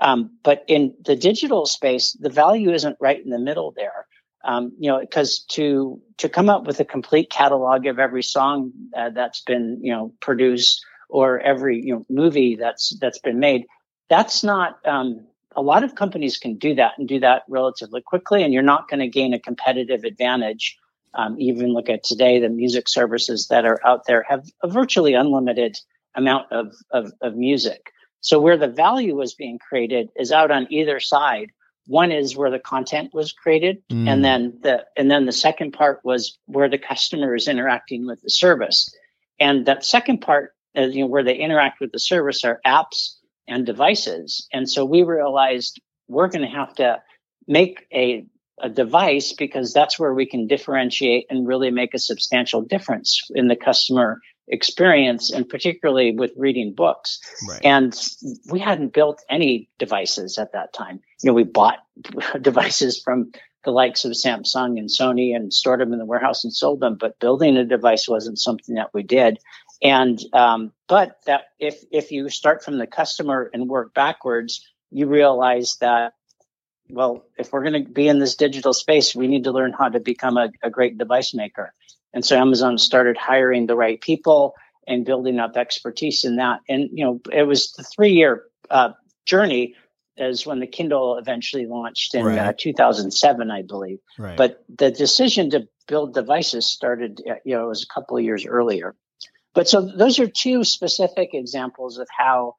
Um, 0.01 0.39
but 0.43 0.65
in 0.67 0.95
the 1.05 1.17
digital 1.17 1.67
space, 1.67 2.13
the 2.13 2.29
value 2.29 2.73
isn't 2.73 2.97
right 3.01 3.23
in 3.23 3.31
the 3.31 3.39
middle 3.39 3.73
there. 3.77 4.07
Um, 4.45 4.73
you 4.79 4.91
know, 4.91 5.01
because 5.01 5.45
to 5.53 6.03
to 6.19 6.29
come 6.29 6.51
up 6.51 6.67
with 6.67 6.79
a 6.79 6.85
complete 6.85 7.31
catalog 7.31 7.87
of 7.87 7.99
every 7.99 8.23
song 8.23 8.73
uh, 8.95 9.09
that's 9.09 9.41
been 9.41 9.79
you 9.81 9.91
know 9.91 10.13
produced 10.21 10.85
or 11.09 11.41
every 11.41 11.81
you 11.81 11.95
know 11.95 12.07
movie 12.11 12.57
that's 12.57 12.95
that's 13.01 13.19
been 13.19 13.39
made, 13.39 13.65
that's 14.11 14.45
not. 14.45 14.79
Um, 14.85 15.27
a 15.57 15.63
lot 15.63 15.85
of 15.85 15.95
companies 15.95 16.37
can 16.37 16.57
do 16.57 16.75
that 16.75 16.93
and 16.99 17.09
do 17.09 17.21
that 17.21 17.45
relatively 17.49 18.03
quickly, 18.03 18.43
and 18.43 18.53
you're 18.53 18.63
not 18.63 18.89
going 18.89 19.01
to 19.01 19.09
gain 19.09 19.33
a 19.33 19.39
competitive 19.39 20.05
advantage 20.05 20.77
um, 21.15 21.37
even 21.39 21.73
look 21.73 21.89
at 21.89 22.05
today, 22.05 22.41
the 22.41 22.49
music 22.49 22.89
services 22.89 23.49
that 23.49 23.65
are 23.65 23.81
out 23.87 24.07
there 24.07 24.25
have 24.29 24.45
a 24.63 24.69
virtually 24.69 25.15
unlimited 25.15 25.79
amount 26.15 26.51
of, 26.53 26.75
of, 26.91 27.13
of 27.21 27.37
music. 27.37 27.91
So 28.21 28.41
where 28.41 28.57
the 28.57 28.69
value 28.69 29.17
was 29.17 29.35
being 29.35 29.59
created 29.59 30.09
is 30.17 30.33
out 30.33 30.51
on 30.51 30.67
either 30.71 31.01
side. 31.01 31.51
One 31.87 32.11
is 32.13 32.37
where 32.37 32.51
the 32.51 32.59
content 32.59 33.13
was 33.13 33.33
created, 33.33 33.83
mm. 33.93 34.09
and 34.09 34.25
then 34.25 34.59
the 34.63 34.87
and 34.97 35.11
then 35.11 35.27
the 35.27 35.33
second 35.33 35.73
part 35.73 36.01
was 36.03 36.39
where 36.47 36.71
the 36.71 36.79
customer 36.79 37.35
is 37.35 37.47
interacting 37.47 38.07
with 38.07 38.23
the 38.23 38.31
service. 38.31 38.91
And 39.39 39.67
that 39.67 39.85
second 39.85 40.23
part, 40.23 40.55
uh, 40.75 40.83
you 40.83 41.03
know, 41.03 41.07
where 41.09 41.23
they 41.23 41.37
interact 41.37 41.81
with 41.81 41.93
the 41.93 41.99
service 41.99 42.43
are 42.45 42.61
apps 42.67 43.17
and 43.47 43.67
devices. 43.67 44.49
And 44.53 44.71
so 44.71 44.85
we 44.87 45.03
realized 45.03 45.81
we're 46.09 46.29
going 46.29 46.49
to 46.49 46.57
have 46.57 46.75
to 46.77 47.03
make 47.47 47.87
a, 47.93 48.27
a 48.61 48.69
device 48.69 49.33
because 49.33 49.73
that's 49.73 49.99
where 49.99 50.15
we 50.15 50.27
can 50.27 50.47
differentiate 50.47 51.27
and 51.29 51.47
really 51.47 51.71
make 51.71 51.95
a 51.95 51.99
substantial 51.99 52.63
difference 52.63 53.21
in 53.35 53.49
the 53.49 53.57
customer 53.57 54.21
experience 54.49 55.31
and 55.33 55.49
particularly 55.49 56.15
with 56.15 56.33
reading 56.37 56.75
books. 56.75 57.19
Right. 57.49 57.61
And 57.65 57.99
we 58.51 58.61
hadn't 58.61 58.93
built 58.93 59.23
any 59.29 59.69
devices 59.79 60.39
at 60.39 60.53
that 60.53 60.73
time. 60.73 61.01
You 61.23 61.31
know, 61.31 61.35
we 61.35 61.45
bought 61.45 61.79
devices 62.41 63.01
from 63.01 63.33
the 63.65 63.71
likes 63.71 64.05
of 64.05 64.13
Samsung 64.13 64.79
and 64.79 64.91
Sony 64.91 65.35
and 65.35 65.53
stored 65.53 65.81
them 65.81 65.93
in 65.93 65.99
the 65.99 66.05
warehouse 66.05 66.45
and 66.45 66.53
sold 66.53 66.81
them, 66.81 66.97
but 67.01 67.19
building 67.19 67.57
a 67.57 67.65
device 67.65 68.07
wasn't 68.07 68.39
something 68.39 68.75
that 68.75 68.93
we 68.93 69.03
did. 69.03 69.39
And 69.83 70.19
um, 70.33 70.73
but 70.87 71.19
that 71.27 71.47
if 71.59 71.83
if 71.91 72.13
you 72.13 72.29
start 72.29 72.63
from 72.63 72.79
the 72.79 72.87
customer 72.87 73.51
and 73.53 73.69
work 73.69 73.95
backwards, 73.95 74.67
you 74.91 75.07
realize 75.07 75.77
that 75.81 76.13
well, 76.89 77.25
if 77.39 77.53
we're 77.53 77.63
going 77.63 77.85
to 77.85 77.91
be 77.91 78.09
in 78.09 78.19
this 78.19 78.37
digital 78.37 78.73
space, 78.73 79.15
we 79.15 79.27
need 79.27 79.45
to 79.45 79.53
learn 79.53 79.73
how 79.73 79.89
to 79.89 80.01
become 80.01 80.37
a, 80.37 80.51
a 80.63 80.71
great 80.71 80.99
device 80.99 81.35
maker. 81.35 81.73
And 82.13 82.25
so 82.25 82.37
Amazon 82.39 82.79
started 82.79 83.17
hiring 83.17 83.67
the 83.67 83.77
right 83.77 84.01
people 84.01 84.55
and 84.87 85.05
building 85.05 85.39
up 85.39 85.57
expertise 85.57 86.25
in 86.25 86.37
that. 86.37 86.61
And, 86.69 86.91
you 86.93 87.05
know, 87.05 87.21
it 87.33 87.45
was 87.45 87.73
the 87.73 87.83
three 87.83 88.13
year 88.13 88.45
uh, 88.71 88.91
journey 89.27 89.75
as 90.17 90.47
when 90.47 90.61
the 90.61 90.67
Kindle 90.67 91.17
eventually 91.17 91.67
launched 91.67 92.15
in 92.15 92.23
uh, 92.23 92.29
right. 92.29 92.39
uh, 92.39 92.53
2007, 92.57 93.51
I 93.51 93.63
believe. 93.63 93.99
Right. 94.19 94.37
But 94.37 94.65
the 94.69 94.91
decision 94.91 95.51
to 95.51 95.67
build 95.89 96.15
devices 96.15 96.67
started, 96.67 97.21
uh, 97.29 97.35
you 97.45 97.57
know, 97.57 97.65
it 97.65 97.69
was 97.69 97.83
a 97.83 97.93
couple 97.93 98.17
of 98.17 98.23
years 98.23 98.47
earlier. 98.47 98.95
But 99.55 99.69
so 99.69 99.81
those 99.81 100.19
are 100.19 100.29
two 100.29 100.65
specific 100.65 101.31
examples 101.33 101.99
of 101.99 102.09
how 102.17 102.57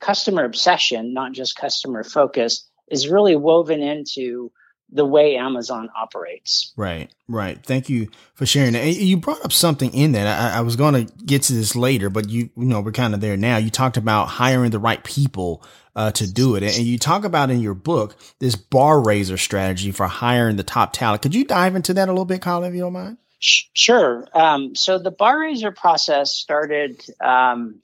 customer 0.00 0.44
obsession, 0.44 1.14
not 1.14 1.32
just 1.32 1.56
customer 1.56 2.04
focus, 2.04 2.68
is 2.88 3.08
really 3.08 3.36
woven 3.36 3.82
into 3.82 4.52
the 4.90 5.04
way 5.04 5.36
Amazon 5.36 5.90
operates. 5.96 6.72
Right, 6.76 7.10
right. 7.26 7.58
Thank 7.64 7.88
you 7.88 8.08
for 8.34 8.46
sharing 8.46 8.74
that. 8.74 8.86
You 8.86 9.16
brought 9.16 9.44
up 9.44 9.52
something 9.52 9.92
in 9.92 10.12
that. 10.12 10.26
I, 10.26 10.58
I 10.58 10.60
was 10.60 10.76
going 10.76 11.06
to 11.06 11.12
get 11.24 11.42
to 11.44 11.52
this 11.52 11.74
later, 11.74 12.10
but 12.10 12.28
you, 12.28 12.50
you 12.56 12.64
know, 12.64 12.80
we're 12.80 12.92
kind 12.92 13.12
of 13.12 13.20
there 13.20 13.36
now. 13.36 13.56
You 13.56 13.70
talked 13.70 13.96
about 13.96 14.26
hiring 14.26 14.70
the 14.70 14.78
right 14.78 15.02
people 15.02 15.64
uh, 15.96 16.12
to 16.12 16.32
do 16.32 16.54
it, 16.54 16.62
and 16.62 16.74
you 16.76 16.98
talk 16.98 17.24
about 17.24 17.50
in 17.50 17.60
your 17.60 17.74
book 17.74 18.16
this 18.38 18.54
bar 18.56 19.00
raiser 19.00 19.36
strategy 19.36 19.90
for 19.90 20.06
hiring 20.06 20.56
the 20.56 20.62
top 20.62 20.92
talent. 20.92 21.22
Could 21.22 21.34
you 21.34 21.44
dive 21.44 21.74
into 21.74 21.94
that 21.94 22.08
a 22.08 22.12
little 22.12 22.24
bit, 22.24 22.42
Colin, 22.42 22.68
if 22.68 22.74
you 22.74 22.82
don't 22.82 22.92
mind? 22.92 23.18
Sure. 23.40 24.26
Um, 24.32 24.74
so 24.74 24.98
the 24.98 25.10
bar 25.10 25.40
raiser 25.40 25.70
process 25.70 26.32
started 26.32 27.04
um, 27.20 27.80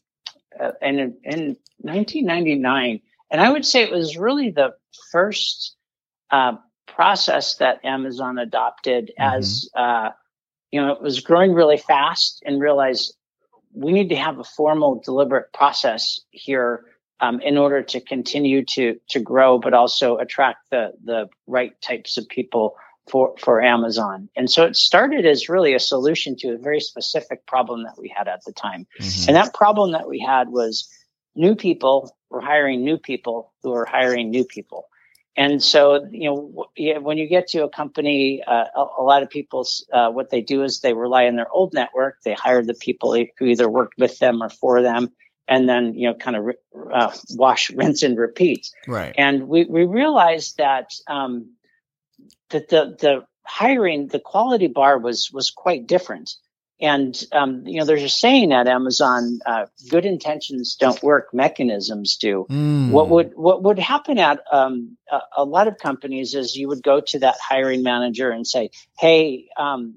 uh, 0.59 0.73
in 0.81 1.17
in 1.23 1.57
1999, 1.83 3.01
and 3.31 3.41
I 3.41 3.51
would 3.51 3.65
say 3.65 3.83
it 3.83 3.93
was 3.93 4.17
really 4.17 4.51
the 4.51 4.75
first. 5.11 5.77
Uh, 6.31 6.53
process 6.87 7.57
that 7.57 7.83
Amazon 7.85 8.37
adopted 8.39 9.11
mm-hmm. 9.19 9.39
as 9.39 9.71
uh, 9.75 10.11
you 10.71 10.81
know 10.81 10.93
it 10.93 11.01
was 11.01 11.21
growing 11.21 11.55
really 11.55 11.79
fast 11.79 12.43
and 12.45 12.61
realized 12.61 13.15
we 13.73 13.93
need 13.93 14.09
to 14.09 14.17
have 14.17 14.39
a 14.39 14.45
formal, 14.45 15.01
deliberate 15.05 15.53
process 15.53 16.21
here 16.31 16.85
um, 17.21 17.41
in 17.41 17.57
order 17.57 17.83
to 17.83 18.01
continue 18.01 18.65
to 18.65 18.99
to 19.09 19.21
grow, 19.21 19.59
but 19.59 19.75
also 19.75 20.17
attract 20.19 20.71
the 20.71 20.93
the 21.05 21.29
right 21.47 21.81
types 21.81 22.17
of 22.17 22.29
people 22.29 22.75
for 23.11 23.35
for 23.39 23.63
Amazon. 23.63 24.29
And 24.37 24.51
so 24.51 24.65
it 24.65 24.77
started 24.77 25.27
as 25.27 25.49
really 25.49 25.75
a 25.75 25.81
solution 25.81 26.37
to 26.39 26.55
a 26.55 26.59
very 26.59 26.81
specific 26.81 27.47
problem 27.47 27.85
that 27.85 27.97
we 27.99 28.13
had 28.15 28.29
at 28.29 28.41
the 28.45 28.53
time. 28.53 28.87
Mm-hmm. 29.01 29.29
And 29.29 29.37
that 29.37 29.55
problem 29.55 29.93
that 29.93 30.09
we 30.09 30.19
had 30.19 30.49
was 30.49 30.89
new 31.35 31.55
people 31.55 32.15
were 32.31 32.41
hiring 32.41 32.85
new 32.85 32.97
people 32.97 33.53
who 33.63 33.73
are 33.73 33.85
hiring 33.85 34.31
new 34.31 34.45
people. 34.45 34.87
And 35.37 35.63
so, 35.63 36.07
you 36.11 36.29
know, 36.29 36.69
when 37.01 37.17
you 37.17 37.29
get 37.29 37.49
to 37.49 37.65
a 37.65 37.69
company, 37.69 38.43
uh, 38.47 38.65
a, 38.75 39.03
lot 39.03 39.23
of 39.23 39.31
people, 39.31 39.67
uh, 39.93 40.11
what 40.11 40.31
they 40.31 40.41
do 40.41 40.65
is 40.65 40.81
they 40.81 40.93
rely 40.93 41.27
on 41.27 41.37
their 41.37 41.51
old 41.51 41.73
network. 41.73 42.23
They 42.25 42.35
hire 42.35 42.63
the 42.63 42.75
people 42.75 43.15
who 43.39 43.47
either 43.47 43.69
worked 43.69 43.97
with 43.97 44.19
them 44.19 44.43
or 44.43 44.49
for 44.49 44.83
them, 44.83 45.13
and 45.47 45.69
then 45.69 45.95
you 45.95 46.09
know, 46.09 46.15
kind 46.15 46.37
of 46.37 46.51
uh, 46.93 47.13
wash, 47.31 47.71
rinse, 47.75 48.03
and 48.03 48.19
repeat. 48.19 48.71
Right. 48.89 49.15
And 49.17 49.49
we 49.49 49.65
we 49.65 49.85
realized 49.85 50.57
that 50.59 50.93
um, 51.07 51.53
that 52.51 52.69
the 52.69 52.97
the 52.99 53.27
hiring, 53.45 54.09
the 54.09 54.21
quality 54.21 54.67
bar 54.67 54.99
was 54.99 55.31
was 55.33 55.51
quite 55.51 55.87
different. 55.87 56.35
And 56.81 57.15
um, 57.33 57.67
you 57.67 57.79
know, 57.79 57.85
there's 57.85 58.03
a 58.03 58.09
saying 58.09 58.53
at 58.53 58.67
Amazon: 58.67 59.41
uh, 59.45 59.67
"Good 59.91 60.07
intentions 60.07 60.77
don't 60.77 61.03
work; 61.03 61.29
mechanisms 61.35 62.17
do." 62.17 62.47
Mm. 62.49 62.91
What 62.91 63.11
would 63.11 63.33
what 63.35 63.63
would 63.63 63.79
happen 63.79 64.19
at 64.19 64.41
um, 64.51 64.97
a, 65.11 65.21
a, 65.39 65.45
lot 65.45 65.69
of 65.69 65.77
companies 65.77 66.35
is 66.35 66.57
you 66.57 66.69
would 66.69 66.83
go 66.83 67.01
to 67.01 67.19
that 67.19 67.37
hiring 67.39 67.83
manager 67.83 68.31
and 68.31 68.47
say, 68.47 68.71
"Hey, 68.99 69.49
um, 69.59 69.97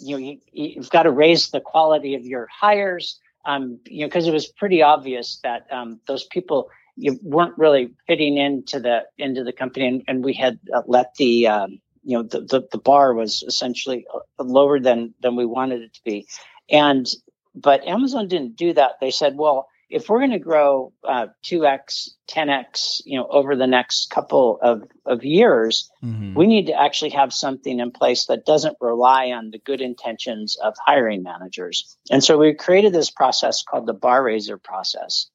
you 0.00 0.18
know, 0.18 0.38
you, 0.52 0.80
have 0.80 0.90
got 0.90 1.04
to 1.04 1.12
raise 1.12 1.50
the 1.50 1.60
quality 1.60 2.16
of 2.16 2.24
your 2.24 2.48
hires." 2.50 3.20
Um, 3.44 3.78
you 3.86 4.00
know, 4.00 4.08
because 4.08 4.26
it 4.26 4.32
was 4.32 4.48
pretty 4.48 4.82
obvious 4.82 5.38
that 5.44 5.68
um, 5.70 6.00
those 6.08 6.24
people 6.24 6.70
you 6.96 7.20
weren't 7.22 7.56
really 7.56 7.94
fitting 8.08 8.36
into 8.36 8.80
the 8.80 9.02
into 9.16 9.44
the 9.44 9.52
company, 9.52 9.86
and, 9.86 10.02
and 10.08 10.24
we 10.24 10.34
had 10.34 10.58
uh, 10.74 10.82
let 10.86 11.14
the 11.14 11.46
um, 11.46 11.80
you 12.06 12.16
know 12.16 12.22
the, 12.22 12.40
the, 12.40 12.68
the 12.72 12.78
bar 12.78 13.12
was 13.12 13.44
essentially 13.46 14.06
uh, 14.14 14.42
lower 14.42 14.80
than 14.80 15.12
than 15.20 15.36
we 15.36 15.44
wanted 15.44 15.82
it 15.82 15.94
to 15.94 16.00
be. 16.04 16.26
And 16.70 17.06
but 17.54 17.86
amazon 17.86 18.28
didn't 18.28 18.56
do 18.56 18.72
that. 18.72 18.92
They 19.00 19.10
said 19.10 19.36
well 19.36 19.68
if 19.88 20.08
we're 20.08 20.18
going 20.18 20.32
to 20.32 20.38
grow 20.38 20.92
uh, 21.04 21.26
2x 21.44 22.10
10x 22.28 23.02
you 23.04 23.18
know 23.18 23.26
over 23.28 23.56
the 23.56 23.66
next 23.66 24.10
couple 24.10 24.58
of, 24.62 24.82
of 25.04 25.24
years 25.24 25.90
mm-hmm. 26.02 26.34
we 26.34 26.46
need 26.46 26.66
to 26.66 26.80
actually 26.80 27.10
have 27.10 27.32
something 27.32 27.78
in 27.78 27.90
place 27.90 28.26
that 28.26 28.46
doesn't 28.46 28.76
rely 28.80 29.26
on 29.26 29.50
the 29.50 29.58
good 29.58 29.80
intentions 29.80 30.56
of 30.62 30.74
hiring 30.84 31.22
managers. 31.22 31.96
And 32.10 32.22
so 32.22 32.38
we 32.38 32.54
created 32.54 32.92
this 32.92 33.10
process 33.10 33.62
called 33.62 33.86
the 33.86 33.94
bar 33.94 34.22
raiser 34.22 34.58
process. 34.58 35.26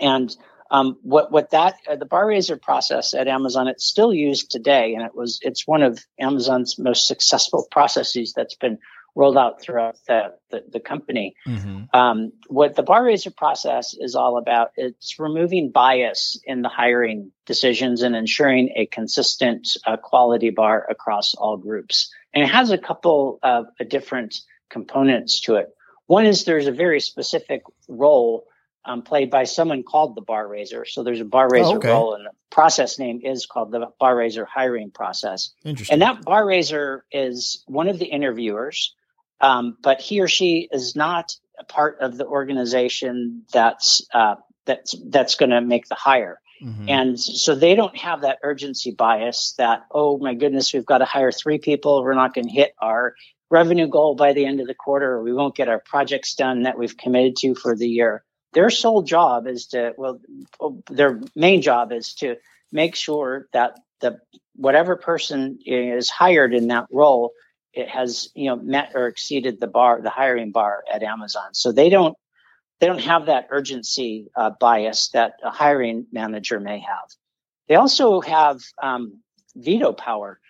And 0.00 0.34
um, 0.70 0.98
what 1.02 1.30
what 1.30 1.50
that 1.50 1.76
uh, 1.88 1.96
the 1.96 2.06
bar 2.06 2.26
raiser 2.26 2.56
process 2.56 3.14
at 3.14 3.28
Amazon 3.28 3.68
it's 3.68 3.86
still 3.86 4.12
used 4.12 4.50
today, 4.50 4.94
and 4.94 5.04
it 5.04 5.14
was 5.14 5.38
it's 5.42 5.66
one 5.66 5.82
of 5.82 6.04
Amazon's 6.18 6.78
most 6.78 7.06
successful 7.06 7.66
processes 7.70 8.32
that's 8.34 8.54
been 8.54 8.78
rolled 9.16 9.36
out 9.36 9.60
throughout 9.60 9.96
the 10.08 10.34
the, 10.50 10.64
the 10.72 10.80
company. 10.80 11.34
Mm-hmm. 11.46 11.96
Um, 11.96 12.32
what 12.48 12.74
the 12.74 12.82
bar 12.82 13.04
raiser 13.04 13.30
process 13.30 13.94
is 13.98 14.14
all 14.14 14.38
about 14.38 14.70
it's 14.76 15.18
removing 15.18 15.70
bias 15.70 16.40
in 16.44 16.62
the 16.62 16.68
hiring 16.68 17.30
decisions 17.46 18.02
and 18.02 18.16
ensuring 18.16 18.70
a 18.76 18.86
consistent 18.86 19.68
uh, 19.86 19.96
quality 19.96 20.50
bar 20.50 20.86
across 20.88 21.34
all 21.34 21.56
groups. 21.56 22.10
And 22.32 22.42
it 22.42 22.48
has 22.48 22.70
a 22.70 22.78
couple 22.78 23.38
of 23.42 23.66
different 23.88 24.34
components 24.70 25.42
to 25.42 25.56
it. 25.56 25.68
One 26.06 26.26
is 26.26 26.44
there's 26.44 26.66
a 26.66 26.72
very 26.72 27.00
specific 27.00 27.62
role 27.88 28.46
um, 28.84 29.02
played 29.02 29.30
by 29.30 29.44
someone 29.44 29.82
called 29.82 30.14
the 30.14 30.20
bar 30.20 30.46
raiser. 30.46 30.84
So 30.84 31.02
there's 31.02 31.20
a 31.20 31.24
bar 31.24 31.48
raiser 31.50 31.74
oh, 31.74 31.76
okay. 31.76 31.88
role, 31.88 32.14
and 32.14 32.26
the 32.26 32.30
process 32.50 32.98
name 32.98 33.20
is 33.22 33.46
called 33.46 33.72
the 33.72 33.88
bar 33.98 34.16
raiser 34.16 34.44
hiring 34.44 34.90
process. 34.90 35.50
Interesting. 35.64 35.94
And 35.94 36.02
that 36.02 36.22
bar 36.22 36.46
raiser 36.46 37.04
is 37.10 37.64
one 37.66 37.88
of 37.88 37.98
the 37.98 38.06
interviewers, 38.06 38.94
um, 39.40 39.76
but 39.82 40.00
he 40.00 40.20
or 40.20 40.28
she 40.28 40.68
is 40.70 40.94
not 40.94 41.36
a 41.58 41.64
part 41.64 41.98
of 42.00 42.16
the 42.16 42.26
organization 42.26 43.42
that's 43.52 44.06
uh, 44.12 44.36
that's 44.64 44.94
that's 45.06 45.36
going 45.36 45.50
to 45.50 45.60
make 45.60 45.88
the 45.88 45.94
hire. 45.94 46.40
Mm-hmm. 46.62 46.88
And 46.88 47.20
so 47.20 47.54
they 47.54 47.74
don't 47.74 47.96
have 47.96 48.22
that 48.22 48.38
urgency 48.42 48.90
bias 48.90 49.54
that, 49.58 49.84
oh 49.90 50.18
my 50.18 50.34
goodness, 50.34 50.72
we've 50.72 50.86
got 50.86 50.98
to 50.98 51.04
hire 51.04 51.32
three 51.32 51.58
people. 51.58 52.02
We're 52.02 52.14
not 52.14 52.32
going 52.32 52.46
to 52.46 52.52
hit 52.52 52.74
our 52.80 53.14
revenue 53.50 53.88
goal 53.88 54.14
by 54.14 54.32
the 54.32 54.46
end 54.46 54.60
of 54.60 54.66
the 54.66 54.74
quarter, 54.74 55.12
or 55.12 55.22
we 55.22 55.32
won't 55.32 55.54
get 55.54 55.68
our 55.68 55.80
projects 55.80 56.34
done 56.34 56.62
that 56.62 56.78
we've 56.78 56.96
committed 56.96 57.36
to 57.36 57.54
for 57.54 57.76
the 57.76 57.88
year 57.88 58.24
their 58.54 58.70
sole 58.70 59.02
job 59.02 59.46
is 59.46 59.66
to 59.66 59.92
well 59.98 60.20
their 60.88 61.20
main 61.34 61.62
job 61.62 61.92
is 61.92 62.14
to 62.14 62.36
make 62.72 62.94
sure 62.96 63.48
that 63.52 63.78
the 64.00 64.18
whatever 64.56 64.96
person 64.96 65.58
is 65.66 66.08
hired 66.10 66.54
in 66.54 66.68
that 66.68 66.86
role 66.90 67.32
it 67.72 67.88
has 67.88 68.30
you 68.34 68.48
know 68.48 68.56
met 68.56 68.92
or 68.94 69.08
exceeded 69.08 69.60
the 69.60 69.66
bar 69.66 70.00
the 70.00 70.10
hiring 70.10 70.52
bar 70.52 70.84
at 70.92 71.02
amazon. 71.02 71.52
So 71.52 71.72
they 71.72 71.88
don't 71.88 72.16
they 72.80 72.86
don't 72.86 73.02
have 73.02 73.26
that 73.26 73.48
urgency 73.50 74.28
uh, 74.36 74.50
bias 74.60 75.08
that 75.10 75.34
a 75.42 75.50
hiring 75.50 76.06
manager 76.12 76.60
may 76.60 76.80
have. 76.80 77.08
They 77.68 77.76
also 77.76 78.20
have 78.20 78.60
um, 78.82 79.20
veto 79.54 79.92
power. 79.92 80.40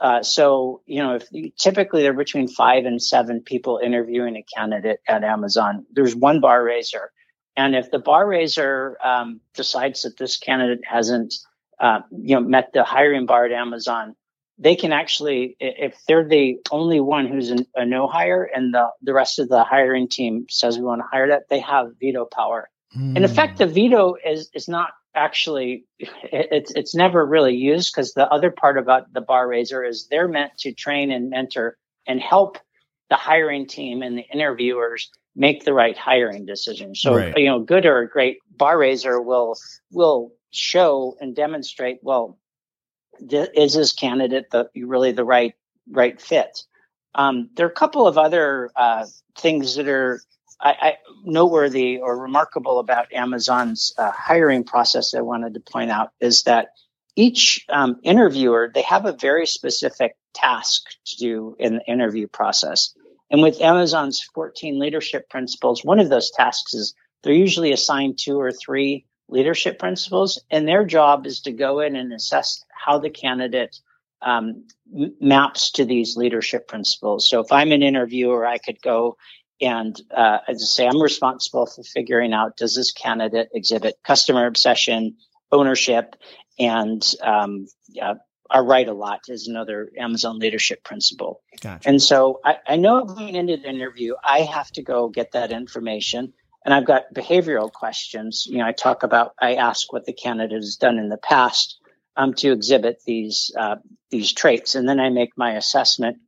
Uh, 0.00 0.22
so 0.22 0.82
you 0.86 1.02
know 1.02 1.14
if 1.16 1.56
typically 1.56 2.02
they're 2.02 2.12
between 2.12 2.48
five 2.48 2.84
and 2.84 3.02
seven 3.02 3.42
people 3.42 3.80
interviewing 3.82 4.36
a 4.36 4.42
candidate 4.42 5.00
at 5.08 5.24
amazon. 5.24 5.86
There's 5.92 6.14
one 6.14 6.40
bar 6.40 6.62
raiser 6.62 7.12
and 7.58 7.74
if 7.76 7.90
the 7.90 7.98
bar 7.98 8.26
raiser 8.26 8.96
um, 9.04 9.40
decides 9.54 10.02
that 10.02 10.16
this 10.16 10.38
candidate 10.38 10.84
hasn't, 10.86 11.34
uh, 11.78 12.00
you 12.10 12.34
know, 12.36 12.40
met 12.40 12.72
the 12.72 12.84
hiring 12.84 13.26
bar 13.26 13.44
at 13.44 13.52
Amazon, 13.52 14.16
they 14.58 14.76
can 14.76 14.92
actually, 14.92 15.56
if 15.60 15.94
they're 16.08 16.26
the 16.26 16.58
only 16.70 17.00
one 17.00 17.26
who's 17.26 17.52
a 17.74 17.84
no 17.84 18.06
hire, 18.06 18.44
and 18.44 18.72
the 18.72 18.88
the 19.02 19.12
rest 19.12 19.38
of 19.38 19.48
the 19.48 19.64
hiring 19.64 20.08
team 20.08 20.46
says 20.48 20.78
we 20.78 20.84
want 20.84 21.02
to 21.02 21.06
hire 21.10 21.28
that, 21.28 21.48
they 21.50 21.60
have 21.60 21.88
veto 22.00 22.24
power 22.24 22.70
Mm. 22.96 23.16
In 23.16 23.24
effect, 23.24 23.58
the 23.58 23.66
veto 23.66 24.14
is 24.24 24.50
is 24.54 24.68
not 24.68 24.90
actually 25.14 25.84
it's 25.98 26.72
it's 26.74 26.94
never 26.94 27.24
really 27.24 27.54
used 27.54 27.92
because 27.92 28.14
the 28.14 28.28
other 28.28 28.50
part 28.50 28.78
about 28.78 29.12
the 29.12 29.20
bar 29.20 29.48
raiser 29.48 29.84
is 29.84 30.06
they're 30.08 30.28
meant 30.28 30.56
to 30.58 30.72
train 30.72 31.10
and 31.10 31.30
mentor 31.30 31.76
and 32.06 32.20
help 32.20 32.58
the 33.10 33.16
hiring 33.16 33.66
team 33.66 34.02
and 34.02 34.16
the 34.16 34.24
interviewers 34.32 35.10
make 35.38 35.64
the 35.64 35.72
right 35.72 35.96
hiring 35.96 36.44
decision. 36.44 36.94
So 36.94 37.14
right. 37.14 37.36
you 37.36 37.46
know, 37.46 37.60
good 37.60 37.86
or 37.86 38.00
a 38.00 38.08
great 38.08 38.38
bar 38.50 38.76
raiser 38.76 39.22
will 39.22 39.56
will 39.90 40.32
show 40.50 41.16
and 41.20 41.34
demonstrate 41.34 42.00
well 42.02 42.38
th- 43.26 43.50
is 43.54 43.74
this 43.74 43.92
candidate 43.92 44.50
the 44.50 44.68
really 44.76 45.12
the 45.12 45.24
right 45.24 45.54
right 45.90 46.20
fit. 46.20 46.64
Um, 47.14 47.50
there 47.54 47.66
are 47.66 47.70
a 47.70 47.72
couple 47.72 48.06
of 48.06 48.18
other 48.18 48.70
uh, 48.76 49.06
things 49.38 49.76
that 49.76 49.88
are 49.88 50.20
I, 50.60 50.70
I, 50.80 50.96
noteworthy 51.24 51.98
or 51.98 52.18
remarkable 52.18 52.80
about 52.80 53.12
Amazon's 53.12 53.94
uh, 53.96 54.10
hiring 54.10 54.64
process. 54.64 55.14
I 55.14 55.20
wanted 55.20 55.54
to 55.54 55.60
point 55.60 55.92
out 55.92 56.10
is 56.20 56.42
that 56.42 56.70
each 57.14 57.64
um, 57.68 58.00
interviewer 58.02 58.70
they 58.74 58.82
have 58.82 59.06
a 59.06 59.12
very 59.12 59.46
specific 59.46 60.16
task 60.34 60.82
to 61.06 61.16
do 61.16 61.56
in 61.60 61.76
the 61.76 61.86
interview 61.86 62.26
process. 62.26 62.92
And 63.30 63.42
with 63.42 63.60
Amazon's 63.60 64.22
14 64.34 64.78
leadership 64.78 65.28
principles, 65.28 65.84
one 65.84 66.00
of 66.00 66.08
those 66.08 66.30
tasks 66.30 66.74
is 66.74 66.94
they're 67.22 67.32
usually 67.32 67.72
assigned 67.72 68.18
two 68.18 68.40
or 68.40 68.52
three 68.52 69.06
leadership 69.28 69.78
principles, 69.78 70.42
and 70.50 70.66
their 70.66 70.84
job 70.84 71.26
is 71.26 71.40
to 71.40 71.52
go 71.52 71.80
in 71.80 71.96
and 71.96 72.12
assess 72.12 72.64
how 72.70 72.98
the 72.98 73.10
candidate 73.10 73.76
um, 74.22 74.66
maps 75.20 75.72
to 75.72 75.84
these 75.84 76.16
leadership 76.16 76.66
principles. 76.66 77.28
So 77.28 77.40
if 77.40 77.52
I'm 77.52 77.72
an 77.72 77.82
interviewer, 77.82 78.46
I 78.46 78.58
could 78.58 78.80
go 78.80 79.16
and 79.60 80.00
uh, 80.14 80.38
as 80.46 80.62
I 80.62 80.66
say, 80.66 80.86
I'm 80.86 81.02
responsible 81.02 81.66
for 81.66 81.82
figuring 81.82 82.32
out 82.32 82.56
does 82.56 82.74
this 82.74 82.92
candidate 82.92 83.48
exhibit 83.52 83.96
customer 84.04 84.46
obsession, 84.46 85.16
ownership, 85.50 86.14
and 86.58 87.02
um, 87.22 87.66
are 88.50 88.64
right 88.64 88.88
a 88.88 88.92
lot 88.92 89.20
is 89.28 89.48
another 89.48 89.90
Amazon 89.98 90.38
leadership 90.38 90.82
principle. 90.82 91.42
Gotcha. 91.60 91.88
And 91.88 92.02
so 92.02 92.40
I, 92.44 92.56
I 92.66 92.76
know 92.76 93.04
going 93.04 93.34
into 93.34 93.56
the 93.56 93.68
interview, 93.68 94.14
I 94.24 94.40
have 94.40 94.70
to 94.72 94.82
go 94.82 95.08
get 95.08 95.32
that 95.32 95.52
information. 95.52 96.32
And 96.64 96.74
I've 96.74 96.86
got 96.86 97.14
behavioral 97.14 97.72
questions. 97.72 98.46
You 98.48 98.58
know, 98.58 98.66
I 98.66 98.72
talk 98.72 99.02
about, 99.02 99.34
I 99.40 99.54
ask 99.54 99.92
what 99.92 100.04
the 100.04 100.12
candidate 100.12 100.56
has 100.56 100.76
done 100.76 100.98
in 100.98 101.08
the 101.08 101.16
past 101.16 101.78
um, 102.18 102.34
to 102.34 102.52
exhibit 102.52 103.00
these 103.06 103.52
uh, 103.56 103.76
these 104.10 104.32
traits, 104.32 104.74
and 104.74 104.88
then 104.88 105.00
I 105.00 105.08
make 105.10 105.36
my 105.36 105.52
assessment. 105.52 106.18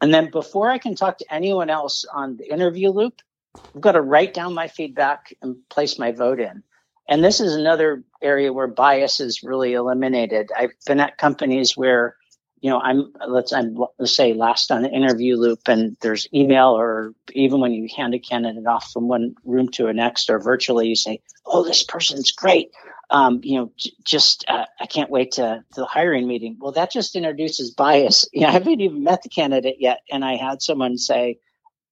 And 0.00 0.12
then 0.12 0.30
before 0.30 0.70
I 0.70 0.78
can 0.78 0.96
talk 0.96 1.18
to 1.18 1.32
anyone 1.32 1.70
else 1.70 2.04
on 2.12 2.36
the 2.36 2.52
interview 2.52 2.90
loop, 2.90 3.20
I've 3.54 3.80
got 3.80 3.92
to 3.92 4.00
write 4.00 4.34
down 4.34 4.52
my 4.52 4.66
feedback 4.66 5.32
and 5.40 5.56
place 5.70 5.98
my 5.98 6.10
vote 6.10 6.40
in. 6.40 6.64
And 7.08 7.24
this 7.24 7.40
is 7.40 7.54
another 7.54 8.04
area 8.20 8.52
where 8.52 8.68
bias 8.68 9.20
is 9.20 9.42
really 9.42 9.74
eliminated. 9.74 10.50
I've 10.56 10.72
been 10.86 11.00
at 11.00 11.18
companies 11.18 11.76
where, 11.76 12.16
you 12.60 12.70
know, 12.70 12.78
I'm 12.78 13.12
let's 13.26 13.52
I'm 13.52 13.76
let's 13.98 14.14
say 14.14 14.34
last 14.34 14.70
on 14.70 14.82
the 14.82 14.90
interview 14.90 15.36
loop, 15.36 15.66
and 15.66 15.96
there's 16.00 16.28
email, 16.32 16.68
or 16.68 17.12
even 17.32 17.60
when 17.60 17.72
you 17.72 17.88
hand 17.94 18.14
a 18.14 18.20
candidate 18.20 18.66
off 18.66 18.92
from 18.92 19.08
one 19.08 19.34
room 19.44 19.68
to 19.70 19.86
the 19.86 19.92
next, 19.92 20.30
or 20.30 20.38
virtually, 20.38 20.86
you 20.86 20.94
say, 20.94 21.20
"Oh, 21.44 21.64
this 21.64 21.82
person's 21.82 22.30
great." 22.30 22.70
Um, 23.10 23.40
you 23.42 23.58
know, 23.58 23.72
j- 23.76 23.92
just 24.04 24.44
uh, 24.48 24.66
I 24.80 24.86
can't 24.86 25.10
wait 25.10 25.32
to, 25.32 25.64
to 25.74 25.80
the 25.80 25.86
hiring 25.86 26.28
meeting. 26.28 26.56
Well, 26.60 26.72
that 26.72 26.92
just 26.92 27.16
introduces 27.16 27.72
bias. 27.72 28.26
You 28.32 28.42
know, 28.42 28.48
I 28.48 28.52
haven't 28.52 28.80
even 28.80 29.02
met 29.02 29.22
the 29.22 29.28
candidate 29.28 29.76
yet, 29.80 29.98
and 30.10 30.24
I 30.24 30.36
had 30.36 30.62
someone 30.62 30.98
say, 30.98 31.40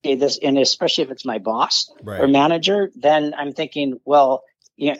"Hey, 0.05 0.15
this," 0.15 0.39
and 0.41 0.57
especially 0.57 1.03
if 1.03 1.11
it's 1.11 1.27
my 1.27 1.39
boss 1.39 1.91
right. 2.05 2.21
or 2.21 2.29
manager, 2.29 2.93
then 2.95 3.35
I'm 3.37 3.53
thinking, 3.53 3.99
well 4.05 4.45
you 4.81 4.95
know, 4.95 4.99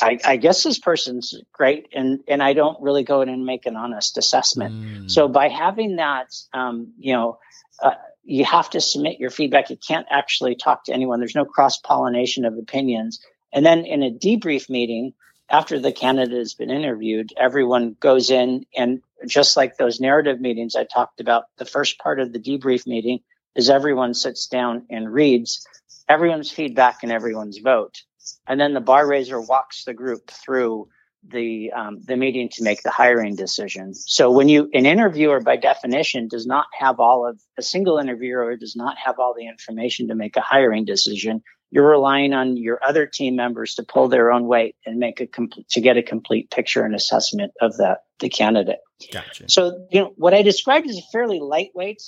I, 0.00 0.18
I, 0.24 0.36
guess 0.36 0.62
this 0.62 0.78
person's 0.78 1.34
great, 1.52 1.88
and 1.92 2.20
and 2.28 2.42
I 2.42 2.52
don't 2.52 2.80
really 2.80 3.02
go 3.02 3.22
in 3.22 3.28
and 3.28 3.44
make 3.44 3.66
an 3.66 3.76
honest 3.76 4.18
assessment. 4.18 4.74
Mm. 4.74 5.10
So 5.10 5.26
by 5.26 5.48
having 5.48 5.96
that, 5.96 6.32
um, 6.52 6.92
you 6.98 7.14
know, 7.14 7.38
uh, 7.82 7.92
you 8.22 8.44
have 8.44 8.70
to 8.70 8.80
submit 8.80 9.18
your 9.18 9.30
feedback. 9.30 9.70
You 9.70 9.76
can't 9.76 10.06
actually 10.10 10.54
talk 10.54 10.84
to 10.84 10.92
anyone. 10.92 11.18
There's 11.18 11.34
no 11.34 11.44
cross 11.44 11.78
pollination 11.78 12.44
of 12.44 12.56
opinions. 12.56 13.20
And 13.52 13.66
then 13.66 13.84
in 13.84 14.02
a 14.02 14.10
debrief 14.10 14.70
meeting, 14.70 15.14
after 15.48 15.80
the 15.80 15.92
candidate 15.92 16.38
has 16.38 16.54
been 16.54 16.70
interviewed, 16.70 17.32
everyone 17.36 17.96
goes 17.98 18.30
in 18.30 18.66
and 18.76 19.02
just 19.26 19.56
like 19.56 19.76
those 19.76 19.98
narrative 19.98 20.40
meetings 20.40 20.76
I 20.76 20.84
talked 20.84 21.20
about, 21.20 21.44
the 21.56 21.64
first 21.64 21.98
part 21.98 22.20
of 22.20 22.32
the 22.32 22.38
debrief 22.38 22.86
meeting 22.86 23.20
is 23.54 23.70
everyone 23.70 24.14
sits 24.14 24.46
down 24.46 24.86
and 24.90 25.12
reads 25.12 25.66
everyone's 26.08 26.50
feedback 26.50 27.02
and 27.02 27.10
everyone's 27.10 27.58
vote 27.58 28.02
and 28.46 28.60
then 28.60 28.74
the 28.74 28.80
bar 28.80 29.06
raiser 29.06 29.40
walks 29.40 29.84
the 29.84 29.94
group 29.94 30.30
through 30.30 30.88
the 31.28 31.72
um, 31.72 32.00
the 32.04 32.16
meeting 32.16 32.48
to 32.52 32.62
make 32.62 32.82
the 32.82 32.90
hiring 32.90 33.36
decision. 33.36 33.94
So 33.94 34.30
when 34.30 34.48
you 34.48 34.68
an 34.72 34.86
interviewer 34.86 35.40
by 35.40 35.56
definition 35.56 36.28
does 36.28 36.46
not 36.46 36.66
have 36.78 37.00
all 37.00 37.26
of 37.26 37.40
a 37.58 37.62
single 37.62 37.98
interviewer 37.98 38.56
does 38.56 38.76
not 38.76 38.96
have 39.04 39.18
all 39.18 39.34
the 39.36 39.46
information 39.46 40.08
to 40.08 40.14
make 40.14 40.36
a 40.36 40.40
hiring 40.40 40.84
decision. 40.84 41.42
You're 41.70 41.88
relying 41.88 42.32
on 42.32 42.56
your 42.56 42.78
other 42.86 43.06
team 43.06 43.34
members 43.34 43.74
to 43.74 43.82
pull 43.82 44.08
their 44.08 44.30
own 44.30 44.46
weight 44.46 44.76
and 44.86 44.98
make 44.98 45.20
a 45.20 45.26
complete 45.26 45.68
to 45.70 45.80
get 45.80 45.96
a 45.96 46.02
complete 46.02 46.50
picture 46.50 46.84
and 46.84 46.94
assessment 46.94 47.52
of 47.60 47.76
the 47.76 47.98
the 48.20 48.28
candidate. 48.28 48.78
Gotcha. 49.12 49.48
So 49.48 49.86
you 49.90 50.00
know 50.00 50.12
what 50.16 50.32
I 50.32 50.42
described 50.42 50.88
as 50.88 50.96
a 50.96 51.02
fairly 51.12 51.40
lightweight 51.40 52.02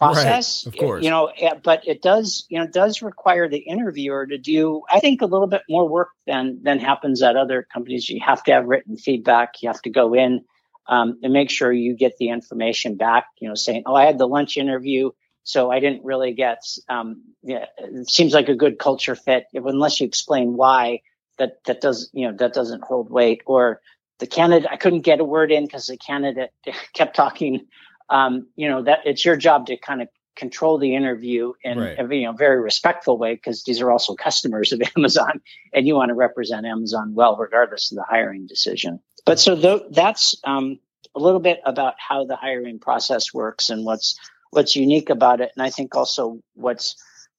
process. 0.00 0.64
Right, 0.64 0.74
of 0.74 0.80
course. 0.80 1.04
You 1.04 1.10
know, 1.10 1.30
but 1.62 1.86
it 1.86 2.00
does, 2.00 2.46
you 2.48 2.58
know, 2.58 2.66
does 2.66 3.02
require 3.02 3.48
the 3.48 3.58
interviewer 3.58 4.26
to 4.26 4.38
do, 4.38 4.82
I 4.90 4.98
think, 4.98 5.20
a 5.20 5.26
little 5.26 5.46
bit 5.46 5.62
more 5.68 5.86
work 5.86 6.08
than 6.26 6.60
than 6.62 6.78
happens 6.78 7.22
at 7.22 7.36
other 7.36 7.66
companies. 7.72 8.08
You 8.08 8.20
have 8.24 8.42
to 8.44 8.52
have 8.52 8.66
written 8.66 8.96
feedback. 8.96 9.62
You 9.62 9.68
have 9.68 9.82
to 9.82 9.90
go 9.90 10.14
in 10.14 10.44
um, 10.88 11.18
and 11.22 11.32
make 11.32 11.50
sure 11.50 11.70
you 11.70 11.94
get 11.94 12.16
the 12.18 12.30
information 12.30 12.96
back. 12.96 13.26
You 13.40 13.48
know, 13.48 13.54
saying, 13.54 13.82
"Oh, 13.84 13.94
I 13.94 14.06
had 14.06 14.18
the 14.18 14.26
lunch 14.26 14.56
interview." 14.56 15.10
So 15.42 15.70
I 15.70 15.80
didn't 15.80 16.04
really 16.04 16.32
get. 16.32 16.62
Um, 16.88 17.22
yeah, 17.42 17.66
it 17.78 18.08
seems 18.08 18.32
like 18.32 18.48
a 18.48 18.54
good 18.54 18.78
culture 18.78 19.14
fit, 19.14 19.46
unless 19.52 20.00
you 20.00 20.06
explain 20.06 20.56
why. 20.56 21.02
That 21.38 21.58
that 21.66 21.80
does 21.80 22.10
you 22.12 22.26
know 22.26 22.36
that 22.38 22.54
doesn't 22.54 22.84
hold 22.84 23.10
weight. 23.10 23.42
Or 23.44 23.80
the 24.18 24.26
candidate, 24.26 24.70
I 24.70 24.76
couldn't 24.76 25.00
get 25.00 25.20
a 25.20 25.24
word 25.24 25.52
in 25.52 25.66
because 25.66 25.86
the 25.86 25.98
candidate 25.98 26.52
kept 26.94 27.16
talking 27.16 27.66
um, 28.10 28.48
you 28.56 28.68
know 28.68 28.82
that 28.82 29.00
it's 29.04 29.24
your 29.24 29.36
job 29.36 29.66
to 29.66 29.76
kind 29.76 30.02
of 30.02 30.08
control 30.36 30.78
the 30.78 30.94
interview 30.94 31.52
in 31.62 31.78
right. 31.78 31.98
a 31.98 32.14
you 32.14 32.24
know 32.24 32.32
very 32.32 32.60
respectful 32.60 33.18
way 33.18 33.34
because 33.34 33.64
these 33.64 33.80
are 33.80 33.90
also 33.90 34.14
customers 34.14 34.72
of 34.72 34.80
Amazon 34.96 35.40
and 35.72 35.86
you 35.86 35.94
want 35.94 36.08
to 36.10 36.14
represent 36.14 36.66
Amazon 36.66 37.14
well 37.14 37.36
regardless 37.36 37.90
of 37.92 37.96
the 37.96 38.04
hiring 38.04 38.46
decision. 38.46 39.00
But 39.26 39.38
so 39.38 39.54
th- 39.54 39.82
that's 39.90 40.34
um, 40.44 40.78
a 41.14 41.20
little 41.20 41.40
bit 41.40 41.60
about 41.64 41.94
how 41.98 42.24
the 42.24 42.36
hiring 42.36 42.78
process 42.78 43.34
works 43.34 43.70
and 43.70 43.84
what's 43.84 44.18
what's 44.50 44.74
unique 44.74 45.10
about 45.10 45.40
it. 45.40 45.52
And 45.56 45.62
I 45.62 45.70
think 45.70 45.94
also 45.94 46.40
what's 46.54 46.96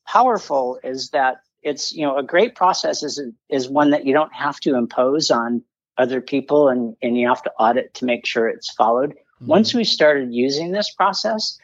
powerful 0.08 0.80
is 0.84 1.10
that 1.10 1.42
it's 1.62 1.94
you 1.94 2.06
know 2.06 2.18
a 2.18 2.24
great 2.24 2.56
process 2.56 3.04
is 3.04 3.22
is 3.50 3.70
one 3.70 3.92
that 3.92 4.06
you 4.06 4.14
don't 4.14 4.34
have 4.34 4.60
to 4.62 4.76
impose 4.76 5.32
on 5.32 5.64
other 5.98 6.22
people 6.22 6.70
and 6.70 6.96
and 7.02 7.18
you 7.18 7.28
have 7.28 7.44
to 7.44 7.52
audit 7.60 7.94
to 7.96 8.06
make 8.06 8.26
sure 8.26 8.48
it's 8.48 8.72
followed 8.74 9.16
Mm-hmm. 9.42 9.50
Once 9.50 9.74
we 9.74 9.84
started 9.84 10.34
using 10.34 10.72
this 10.72 10.92
process, 10.92 11.58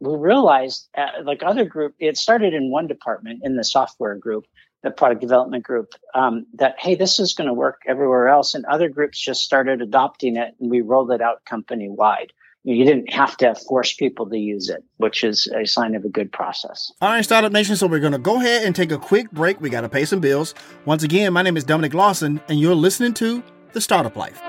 we 0.00 0.14
realized, 0.14 0.88
uh, 0.96 1.22
like 1.24 1.42
other 1.42 1.64
group, 1.64 1.94
it 1.98 2.16
started 2.16 2.54
in 2.54 2.70
one 2.70 2.86
department 2.86 3.40
in 3.42 3.56
the 3.56 3.64
software 3.64 4.14
group, 4.14 4.44
the 4.82 4.90
product 4.90 5.20
development 5.20 5.64
group, 5.64 5.88
um, 6.14 6.46
that 6.54 6.76
hey, 6.78 6.94
this 6.94 7.18
is 7.18 7.34
going 7.34 7.48
to 7.48 7.54
work 7.54 7.80
everywhere 7.86 8.28
else, 8.28 8.54
and 8.54 8.64
other 8.66 8.88
groups 8.88 9.18
just 9.18 9.42
started 9.42 9.80
adopting 9.80 10.36
it, 10.36 10.54
and 10.60 10.70
we 10.70 10.82
rolled 10.82 11.10
it 11.10 11.20
out 11.20 11.44
company 11.44 11.88
wide. 11.88 12.32
You 12.64 12.84
didn't 12.84 13.10
have 13.12 13.36
to 13.38 13.54
force 13.54 13.94
people 13.94 14.28
to 14.28 14.36
use 14.36 14.68
it, 14.68 14.84
which 14.98 15.24
is 15.24 15.46
a 15.46 15.64
sign 15.64 15.94
of 15.94 16.04
a 16.04 16.08
good 16.08 16.30
process. 16.30 16.92
All 17.00 17.08
right, 17.08 17.24
Startup 17.24 17.50
Nation. 17.50 17.76
So 17.76 17.86
we're 17.86 18.00
going 18.00 18.12
to 18.12 18.18
go 18.18 18.36
ahead 18.36 18.64
and 18.64 18.76
take 18.76 18.92
a 18.92 18.98
quick 18.98 19.30
break. 19.30 19.60
We 19.60 19.70
got 19.70 19.82
to 19.82 19.88
pay 19.88 20.04
some 20.04 20.20
bills. 20.20 20.54
Once 20.84 21.02
again, 21.02 21.32
my 21.32 21.42
name 21.42 21.56
is 21.56 21.64
Dominic 21.64 21.94
Lawson, 21.94 22.42
and 22.48 22.60
you're 22.60 22.74
listening 22.74 23.14
to 23.14 23.42
The 23.72 23.80
Startup 23.80 24.14
Life. 24.14 24.42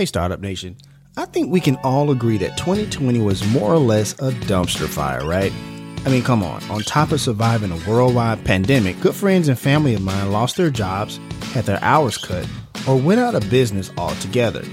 Hey, 0.00 0.06
Startup 0.06 0.40
Nation. 0.40 0.78
I 1.18 1.26
think 1.26 1.50
we 1.50 1.60
can 1.60 1.76
all 1.84 2.10
agree 2.10 2.38
that 2.38 2.56
2020 2.56 3.20
was 3.20 3.46
more 3.48 3.70
or 3.70 3.78
less 3.78 4.14
a 4.14 4.32
dumpster 4.46 4.88
fire, 4.88 5.26
right? 5.26 5.52
I 6.06 6.08
mean, 6.08 6.22
come 6.22 6.42
on. 6.42 6.62
On 6.70 6.80
top 6.80 7.12
of 7.12 7.20
surviving 7.20 7.70
a 7.70 7.76
worldwide 7.86 8.42
pandemic, 8.42 8.98
good 9.00 9.14
friends 9.14 9.48
and 9.48 9.58
family 9.58 9.92
of 9.92 10.00
mine 10.00 10.32
lost 10.32 10.56
their 10.56 10.70
jobs, 10.70 11.20
had 11.52 11.66
their 11.66 11.84
hours 11.84 12.16
cut, 12.16 12.48
or 12.88 12.96
went 12.96 13.20
out 13.20 13.34
of 13.34 13.50
business 13.50 13.92
altogether. 13.98 14.64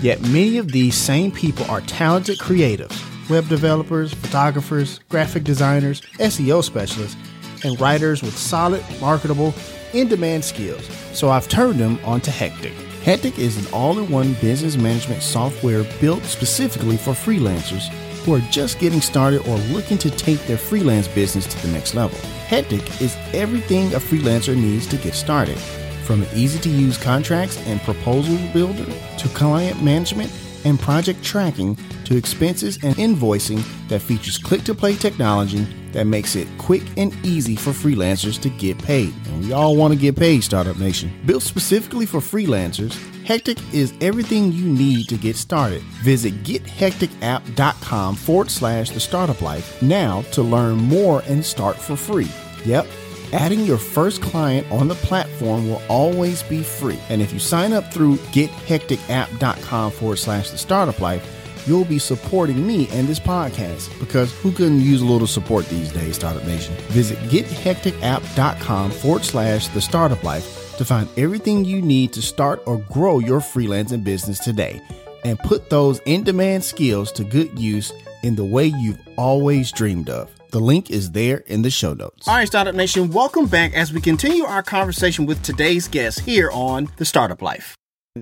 Yet 0.00 0.20
many 0.20 0.58
of 0.58 0.72
these 0.72 0.96
same 0.96 1.30
people 1.30 1.64
are 1.66 1.82
talented 1.82 2.40
creatives 2.40 3.00
web 3.30 3.46
developers, 3.46 4.12
photographers, 4.12 4.98
graphic 5.08 5.44
designers, 5.44 6.00
SEO 6.18 6.64
specialists, 6.64 7.16
and 7.62 7.80
writers 7.80 8.20
with 8.20 8.36
solid, 8.36 8.82
marketable, 9.00 9.54
in 9.92 10.08
demand 10.08 10.44
skills. 10.44 10.84
So 11.12 11.30
I've 11.30 11.46
turned 11.46 11.78
them 11.78 12.00
onto 12.04 12.32
Hectic. 12.32 12.74
Hectic 13.04 13.36
is 13.36 13.56
an 13.56 13.72
all 13.74 13.98
in 13.98 14.08
one 14.08 14.34
business 14.34 14.76
management 14.76 15.22
software 15.22 15.82
built 16.00 16.22
specifically 16.22 16.96
for 16.96 17.10
freelancers 17.10 17.88
who 18.22 18.32
are 18.32 18.40
just 18.48 18.78
getting 18.78 19.00
started 19.00 19.40
or 19.48 19.56
looking 19.74 19.98
to 19.98 20.08
take 20.08 20.38
their 20.46 20.56
freelance 20.56 21.08
business 21.08 21.44
to 21.48 21.66
the 21.66 21.72
next 21.72 21.96
level. 21.96 22.16
Hectic 22.46 23.00
is 23.00 23.16
everything 23.34 23.92
a 23.92 23.98
freelancer 23.98 24.54
needs 24.54 24.86
to 24.86 24.96
get 24.98 25.14
started. 25.14 25.58
From 26.04 26.22
an 26.22 26.28
easy 26.32 26.60
to 26.60 26.68
use 26.68 26.96
contracts 26.96 27.58
and 27.66 27.80
proposal 27.80 28.38
builder 28.52 28.86
to 29.18 29.28
client 29.30 29.82
management 29.82 30.30
and 30.64 30.78
project 30.78 31.22
tracking 31.22 31.76
to 32.04 32.16
expenses 32.16 32.78
and 32.82 32.94
invoicing 32.96 33.62
that 33.88 34.00
features 34.00 34.38
click 34.38 34.62
to 34.64 34.74
play 34.74 34.94
technology 34.94 35.66
that 35.92 36.06
makes 36.06 36.36
it 36.36 36.48
quick 36.58 36.82
and 36.96 37.14
easy 37.24 37.56
for 37.56 37.70
freelancers 37.70 38.40
to 38.40 38.48
get 38.50 38.78
paid. 38.78 39.14
And 39.26 39.44
we 39.44 39.52
all 39.52 39.76
want 39.76 39.92
to 39.92 39.98
get 39.98 40.16
paid, 40.16 40.42
Startup 40.42 40.76
Nation. 40.78 41.12
Built 41.26 41.42
specifically 41.42 42.06
for 42.06 42.18
freelancers, 42.18 42.92
Hectic 43.24 43.58
is 43.72 43.94
everything 44.00 44.52
you 44.52 44.64
need 44.64 45.08
to 45.08 45.16
get 45.16 45.36
started. 45.36 45.82
Visit 46.02 46.42
gethecticapp.com 46.42 48.16
forward 48.16 48.50
slash 48.50 48.90
the 48.90 49.00
startup 49.00 49.40
life 49.42 49.80
now 49.80 50.22
to 50.32 50.42
learn 50.42 50.76
more 50.76 51.22
and 51.26 51.44
start 51.44 51.76
for 51.76 51.96
free. 51.96 52.28
Yep. 52.64 52.86
Adding 53.32 53.60
your 53.60 53.78
first 53.78 54.20
client 54.20 54.70
on 54.70 54.88
the 54.88 54.94
platform 54.94 55.68
will 55.68 55.80
always 55.88 56.42
be 56.42 56.62
free. 56.62 56.98
And 57.08 57.22
if 57.22 57.32
you 57.32 57.38
sign 57.38 57.72
up 57.72 57.92
through 57.92 58.16
gethecticapp.com 58.16 59.90
forward 59.92 60.18
slash 60.18 60.50
the 60.50 60.58
startup 60.58 61.00
life, 61.00 61.26
you'll 61.66 61.86
be 61.86 61.98
supporting 61.98 62.66
me 62.66 62.88
and 62.90 63.08
this 63.08 63.20
podcast 63.20 63.98
because 63.98 64.32
who 64.40 64.52
couldn't 64.52 64.80
use 64.80 65.00
a 65.00 65.06
little 65.06 65.26
support 65.26 65.66
these 65.66 65.90
days, 65.92 66.16
Startup 66.16 66.44
Nation? 66.44 66.74
Visit 66.88 67.18
gethecticapp.com 67.30 68.90
forward 68.90 69.24
slash 69.24 69.68
the 69.68 69.80
startup 69.80 70.22
life 70.22 70.76
to 70.76 70.84
find 70.84 71.08
everything 71.16 71.64
you 71.64 71.80
need 71.80 72.12
to 72.12 72.20
start 72.20 72.62
or 72.66 72.78
grow 72.90 73.18
your 73.18 73.40
freelancing 73.40 74.04
business 74.04 74.40
today 74.40 74.82
and 75.24 75.38
put 75.38 75.70
those 75.70 76.00
in 76.04 76.22
demand 76.22 76.64
skills 76.64 77.10
to 77.12 77.24
good 77.24 77.58
use 77.58 77.92
in 78.22 78.34
the 78.34 78.44
way 78.44 78.66
you've 78.66 79.00
always 79.16 79.72
dreamed 79.72 80.10
of. 80.10 80.30
The 80.52 80.60
link 80.60 80.90
is 80.90 81.12
there 81.12 81.38
in 81.46 81.62
the 81.62 81.70
show 81.70 81.94
notes. 81.94 82.28
All 82.28 82.34
right, 82.34 82.46
Startup 82.46 82.74
Nation, 82.74 83.10
welcome 83.10 83.46
back 83.46 83.72
as 83.72 83.90
we 83.90 84.02
continue 84.02 84.44
our 84.44 84.62
conversation 84.62 85.24
with 85.24 85.42
today's 85.42 85.88
guest 85.88 86.20
here 86.20 86.50
on 86.52 86.90
The 86.98 87.06
Startup 87.06 87.40
Life. 87.40 87.74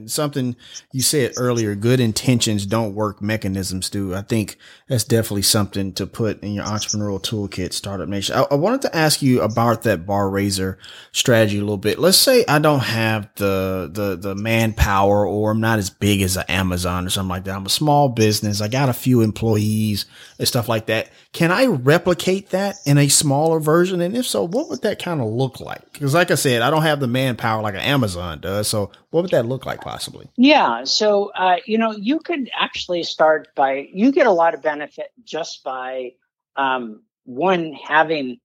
Something 0.06 0.54
you 0.92 1.02
said 1.02 1.32
earlier, 1.36 1.74
good 1.74 1.98
intentions 1.98 2.64
don't 2.64 2.94
work, 2.94 3.20
mechanisms 3.20 3.90
do. 3.90 4.14
I 4.14 4.22
think 4.22 4.56
that's 4.86 5.02
definitely 5.02 5.42
something 5.42 5.92
to 5.94 6.06
put 6.06 6.40
in 6.44 6.52
your 6.52 6.64
entrepreneurial 6.64 7.20
toolkit, 7.20 7.72
Startup 7.72 8.08
Nation. 8.08 8.36
I, 8.36 8.46
I, 8.52 8.54
wanted 8.54 8.82
to 8.82 8.96
ask 8.96 9.20
you 9.20 9.40
about 9.42 9.82
that 9.82 10.06
bar 10.06 10.30
raiser 10.30 10.78
strategy 11.10 11.58
a 11.58 11.62
little 11.62 11.76
bit. 11.76 11.98
Let's 11.98 12.18
say 12.18 12.44
I 12.46 12.60
don't 12.60 12.84
have 12.84 13.30
the, 13.34 13.90
the, 13.92 14.14
the 14.14 14.36
manpower 14.36 15.26
or 15.26 15.50
I'm 15.50 15.60
not 15.60 15.80
as 15.80 15.90
big 15.90 16.22
as 16.22 16.36
an 16.36 16.44
Amazon 16.46 17.04
or 17.04 17.10
something 17.10 17.30
like 17.30 17.42
that. 17.46 17.56
I'm 17.56 17.66
a 17.66 17.68
small 17.68 18.10
business. 18.10 18.60
I 18.60 18.68
got 18.68 18.90
a 18.90 18.92
few 18.92 19.22
employees 19.22 20.06
and 20.38 20.46
stuff 20.46 20.68
like 20.68 20.86
that. 20.86 21.10
Can 21.32 21.50
I 21.50 21.66
replicate 21.66 22.50
that 22.50 22.76
in 22.86 22.96
a 22.96 23.08
smaller 23.08 23.58
version? 23.58 24.00
And 24.00 24.16
if 24.16 24.24
so, 24.24 24.46
what 24.46 24.68
would 24.68 24.82
that 24.82 25.02
kind 25.02 25.20
of 25.20 25.26
look 25.26 25.58
like? 25.58 25.92
Because 25.92 26.14
like 26.14 26.30
I 26.30 26.36
said, 26.36 26.62
I 26.62 26.70
don't 26.70 26.82
have 26.82 27.00
the 27.00 27.08
manpower 27.08 27.60
like 27.60 27.74
an 27.74 27.80
Amazon 27.80 28.40
does. 28.40 28.68
So 28.68 28.92
what 29.10 29.22
would 29.22 29.30
that 29.32 29.46
look 29.46 29.66
like 29.66 29.80
possibly? 29.80 30.28
Yeah. 30.36 30.84
So, 30.84 31.32
uh, 31.34 31.56
you 31.66 31.78
know, 31.78 31.92
you 31.92 32.20
could 32.20 32.48
actually 32.56 33.02
start 33.02 33.48
by, 33.54 33.88
you 33.92 34.12
get 34.12 34.26
a 34.26 34.32
lot 34.32 34.54
of 34.54 34.62
benefit 34.62 35.10
just 35.24 35.64
by, 35.64 36.12
um, 36.56 37.02
one, 37.24 37.72
having 37.72 38.38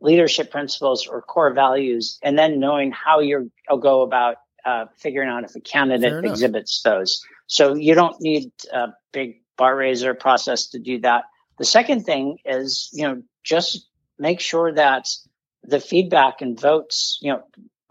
leadership 0.00 0.50
principles 0.50 1.06
or 1.06 1.22
core 1.22 1.52
values, 1.52 2.18
and 2.22 2.38
then 2.38 2.60
knowing 2.60 2.92
how 2.92 3.20
you'll 3.20 3.48
go 3.80 4.02
about 4.02 4.36
uh, 4.64 4.86
figuring 4.96 5.28
out 5.28 5.44
if 5.44 5.54
a 5.54 5.60
candidate 5.60 6.24
exhibits 6.24 6.82
those. 6.82 7.24
So 7.46 7.74
you 7.74 7.94
don't 7.94 8.20
need 8.20 8.50
a 8.72 8.88
big 9.12 9.42
bar 9.56 9.76
raiser 9.76 10.14
process 10.14 10.68
to 10.68 10.78
do 10.78 11.00
that. 11.00 11.24
The 11.58 11.64
second 11.64 12.04
thing 12.04 12.38
is, 12.44 12.90
you 12.92 13.04
know, 13.04 13.22
just 13.42 13.88
make 14.18 14.40
sure 14.40 14.72
that 14.72 15.08
the 15.62 15.80
feedback 15.80 16.40
and 16.40 16.60
votes, 16.60 17.18
you 17.22 17.32
know, 17.32 17.44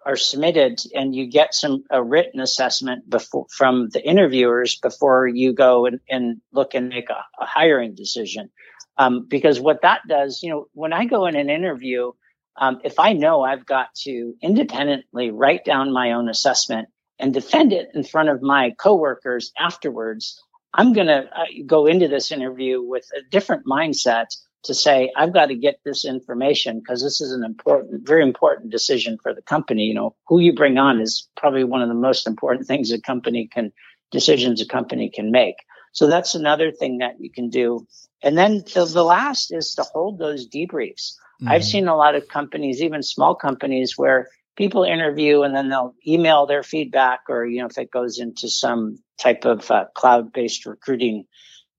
are 0.06 0.16
submitted 0.16 0.80
and 0.94 1.16
you 1.16 1.28
get 1.28 1.54
some 1.54 1.84
a 1.89 2.04
written 2.04 2.39
assessment 2.39 3.10
before 3.10 3.46
from 3.50 3.89
the 3.89 4.04
interviewers 4.04 4.78
before 4.78 5.28
you 5.28 5.54
go 5.54 5.86
and, 5.86 6.00
and 6.10 6.42
look 6.52 6.74
and 6.74 6.89
make 6.89 7.10
a, 7.10 7.24
a 7.42 7.46
hiring 7.46 7.96
decision. 7.96 8.50
Um, 8.98 9.26
because 9.28 9.60
what 9.60 9.82
that 9.82 10.02
does, 10.08 10.42
you 10.44 10.52
know, 10.52 10.68
when 10.74 10.94
I 10.94 11.06
go 11.06 11.26
in 11.26 11.36
an 11.36 11.50
interview, 11.50 12.12
um, 12.56 12.80
if 12.84 13.00
I 13.00 13.13
know 13.13 13.42
I've 13.42 13.66
got 13.66 13.94
to 14.04 14.36
independently 14.42 15.32
write 15.32 15.66
down 15.66 15.92
my 15.92 16.12
own 16.12 16.30
assessment 16.30 16.89
and 17.18 17.34
defend 17.34 17.74
it 17.74 17.89
in 17.96 18.04
front 18.04 18.30
of 18.30 18.42
my 18.42 18.72
coworkers 18.78 19.52
afterwards, 19.58 20.39
I'm 20.74 20.94
going 20.94 21.08
to 21.08 21.24
uh, 21.34 21.46
go 21.66 21.86
into 21.86 22.08
this 22.08 22.32
interview 22.32 22.82
with 22.82 23.06
a 23.18 23.28
different 23.30 23.66
mindset 23.66 24.28
to 24.63 24.73
say, 24.73 25.12
I've 25.15 25.34
got 25.34 25.47
to 25.47 25.56
get 25.56 25.80
this 25.84 26.06
information 26.06 26.80
because 26.80 27.04
this 27.04 27.21
is 27.21 27.32
an 27.32 27.43
important, 27.43 28.08
very 28.08 28.23
important 28.23 28.71
decision 28.71 29.17
for 29.21 29.34
the 29.34 29.41
company. 29.41 29.84
You 29.84 29.93
know, 29.93 30.15
who 30.28 30.39
you 30.39 30.54
bring 30.54 30.78
on 30.78 31.02
is 31.02 31.28
probably 31.36 31.63
one 31.63 31.82
of 31.82 31.89
the 31.89 31.95
most 31.95 32.28
important 32.28 32.67
things 32.67 32.91
a 32.91 32.99
company 32.99 33.47
can, 33.47 33.71
decisions 34.12 34.62
a 34.62 34.65
company 34.65 35.10
can 35.10 35.32
make. 35.32 35.56
So 35.91 36.08
that's 36.08 36.34
another 36.34 36.71
thing 36.71 36.99
that 36.99 37.15
you 37.19 37.30
can 37.30 37.49
do. 37.49 37.86
And 38.23 38.38
then 38.38 38.63
the, 38.73 38.86
the 38.86 39.04
last 39.04 39.54
is 39.54 39.76
to 39.76 39.84
hold 39.84 40.17
those 40.17 40.47
debriefs. 40.47 41.13
Mm-hmm. 41.41 41.49
I've 41.49 41.65
seen 41.65 41.88
a 41.88 41.95
lot 41.95 42.15
of 42.15 42.28
companies, 42.28 42.82
even 42.82 43.04
small 43.04 43.36
companies, 43.36 43.97
where 43.97 44.30
people 44.56 44.84
interview 44.84 45.41
and 45.41 45.56
then 45.56 45.69
they'll 45.69 45.95
email 46.08 46.45
their 46.45 46.63
feedback 46.63 47.21
or, 47.28 47.45
you 47.45 47.60
know, 47.60 47.67
if 47.67 47.78
it 47.78 47.91
goes 47.91 48.19
into 48.19 48.49
some 48.49 48.97
type 49.19 49.45
of 49.45 49.69
uh, 49.69 49.86
cloud 49.93 50.32
based 50.32 50.65
recruiting 50.65 51.26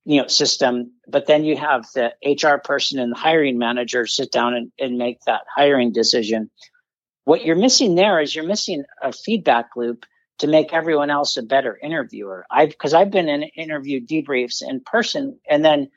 you 0.04 0.20
know 0.20 0.26
system 0.26 0.92
but 1.08 1.26
then 1.26 1.44
you 1.44 1.56
have 1.56 1.86
the 1.94 2.12
hr 2.24 2.58
person 2.58 2.98
and 2.98 3.12
the 3.12 3.16
hiring 3.16 3.58
manager 3.58 4.06
sit 4.06 4.30
down 4.30 4.54
and, 4.54 4.72
and 4.78 4.98
make 4.98 5.20
that 5.26 5.42
hiring 5.54 5.92
decision. 5.92 6.50
What 7.24 7.44
you're 7.44 7.56
missing 7.56 7.94
there 7.94 8.20
is 8.20 8.34
you're 8.34 8.44
missing 8.44 8.84
a 9.00 9.12
feedback 9.12 9.70
loop 9.76 10.04
to 10.38 10.46
make 10.46 10.74
everyone 10.74 11.08
else 11.10 11.36
a 11.36 11.42
better 11.42 11.78
interviewer. 11.80 12.44
I've 12.50 12.70
because 12.70 12.94
i've 12.94 13.10
been 13.10 13.28
in 13.28 13.42
interview 13.42 14.04
debriefs 14.04 14.62
in 14.66 14.80
person 14.80 15.38
and 15.48 15.64
then 15.64 15.90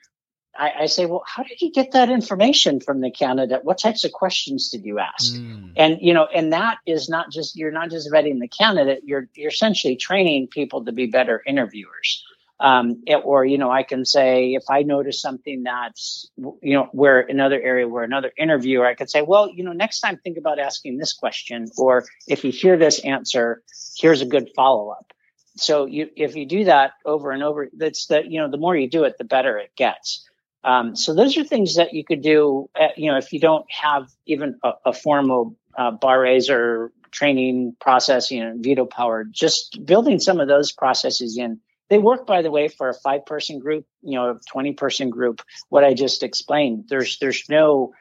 I, 0.60 0.72
I, 0.82 0.86
say 0.88 1.06
well 1.06 1.24
how 1.28 1.44
did 1.44 1.62
you 1.62 1.72
get 1.72 1.92
that 1.92 2.10
information 2.10 2.80
from 2.80 3.02
the 3.02 3.12
candidate? 3.12 3.64
What 3.64 3.78
types 3.78 4.06
of 4.06 4.12
questions 4.12 4.70
did 4.70 4.86
you 4.86 5.00
ask? 5.00 5.36
Mm. 5.36 5.74
and 5.76 5.98
you 6.02 6.14
know 6.14 6.26
and 6.34 6.54
that 6.54 6.78
is 6.86 7.10
not 7.10 7.32
just 7.32 7.56
you're 7.56 7.72
not 7.72 7.92
just 7.92 8.12
vetting 8.12 8.40
the 8.40 8.48
candidate 8.48 9.02
you're 9.04 9.28
you're 9.36 9.52
essentially 9.52 9.98
training 9.98 10.48
people 10.48 10.86
to 10.86 10.92
be 10.92 11.08
better 11.08 11.44
interviewers 11.46 12.24
um, 12.60 13.04
it, 13.06 13.22
or, 13.24 13.46
you 13.46 13.58
know, 13.58 13.70
I 13.70 13.84
can 13.84 14.04
say 14.04 14.54
if 14.54 14.64
I 14.70 14.82
notice 14.82 15.22
something 15.22 15.64
that's, 15.64 16.30
you 16.38 16.74
know, 16.74 16.90
where 16.92 17.20
another 17.20 17.62
area 17.62 17.88
where 17.88 18.04
another 18.04 18.32
interviewer, 18.38 18.86
I 18.86 18.96
could 18.96 19.10
say, 19.10 19.22
well, 19.22 19.52
you 19.54 19.64
know, 19.64 19.74
next 19.74 20.00
time 20.00 20.18
think 20.18 20.38
about 20.38 20.58
asking 20.58 20.98
this 20.98 21.14
question, 21.14 21.70
or 21.78 22.06
if 22.28 22.44
you 22.44 22.52
hear 22.52 22.78
this 22.78 23.00
answer, 23.00 23.62
here's 23.98 24.22
a 24.22 24.26
good 24.26 24.50
follow 24.56 24.90
up. 24.90 25.14
So 25.56 25.86
you, 25.86 26.10
if 26.16 26.36
you 26.36 26.46
do 26.46 26.66
that 26.66 26.94
over 27.06 27.32
and 27.32 27.44
over, 27.44 27.70
that's 27.76 28.08
the, 28.08 28.24
you 28.28 28.40
know, 28.40 28.50
the 28.50 28.58
more 28.58 28.76
you 28.76 28.90
do 28.90 29.04
it, 29.04 29.18
the 29.18 29.24
better 29.24 29.58
it 29.58 29.76
gets. 29.76 30.28
Um, 30.64 30.96
so 30.96 31.14
those 31.14 31.38
are 31.38 31.44
things 31.44 31.76
that 31.76 31.94
you 31.94 32.04
could 32.04 32.22
do, 32.22 32.70
uh, 32.80 32.88
you 32.98 33.12
know, 33.12 33.18
if 33.18 33.32
you 33.32 33.40
don't 33.40 33.66
have 33.72 34.10
even 34.26 34.60
a, 34.64 34.72
a 34.88 34.94
formal 34.94 35.56
uh, 35.78 35.92
bar 35.92 36.22
raiser 36.22 36.92
training 37.12 37.76
process, 37.80 38.32
you 38.32 38.44
know, 38.44 38.54
veto 38.58 38.86
power, 38.86 39.24
just 39.24 39.86
building 39.86 40.20
some 40.20 40.40
of 40.40 40.48
those 40.48 40.72
processes 40.72 41.38
in 41.38 41.60
they 41.90 41.98
work, 41.98 42.26
by 42.28 42.42
the 42.42 42.52
way, 42.52 42.68
for 42.68 42.90
a 42.90 42.94
five 42.94 43.26
person 43.26 43.60
group, 43.60 43.86
you 44.02 44.16
know, 44.16 44.32
a 44.32 44.40
20 44.52 44.74
person 44.74 45.10
group. 45.10 45.42
What 45.70 45.84
I 45.84 45.94
just 45.94 46.24
explained, 46.24 46.86
there's, 46.90 47.18
there's 47.20 47.46
no 47.50 47.94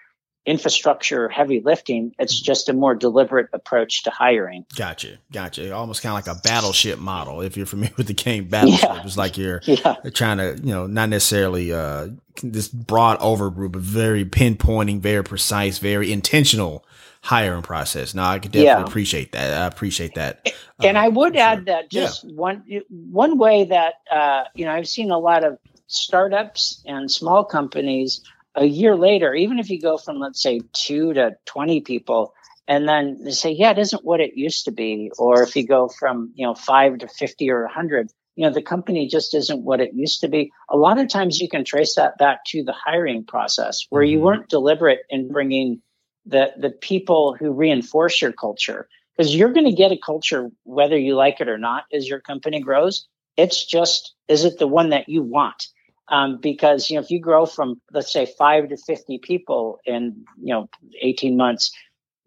infrastructure 0.47 1.29
heavy 1.29 1.61
lifting. 1.61 2.15
It's 2.19 2.41
just 2.41 2.69
a 2.69 2.73
more 2.73 2.95
deliberate 2.95 3.49
approach 3.53 4.05
to 4.05 4.11
hiring. 4.11 4.65
Gotcha. 4.77 5.19
Gotcha. 5.33 5.75
Almost 5.75 6.03
kind 6.03 6.17
of 6.17 6.27
like 6.27 6.37
a 6.37 6.41
battleship 6.41 6.99
model. 6.99 7.43
If 7.43 7.57
you're 7.57 7.67
familiar 7.67 7.95
with 7.99 8.07
the 8.07 8.15
game 8.15 8.49
Battleship, 8.49 8.89
yeah. 8.89 9.03
it's 9.05 9.17
like 9.17 9.37
you're 9.37 9.61
yeah. 9.65 9.97
trying 10.15 10.39
to, 10.39 10.57
you 10.63 10.73
know, 10.73 10.87
not 10.87 11.09
necessarily, 11.09 11.73
uh, 11.73 12.09
this 12.43 12.69
broad 12.69 13.19
overview, 13.21 13.71
but 13.73 13.81
very 13.81 14.25
pinpointing, 14.25 15.01
very 15.01 15.25
precise, 15.25 15.79
very 15.79 16.13
intentional 16.13 16.85
hiring 17.23 17.63
process. 17.63 18.15
Now 18.15 18.31
I 18.31 18.39
could 18.39 18.53
definitely 18.53 18.83
yeah. 18.83 18.87
appreciate 18.87 19.33
that. 19.33 19.53
I 19.53 19.67
appreciate 19.67 20.15
that. 20.15 20.49
And 20.83 20.97
uh, 20.97 21.01
I 21.01 21.09
would 21.09 21.37
add 21.37 21.59
sure. 21.59 21.65
that 21.65 21.91
just 21.91 22.25
one 22.25 22.63
one 22.91 23.39
way 23.39 23.65
that 23.65 23.95
uh, 24.11 24.45
you 24.55 24.65
know 24.65 24.73
I've 24.73 24.89
seen 24.89 25.11
a 25.11 25.19
lot 25.19 25.43
of 25.43 25.59
startups 25.89 26.83
and 26.87 27.11
small 27.11 27.45
companies 27.45 28.21
a 28.57 28.65
year 28.65 28.97
later, 28.97 29.35
even 29.35 29.59
if 29.59 29.71
you 29.71 29.81
go 29.81 29.99
from 29.99 30.19
let's 30.19 30.43
say 30.43 30.61
two 30.73 31.13
to 31.15 31.37
twenty 31.45 31.81
people, 31.81 32.35
and 32.67 32.89
then 32.89 33.23
they 33.23 33.31
say, 33.31 33.51
yeah, 33.53 33.71
it 33.71 33.79
isn't 33.79 34.05
what 34.05 34.21
it 34.21 34.37
used 34.37 34.65
to 34.65 34.73
be, 34.73 35.13
or 35.19 35.43
if 35.43 35.55
you 35.55 35.67
go 35.67 35.89
from 35.89 36.33
you 36.35 36.47
know 36.47 36.55
five 36.55 36.99
to 36.99 37.09
fifty 37.09 37.51
or 37.51 37.67
hundred, 37.67 38.11
you 38.37 38.47
know, 38.47 38.53
the 38.53 38.63
company 38.63 39.09
just 39.09 39.35
isn't 39.35 39.65
what 39.65 39.81
it 39.81 39.95
used 39.95 40.21
to 40.21 40.29
be. 40.29 40.53
A 40.69 40.77
lot 40.77 40.99
of 40.99 41.09
times 41.09 41.41
you 41.41 41.49
can 41.49 41.65
trace 41.65 41.95
that 41.97 42.19
back 42.19 42.45
to 42.49 42.63
the 42.63 42.73
hiring 42.73 43.25
process 43.25 43.87
where 43.89 44.03
you 44.03 44.19
mm-hmm. 44.19 44.27
weren't 44.27 44.49
deliberate 44.49 45.01
in 45.09 45.29
bringing 45.29 45.81
the, 46.27 46.53
the 46.59 46.71
people 46.71 47.35
who 47.39 47.53
reinforce 47.53 48.21
your 48.21 48.33
culture 48.33 48.89
because 49.17 49.35
you're 49.35 49.53
going 49.53 49.67
to 49.67 49.73
get 49.73 49.93
a 49.93 49.97
culture 49.97 50.51
whether 50.65 50.99
you 50.99 51.15
like 51.15 51.41
it 51.41 51.49
or 51.49 51.57
not 51.57 51.85
as 51.93 52.07
your 52.07 52.21
company 52.21 52.61
grows. 52.61 53.09
It's 53.39 53.65
just, 53.65 54.15
is 54.29 54.45
it 54.45 54.59
the 54.59 54.67
one 54.67 54.91
that 54.91 55.09
you 55.09 55.23
want? 55.23 55.69
Um, 56.09 56.39
because, 56.41 56.89
you 56.89 56.97
know, 56.97 57.03
if 57.03 57.11
you 57.11 57.21
grow 57.21 57.47
from, 57.47 57.81
let's 57.93 58.13
say 58.13 58.27
five 58.27 58.69
to 58.69 58.77
50 58.77 59.19
people 59.19 59.81
in, 59.85 60.25
you 60.41 60.55
know, 60.55 60.69
18 61.01 61.37
months, 61.37 61.73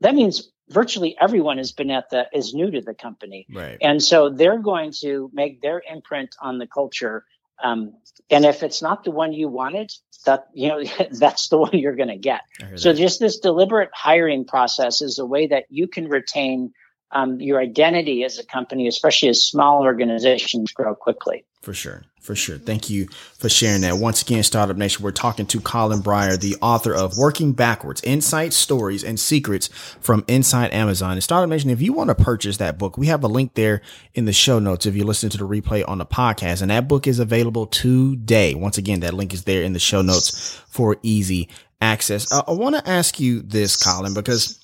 that 0.01 0.15
means 0.15 0.51
virtually 0.69 1.15
everyone 1.19 1.57
has 1.57 1.71
been 1.71 1.89
at 1.89 2.09
the 2.09 2.27
is 2.33 2.53
new 2.53 2.69
to 2.71 2.81
the 2.81 2.93
company. 2.93 3.47
Right. 3.49 3.77
And 3.81 4.03
so 4.03 4.29
they're 4.29 4.59
going 4.59 4.91
to 4.99 5.29
make 5.33 5.61
their 5.61 5.81
imprint 5.89 6.35
on 6.41 6.57
the 6.57 6.67
culture 6.67 7.23
um, 7.63 7.93
and 8.29 8.45
if 8.45 8.63
it's 8.63 8.81
not 8.81 9.03
the 9.03 9.11
one 9.11 9.33
you 9.33 9.47
wanted 9.47 9.91
that 10.25 10.47
you 10.53 10.67
know 10.67 10.83
that's 11.11 11.49
the 11.49 11.57
one 11.57 11.71
you're 11.73 11.95
going 11.95 12.09
to 12.09 12.17
get 12.17 12.41
so 12.75 12.91
that. 12.91 12.99
just 12.99 13.19
this 13.19 13.39
deliberate 13.39 13.89
hiring 13.93 14.45
process 14.45 15.01
is 15.01 15.19
a 15.19 15.25
way 15.25 15.47
that 15.47 15.65
you 15.69 15.87
can 15.87 16.07
retain 16.07 16.73
um, 17.11 17.39
your 17.41 17.59
identity 17.59 18.23
as 18.23 18.39
a 18.39 18.45
company 18.45 18.87
especially 18.87 19.29
as 19.29 19.43
small 19.43 19.83
organizations 19.83 20.71
grow 20.71 20.95
quickly 20.95 21.45
for 21.61 21.73
sure. 21.73 22.03
For 22.21 22.35
sure. 22.35 22.57
Thank 22.57 22.89
you 22.89 23.07
for 23.37 23.49
sharing 23.49 23.81
that. 23.81 23.95
Once 23.95 24.21
again, 24.21 24.43
Startup 24.43 24.75
Nation, 24.75 25.03
we're 25.03 25.11
talking 25.11 25.45
to 25.47 25.61
Colin 25.61 26.01
Bryar, 26.01 26.39
the 26.39 26.57
author 26.61 26.93
of 26.93 27.17
Working 27.17 27.53
Backwards, 27.53 28.01
Insights, 28.03 28.57
Stories, 28.57 29.03
and 29.03 29.19
Secrets 29.19 29.67
from 29.99 30.25
Inside 30.27 30.73
Amazon. 30.73 31.13
And 31.13 31.23
Startup 31.23 31.49
Nation, 31.49 31.69
if 31.69 31.81
you 31.81 31.93
want 31.93 32.09
to 32.09 32.15
purchase 32.15 32.57
that 32.57 32.77
book, 32.77 32.97
we 32.97 33.07
have 33.07 33.23
a 33.23 33.27
link 33.27 33.53
there 33.55 33.81
in 34.13 34.25
the 34.25 34.33
show 34.33 34.59
notes 34.59 34.85
if 34.85 34.95
you 34.95 35.05
listen 35.05 35.29
to 35.29 35.37
the 35.37 35.47
replay 35.47 35.87
on 35.87 35.97
the 35.97 36.05
podcast. 36.05 36.61
And 36.61 36.71
that 36.71 36.87
book 36.87 37.07
is 37.07 37.19
available 37.19 37.67
today. 37.67 38.53
Once 38.53 38.77
again, 38.77 38.99
that 38.99 39.13
link 39.13 39.33
is 39.33 39.45
there 39.45 39.63
in 39.63 39.73
the 39.73 39.79
show 39.79 40.01
notes 40.01 40.61
for 40.67 40.97
easy 41.03 41.49
access. 41.81 42.31
Uh, 42.31 42.43
I 42.47 42.51
want 42.51 42.75
to 42.75 42.89
ask 42.89 43.19
you 43.19 43.41
this, 43.41 43.81
Colin, 43.81 44.13
because 44.13 44.58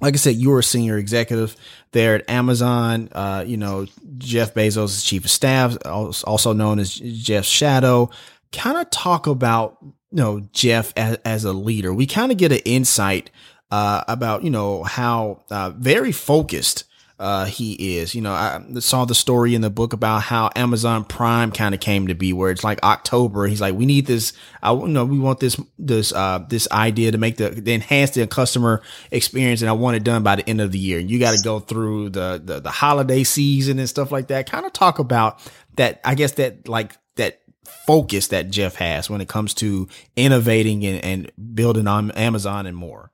like 0.00 0.14
I 0.14 0.16
said, 0.18 0.36
you 0.36 0.50
were 0.50 0.58
a 0.58 0.64
senior 0.64 0.98
executive 0.98 1.56
there 1.92 2.14
at 2.16 2.28
Amazon. 2.28 3.08
Uh, 3.12 3.44
you 3.46 3.56
know, 3.56 3.86
Jeff 4.18 4.54
Bezos' 4.54 5.04
chief 5.04 5.24
of 5.24 5.30
staff, 5.30 5.76
also 5.84 6.52
known 6.52 6.78
as 6.78 6.94
Jeff's 6.94 7.48
shadow. 7.48 8.10
Kind 8.52 8.76
of 8.76 8.90
talk 8.90 9.26
about, 9.26 9.78
you 9.82 9.92
know, 10.12 10.40
Jeff 10.52 10.92
as, 10.96 11.18
as 11.24 11.44
a 11.44 11.52
leader. 11.52 11.92
We 11.92 12.06
kind 12.06 12.30
of 12.30 12.38
get 12.38 12.52
an 12.52 12.60
insight 12.64 13.30
uh, 13.70 14.04
about, 14.06 14.44
you 14.44 14.50
know, 14.50 14.82
how 14.84 15.42
uh, 15.50 15.70
very 15.70 16.12
focused 16.12 16.84
uh, 17.18 17.46
he 17.46 17.98
is. 17.98 18.14
You 18.14 18.20
know, 18.20 18.32
I 18.32 18.62
saw 18.80 19.04
the 19.04 19.14
story 19.14 19.54
in 19.54 19.62
the 19.62 19.70
book 19.70 19.92
about 19.92 20.22
how 20.22 20.50
Amazon 20.54 21.04
Prime 21.04 21.50
kind 21.50 21.74
of 21.74 21.80
came 21.80 22.08
to 22.08 22.14
be, 22.14 22.32
where 22.32 22.50
it's 22.50 22.64
like 22.64 22.82
October. 22.82 23.46
He's 23.46 23.60
like, 23.60 23.74
we 23.74 23.86
need 23.86 24.06
this. 24.06 24.34
I 24.62 24.72
you 24.72 24.88
know 24.88 25.04
we 25.04 25.18
want 25.18 25.40
this 25.40 25.58
this 25.78 26.12
uh 26.12 26.44
this 26.48 26.68
idea 26.70 27.12
to 27.12 27.18
make 27.18 27.38
the, 27.38 27.50
the 27.50 27.72
enhance 27.72 28.10
the 28.10 28.26
customer 28.26 28.82
experience, 29.10 29.62
and 29.62 29.70
I 29.70 29.72
want 29.72 29.96
it 29.96 30.04
done 30.04 30.22
by 30.22 30.36
the 30.36 30.48
end 30.48 30.60
of 30.60 30.72
the 30.72 30.78
year. 30.78 30.98
And 30.98 31.10
you 31.10 31.18
got 31.18 31.36
to 31.36 31.42
go 31.42 31.58
through 31.58 32.10
the, 32.10 32.40
the 32.42 32.60
the 32.60 32.70
holiday 32.70 33.24
season 33.24 33.78
and 33.78 33.88
stuff 33.88 34.12
like 34.12 34.28
that. 34.28 34.50
Kind 34.50 34.66
of 34.66 34.72
talk 34.72 34.98
about 34.98 35.40
that. 35.76 36.00
I 36.04 36.14
guess 36.14 36.32
that 36.32 36.68
like 36.68 36.96
that 37.16 37.40
focus 37.86 38.28
that 38.28 38.50
Jeff 38.50 38.74
has 38.76 39.08
when 39.08 39.22
it 39.22 39.28
comes 39.28 39.54
to 39.54 39.88
innovating 40.16 40.84
and, 40.84 41.02
and 41.02 41.54
building 41.54 41.86
on 41.86 42.10
Amazon 42.10 42.66
and 42.66 42.76
more. 42.76 43.10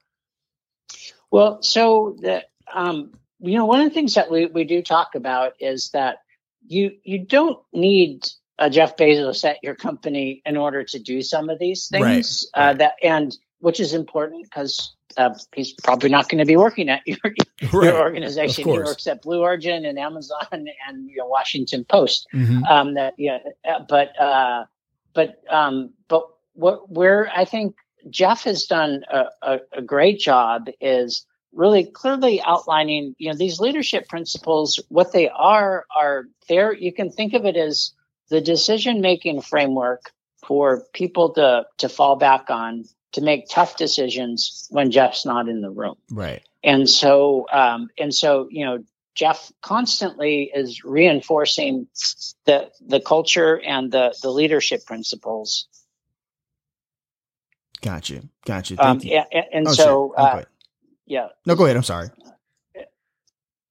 Well, 1.31 1.63
so 1.63 2.17
the 2.21 2.45
um 2.75 3.13
you 3.43 3.57
know, 3.57 3.67
one 3.67 3.81
of 3.81 3.89
the 3.89 3.95
things 3.95 4.15
that 4.15 4.31
we, 4.31 4.47
we 4.47 4.65
do 4.65 4.83
talk 4.83 5.15
about 5.15 5.55
is 5.61 5.91
that 5.91 6.19
you 6.67 6.93
you 7.03 7.19
don't 7.19 7.59
need 7.73 8.29
a 8.59 8.71
Jeff 8.71 8.97
Bezos 8.97 9.45
at 9.45 9.63
your 9.63 9.75
company 9.75 10.43
in 10.47 10.57
order 10.57 10.85
to 10.85 10.99
do 10.99 11.23
some 11.23 11.51
of 11.51 11.59
these 11.59 11.89
things. 11.89 12.47
Right. 12.55 12.71
Uh, 12.71 12.75
that 12.75 12.95
and 13.03 13.37
which 13.59 13.81
is 13.81 13.95
important 13.95 14.45
because 14.45 14.95
uh, 15.17 15.35
he's 15.55 15.73
probably 15.73 16.09
not 16.09 16.29
going 16.29 16.39
to 16.39 16.45
be 16.45 16.57
working 16.57 16.89
at 16.89 17.03
your, 17.07 17.19
right. 17.25 17.73
your 17.73 18.01
organization. 18.01 18.65
He 18.65 18.71
works 18.71 19.07
at 19.07 19.23
Blue 19.23 19.41
Origin 19.41 19.85
and 19.85 19.99
Amazon 19.99 20.47
and 20.53 21.11
you 21.11 21.17
know 21.17 21.27
Washington 21.27 21.85
Post. 21.85 22.29
Mm-hmm. 22.33 22.65
Um, 22.65 22.95
that 22.95 23.15
yeah, 23.19 23.39
uh, 23.69 23.81
but 23.89 24.19
uh, 24.21 24.65
but 25.15 25.43
um, 25.51 25.91
but 26.09 26.29
what 26.55 26.91
where 26.91 27.31
I 27.35 27.45
think 27.45 27.77
Jeff 28.11 28.45
has 28.45 28.67
done 28.67 29.05
a, 29.11 29.27
a, 29.43 29.61
a 29.73 29.83
great 29.83 30.19
job 30.19 30.69
is 30.81 31.27
really 31.53 31.85
clearly 31.85 32.41
outlining, 32.41 33.15
you 33.19 33.31
know, 33.31 33.37
these 33.37 33.61
leadership 33.61 34.09
principles, 34.09 34.81
what 34.89 35.13
they 35.13 35.29
are, 35.29 35.85
are 35.95 36.25
there. 36.49 36.73
You 36.73 36.93
can 36.93 37.11
think 37.11 37.35
of 37.35 37.45
it 37.45 37.57
as 37.57 37.93
the 38.29 38.41
decision 38.41 39.01
making 39.01 39.43
framework 39.43 40.13
for 40.47 40.85
people 40.93 41.35
to, 41.35 41.67
to 41.79 41.89
fall 41.89 42.17
back 42.17 42.51
on 42.51 42.85
to 43.13 43.21
make 43.21 43.49
tough 43.49 43.77
decisions 43.77 44.67
when 44.71 44.91
Jeff's 44.91 45.27
not 45.27 45.49
in 45.49 45.61
the 45.61 45.71
room. 45.71 45.97
Right. 46.11 46.43
And 46.65 46.89
so, 46.89 47.47
um, 47.53 47.89
and 47.99 48.15
so, 48.15 48.49
you 48.51 48.65
know, 48.65 48.85
Jeff 49.15 49.53
constantly 49.61 50.51
is 50.55 50.85
reinforcing 50.85 51.87
the 52.47 52.71
the 52.81 52.99
culture 52.99 53.61
and 53.61 53.93
the 53.93 54.15
the 54.23 54.31
leadership 54.31 54.87
principles. 54.87 55.69
Gotcha, 57.83 58.23
gotcha. 58.47 58.83
Um, 58.83 59.03
and, 59.05 59.45
and 59.53 59.69
oh, 59.69 59.73
so, 59.73 60.15
uh, 60.17 60.45
yeah. 61.07 61.29
No, 61.47 61.55
go 61.55 61.65
ahead. 61.65 61.77
I'm 61.77 61.83
sorry. 61.83 62.09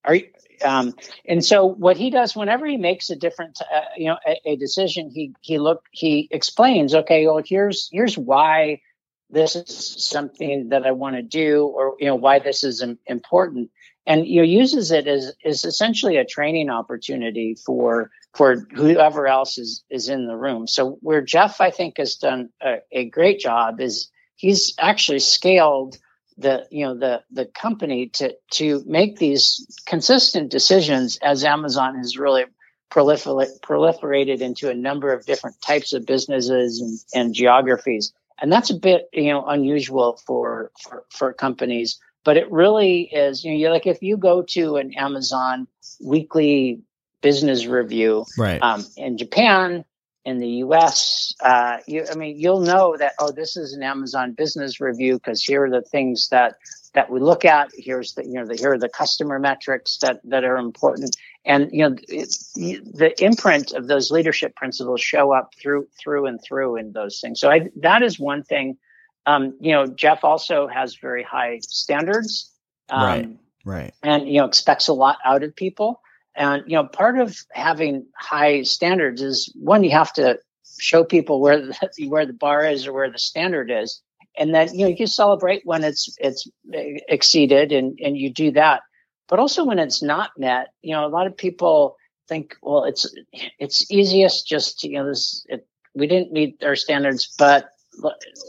Are 0.03 0.15
you? 0.15 0.27
Um, 0.63 0.93
and 1.27 1.43
so 1.43 1.65
what 1.65 1.97
he 1.97 2.09
does 2.09 2.35
whenever 2.35 2.65
he 2.67 2.77
makes 2.77 3.09
a 3.09 3.15
different, 3.15 3.59
uh, 3.61 3.81
you 3.97 4.07
know, 4.07 4.17
a, 4.27 4.51
a, 4.51 4.55
decision, 4.55 5.09
he 5.09 5.33
he 5.41 5.57
look 5.57 5.85
he 5.91 6.27
explains. 6.31 6.93
Okay, 6.93 7.25
well 7.25 7.41
here's 7.43 7.89
here's 7.91 8.17
why 8.17 8.81
this 9.29 9.55
is 9.55 9.95
something 10.07 10.69
that 10.69 10.85
I 10.85 10.91
want 10.91 11.15
to 11.15 11.21
do, 11.21 11.65
or 11.65 11.95
you 11.99 12.05
know 12.07 12.15
why 12.15 12.39
this 12.39 12.63
is 12.63 12.83
important, 13.07 13.71
and 14.05 14.27
you 14.27 14.37
know 14.37 14.43
uses 14.43 14.91
it 14.91 15.07
as 15.07 15.33
is 15.43 15.65
essentially 15.65 16.17
a 16.17 16.25
training 16.25 16.69
opportunity 16.69 17.55
for 17.65 18.11
for 18.35 18.67
whoever 18.75 19.27
else 19.27 19.57
is 19.57 19.83
is 19.89 20.09
in 20.09 20.27
the 20.27 20.37
room. 20.37 20.67
So 20.67 20.97
where 21.01 21.21
Jeff 21.21 21.61
I 21.61 21.71
think 21.71 21.97
has 21.97 22.15
done 22.15 22.49
a, 22.61 22.77
a 22.91 23.09
great 23.09 23.39
job 23.39 23.81
is 23.81 24.09
he's 24.35 24.73
actually 24.79 25.19
scaled 25.19 25.97
the 26.37 26.67
you 26.71 26.85
know 26.85 26.97
the 26.97 27.23
the 27.31 27.45
company 27.45 28.07
to 28.09 28.35
to 28.51 28.83
make 28.85 29.17
these 29.17 29.65
consistent 29.85 30.49
decisions 30.51 31.17
as 31.21 31.43
Amazon 31.43 31.95
has 31.95 32.17
really 32.17 32.45
proliferate, 32.91 33.59
proliferated 33.61 34.41
into 34.41 34.69
a 34.69 34.73
number 34.73 35.13
of 35.13 35.25
different 35.25 35.61
types 35.61 35.93
of 35.93 36.05
businesses 36.05 36.81
and, 37.13 37.25
and 37.25 37.33
geographies. 37.33 38.13
And 38.41 38.51
that's 38.51 38.69
a 38.69 38.75
bit 38.75 39.09
you 39.13 39.31
know 39.31 39.45
unusual 39.45 40.19
for, 40.25 40.71
for 40.81 41.05
for 41.09 41.33
companies 41.33 41.99
but 42.23 42.37
it 42.37 42.51
really 42.51 43.01
is 43.01 43.43
you 43.43 43.51
know 43.51 43.57
you're 43.57 43.71
like 43.71 43.87
if 43.87 44.01
you 44.01 44.17
go 44.17 44.41
to 44.41 44.77
an 44.77 44.93
Amazon 44.93 45.67
weekly 46.03 46.81
business 47.21 47.65
review 47.65 48.25
right. 48.37 48.61
um, 48.61 48.85
in 48.97 49.17
Japan 49.17 49.85
in 50.23 50.37
the 50.37 50.47
U.S. 50.47 51.33
Uh, 51.39 51.77
you, 51.87 52.05
I 52.09 52.15
mean, 52.15 52.37
you'll 52.37 52.61
know 52.61 52.95
that 52.97 53.13
oh, 53.19 53.31
this 53.31 53.57
is 53.57 53.73
an 53.73 53.83
Amazon 53.83 54.33
business 54.33 54.79
review 54.79 55.15
because 55.15 55.43
here 55.43 55.65
are 55.65 55.69
the 55.69 55.81
things 55.81 56.29
that 56.29 56.55
that 56.93 57.09
we 57.09 57.19
look 57.19 57.45
at. 57.45 57.69
Here's 57.75 58.13
the 58.13 58.23
you 58.25 58.33
know 58.33 58.45
the, 58.45 58.55
here 58.55 58.73
are 58.73 58.77
the 58.77 58.89
customer 58.89 59.39
metrics 59.39 59.97
that 59.99 60.21
that 60.25 60.43
are 60.43 60.57
important, 60.57 61.15
and 61.45 61.69
you 61.71 61.89
know 61.89 61.95
it, 62.07 62.29
the 62.55 63.13
imprint 63.19 63.71
of 63.71 63.87
those 63.87 64.11
leadership 64.11 64.55
principles 64.55 65.01
show 65.01 65.33
up 65.33 65.53
through 65.59 65.87
through 65.99 66.27
and 66.27 66.39
through 66.43 66.77
in 66.77 66.91
those 66.91 67.19
things. 67.19 67.39
So 67.39 67.49
I, 67.49 67.69
that 67.77 68.03
is 68.03 68.19
one 68.19 68.43
thing. 68.43 68.77
Um, 69.25 69.55
you 69.59 69.71
know, 69.71 69.85
Jeff 69.87 70.23
also 70.23 70.67
has 70.67 70.95
very 70.95 71.23
high 71.23 71.59
standards, 71.61 72.51
um, 72.89 73.03
right? 73.03 73.29
Right, 73.63 73.93
and 74.03 74.27
you 74.27 74.39
know 74.39 74.45
expects 74.45 74.87
a 74.87 74.93
lot 74.93 75.17
out 75.25 75.43
of 75.43 75.55
people. 75.55 76.01
And 76.35 76.63
you 76.67 76.75
know, 76.75 76.85
part 76.85 77.19
of 77.19 77.37
having 77.51 78.05
high 78.15 78.63
standards 78.63 79.21
is 79.21 79.51
one 79.55 79.83
you 79.83 79.91
have 79.91 80.13
to 80.13 80.39
show 80.79 81.03
people 81.03 81.41
where 81.41 81.59
the, 81.61 81.89
where 82.07 82.25
the 82.25 82.33
bar 82.33 82.65
is 82.65 82.87
or 82.87 82.93
where 82.93 83.11
the 83.11 83.19
standard 83.19 83.71
is, 83.71 84.01
and 84.37 84.53
then 84.53 84.73
you 84.73 84.85
know 84.85 84.95
you 84.97 85.07
celebrate 85.07 85.61
when 85.65 85.83
it's 85.83 86.15
it's 86.19 86.47
exceeded, 86.71 87.71
and 87.71 87.99
and 87.99 88.17
you 88.17 88.31
do 88.31 88.51
that. 88.51 88.81
But 89.27 89.39
also 89.39 89.63
when 89.63 89.79
it's 89.79 90.01
not 90.01 90.31
met, 90.37 90.67
you 90.81 90.93
know, 90.93 91.05
a 91.05 91.07
lot 91.09 91.27
of 91.27 91.37
people 91.37 91.95
think, 92.27 92.55
well, 92.61 92.85
it's 92.85 93.13
it's 93.59 93.91
easiest 93.91 94.47
just 94.47 94.79
to, 94.79 94.89
you 94.89 94.99
know 94.99 95.07
this 95.07 95.45
it, 95.49 95.67
we 95.93 96.07
didn't 96.07 96.31
meet 96.31 96.63
our 96.63 96.75
standards, 96.75 97.33
but 97.37 97.69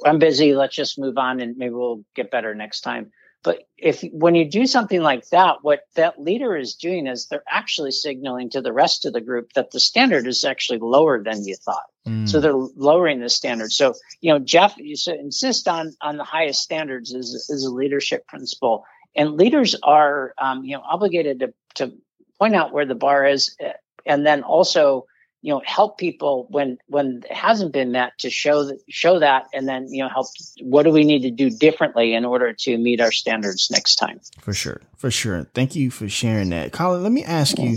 I'm 0.07 0.19
busy. 0.19 0.55
Let's 0.55 0.77
just 0.77 0.99
move 0.99 1.19
on, 1.19 1.41
and 1.41 1.57
maybe 1.57 1.75
we'll 1.75 2.05
get 2.15 2.31
better 2.31 2.55
next 2.55 2.83
time. 2.83 3.11
But 3.45 3.65
if 3.77 4.03
when 4.13 4.37
you 4.37 4.49
do 4.49 4.67
something 4.67 5.03
like 5.03 5.29
that, 5.31 5.59
what 5.63 5.81
that 5.97 6.21
leader 6.21 6.57
is 6.57 6.75
doing 6.75 7.09
is 7.09 7.27
they're 7.27 7.43
actually 7.49 7.91
signaling 7.91 8.51
to 8.51 8.61
the 8.61 8.73
rest 8.73 9.05
of 9.05 9.13
the 9.13 9.21
group 9.21 9.53
that 9.55 9.73
the 9.73 9.81
standard 9.81 10.29
is 10.29 10.45
actually 10.45 10.79
lower 10.79 11.23
than 11.23 11.45
you 11.45 11.57
thought. 11.57 11.87
Mm. 12.07 12.29
So 12.29 12.41
they're 12.41 12.55
lowering 12.55 13.21
the 13.21 13.29
standard. 13.29 13.73
So 13.73 13.95
you 14.21 14.33
know, 14.33 14.39
Jeff, 14.39 14.77
you 14.77 14.95
insist 15.07 15.67
on 15.67 15.93
on 16.01 16.17
the 16.19 16.25
highest 16.25 16.63
standards 16.63 17.13
is 17.13 17.35
is 17.49 17.65
a 17.65 17.71
leadership 17.71 18.27
principle, 18.29 18.85
and 19.17 19.33
leaders 19.33 19.75
are 19.83 20.35
um, 20.39 20.65
you 20.65 20.77
know 20.77 20.83
obligated 20.83 21.41
to 21.41 21.55
to 21.75 21.93
point 22.39 22.55
out 22.55 22.73
where 22.73 22.87
the 22.87 22.95
bar 22.95 23.27
is, 23.27 23.57
eh, 23.59 23.73
and 24.07 24.25
then 24.25 24.45
also 24.45 25.07
you 25.43 25.53
know 25.53 25.61
help 25.67 25.99
people 25.99 26.47
when 26.49 26.79
when 26.87 27.23
it 27.29 27.37
hasn't 27.37 27.73
been 27.73 27.93
met 27.93 28.17
to 28.19 28.31
show 28.31 28.65
that 28.65 28.79
show 28.89 29.19
that 29.19 29.49
and 29.53 29.69
then 29.69 29.87
you 29.89 30.03
know 30.03 30.09
help 30.09 30.29
what 30.63 30.85
do 30.85 30.91
we 30.91 31.05
need 31.05 31.23
to 31.23 31.31
do 31.31 31.51
differently 31.51 32.15
in 32.15 32.25
order 32.25 32.53
to 32.53 32.79
meet 32.79 33.01
our 33.01 33.13
standards 33.13 33.71
next 33.71 33.97
time 33.97 34.21
for 34.41 34.55
sure 34.55 34.81
for 34.97 35.11
sure 35.11 35.45
thank 35.53 35.75
you 35.75 35.91
for 35.91 36.09
sharing 36.09 36.51
that 36.51 36.73
colin 36.73 37.03
let 37.03 37.13
me 37.13 37.25
ask 37.25 37.59
you 37.59 37.77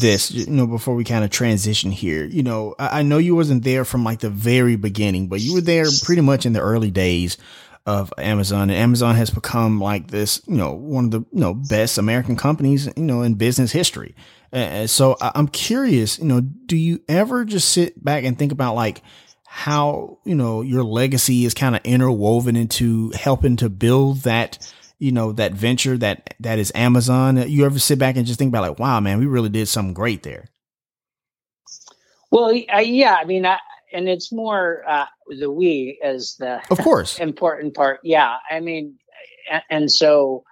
this 0.00 0.30
you 0.30 0.46
know 0.46 0.66
before 0.66 0.94
we 0.94 1.04
kind 1.04 1.24
of 1.24 1.30
transition 1.30 1.90
here 1.90 2.24
you 2.24 2.42
know 2.42 2.74
I, 2.78 3.00
I 3.00 3.02
know 3.02 3.18
you 3.18 3.34
wasn't 3.34 3.64
there 3.64 3.84
from 3.84 4.04
like 4.04 4.20
the 4.20 4.30
very 4.30 4.76
beginning 4.76 5.28
but 5.28 5.40
you 5.40 5.54
were 5.54 5.60
there 5.60 5.86
pretty 6.04 6.22
much 6.22 6.46
in 6.46 6.52
the 6.52 6.60
early 6.60 6.90
days 6.90 7.36
of 7.86 8.12
Amazon. 8.18 8.70
And 8.70 8.72
Amazon 8.72 9.16
has 9.16 9.30
become 9.30 9.80
like 9.80 10.08
this, 10.08 10.42
you 10.46 10.56
know, 10.56 10.72
one 10.74 11.06
of 11.06 11.10
the, 11.10 11.20
you 11.32 11.40
know, 11.40 11.54
best 11.54 11.98
American 11.98 12.36
companies, 12.36 12.86
you 12.94 13.02
know, 13.02 13.22
in 13.22 13.34
business 13.34 13.72
history. 13.72 14.14
Uh, 14.52 14.86
so 14.86 15.16
I'm 15.20 15.48
curious, 15.48 16.18
you 16.18 16.24
know, 16.24 16.40
do 16.40 16.76
you 16.76 17.00
ever 17.08 17.44
just 17.44 17.70
sit 17.70 18.02
back 18.02 18.24
and 18.24 18.38
think 18.38 18.52
about 18.52 18.74
like 18.74 19.02
how, 19.46 20.18
you 20.24 20.34
know, 20.34 20.62
your 20.62 20.82
legacy 20.82 21.44
is 21.44 21.54
kind 21.54 21.76
of 21.76 21.82
interwoven 21.84 22.56
into 22.56 23.10
helping 23.10 23.56
to 23.56 23.68
build 23.68 24.22
that, 24.22 24.72
you 24.98 25.12
know, 25.12 25.32
that 25.32 25.52
venture 25.52 25.96
that, 25.98 26.34
that 26.40 26.58
is 26.58 26.72
Amazon? 26.74 27.48
You 27.48 27.64
ever 27.64 27.78
sit 27.78 27.98
back 27.98 28.16
and 28.16 28.26
just 28.26 28.38
think 28.38 28.50
about 28.50 28.68
like, 28.68 28.78
wow, 28.78 28.98
man, 28.98 29.18
we 29.18 29.26
really 29.26 29.50
did 29.50 29.68
something 29.68 29.94
great 29.94 30.24
there? 30.24 30.48
Well, 32.32 32.50
uh, 32.72 32.78
yeah, 32.78 33.14
I 33.14 33.24
mean, 33.24 33.46
I, 33.46 33.58
and 33.92 34.08
it's 34.08 34.32
more 34.32 34.84
uh, 34.88 35.06
the 35.28 35.50
we 35.50 36.00
as 36.02 36.36
the 36.38 36.60
of 36.70 36.78
course 36.78 37.18
important 37.20 37.74
part. 37.74 38.00
Yeah, 38.04 38.36
I 38.48 38.60
mean, 38.60 38.98
and, 39.50 39.62
and 39.70 39.92
so 39.92 40.44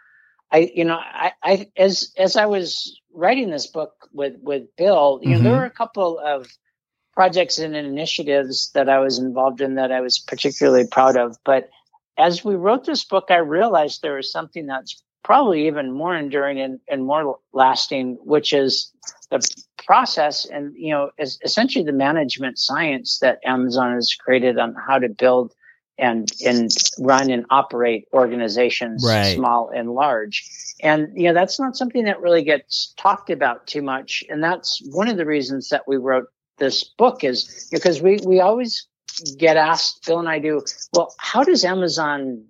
I, 0.50 0.70
you 0.74 0.84
know, 0.84 0.98
I, 0.98 1.32
I 1.42 1.66
as 1.76 2.12
as 2.16 2.36
I 2.36 2.46
was 2.46 3.00
writing 3.18 3.50
this 3.50 3.66
book 3.66 4.08
with 4.12 4.34
with 4.40 4.64
Bill, 4.76 5.20
you 5.22 5.30
mm-hmm. 5.30 5.32
know, 5.32 5.42
there 5.42 5.52
mm-hmm. 5.52 5.60
were 5.60 5.66
a 5.66 5.70
couple 5.70 6.18
of 6.18 6.46
projects 7.12 7.58
and 7.58 7.74
initiatives 7.74 8.70
that 8.74 8.88
I 8.88 9.00
was 9.00 9.18
involved 9.18 9.60
in 9.60 9.74
that 9.74 9.90
I 9.90 10.00
was 10.00 10.20
particularly 10.20 10.86
proud 10.86 11.16
of. 11.16 11.36
But 11.44 11.68
as 12.16 12.44
we 12.44 12.54
wrote 12.54 12.84
this 12.84 13.04
book, 13.04 13.26
I 13.30 13.38
realized 13.38 14.02
there 14.02 14.14
was 14.14 14.30
something 14.30 14.66
that's 14.66 15.02
probably 15.24 15.66
even 15.66 15.90
more 15.90 16.16
enduring 16.16 16.60
and, 16.60 16.78
and 16.88 17.04
more 17.04 17.38
lasting, 17.52 18.18
which 18.22 18.52
is 18.52 18.92
the 19.30 19.46
process 19.84 20.44
and 20.44 20.74
you 20.76 20.92
know 20.92 21.10
is 21.18 21.38
essentially 21.42 21.84
the 21.84 21.92
management 21.92 22.58
science 22.58 23.18
that 23.20 23.38
Amazon 23.44 23.94
has 23.94 24.14
created 24.14 24.58
on 24.58 24.74
how 24.74 24.98
to 24.98 25.08
build 25.08 25.52
and 25.98 26.30
and 26.44 26.70
run 26.98 27.30
and 27.30 27.46
operate 27.50 28.08
organizations, 28.12 29.04
right. 29.06 29.34
small 29.34 29.70
and 29.70 29.90
large. 29.90 30.48
And 30.80 31.08
you 31.14 31.24
know 31.24 31.34
that's 31.34 31.58
not 31.58 31.76
something 31.76 32.04
that 32.04 32.20
really 32.20 32.42
gets 32.42 32.94
talked 32.96 33.30
about 33.30 33.66
too 33.66 33.82
much. 33.82 34.24
And 34.28 34.42
that's 34.42 34.80
one 34.90 35.08
of 35.08 35.16
the 35.16 35.26
reasons 35.26 35.70
that 35.70 35.88
we 35.88 35.96
wrote 35.96 36.28
this 36.58 36.84
book 36.84 37.24
is 37.24 37.68
because 37.72 38.00
we 38.00 38.18
we 38.24 38.40
always 38.40 38.86
get 39.36 39.56
asked, 39.56 40.06
Bill 40.06 40.20
and 40.20 40.28
I 40.28 40.38
do, 40.38 40.62
well, 40.92 41.14
how 41.18 41.42
does 41.42 41.64
Amazon 41.64 42.44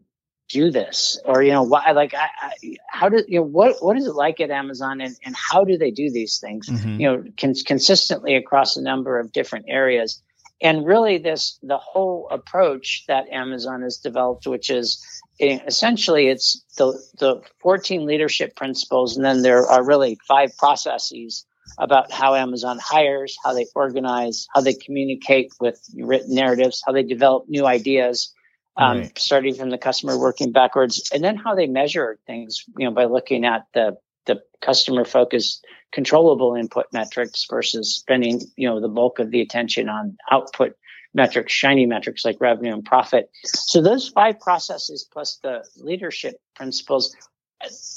do 0.49 0.71
this 0.71 1.21
or 1.27 1.43
you 1.43 1.53
know 1.53 1.63
why 1.63 1.91
like 1.91 2.15
I, 2.15 2.29
I, 2.41 2.77
how 2.89 3.11
do 3.11 3.23
you 3.29 3.41
know 3.41 3.47
what 3.47 3.85
what 3.85 3.99
is 3.99 4.07
it 4.07 4.15
like 4.15 4.41
at 4.41 4.51
amazon 4.51 5.03
and, 5.03 5.15
and 5.23 5.37
how 5.37 5.65
do 5.65 5.77
they 5.77 5.91
do 5.91 6.11
these 6.11 6.39
things 6.39 6.69
mm-hmm. 6.69 7.01
you 7.01 7.07
know 7.07 7.25
consistently 7.37 8.35
across 8.35 8.77
a 8.79 8.83
number 8.83 9.19
of 9.19 9.31
different 9.31 9.67
areas 9.69 10.23
and 10.61 10.87
really 10.87 11.19
this 11.19 11.59
the 11.63 11.79
whole 11.79 12.29
approach 12.31 13.05
that 13.09 13.29
amazon 13.31 13.83
has 13.83 13.99
developed 13.99 14.47
which 14.47 14.71
is 14.71 15.05
eh, 15.41 15.59
essentially 15.67 16.29
it's 16.29 16.65
the 16.77 16.93
the 17.19 17.41
14 17.61 18.07
leadership 18.07 18.57
principles 18.57 19.17
and 19.17 19.25
then 19.25 19.43
there 19.43 19.67
are 19.67 19.85
really 19.85 20.19
five 20.27 20.57
processes 20.57 21.45
about 21.79 22.13
how 22.13 22.35
amazon 22.35 22.79
hires 22.83 23.37
how 23.45 23.53
they 23.53 23.67
organize 23.75 24.47
how 24.55 24.61
they 24.61 24.75
communicate 24.75 25.53
with 25.61 25.81
written 25.97 26.35
narratives 26.35 26.83
how 26.87 26.93
they 26.93 27.03
develop 27.03 27.45
new 27.49 27.67
ideas 27.67 28.33
um, 28.79 28.99
right. 28.99 29.19
starting 29.19 29.55
from 29.55 29.71
the 29.71 29.79
customer, 29.79 30.17
working 30.17 30.53
backwards, 30.53 31.11
and 31.13 31.23
then 31.23 31.37
how 31.37 31.57
they 31.57 31.67
measure 31.67 32.19
things. 32.27 32.65
You 32.77 32.87
know, 32.87 32.95
by 32.95 33.07
looking 33.07 33.45
at 33.45 33.67
the 33.75 33.99
the 34.29 34.41
customer 34.61 35.05
focused 35.05 35.67
controllable 35.93 36.55
input 36.55 36.87
metrics 36.93 37.47
versus 37.51 37.97
spending 37.97 38.41
you 38.57 38.69
know 38.69 38.81
the 38.81 38.89
bulk 38.89 39.19
of 39.19 39.33
the 39.33 39.41
attention 39.41 39.89
on 39.89 40.17
output 40.31 40.77
metrics, 41.15 41.53
shiny 41.53 41.87
metrics 41.87 42.25
like 42.25 42.41
revenue 42.41 42.73
and 42.73 42.85
profit. 42.85 43.31
So 43.45 43.83
those 43.83 44.09
five 44.09 44.39
processes 44.39 45.09
plus 45.11 45.41
the 45.43 45.65
leadership 45.77 46.37
principles. 46.55 47.17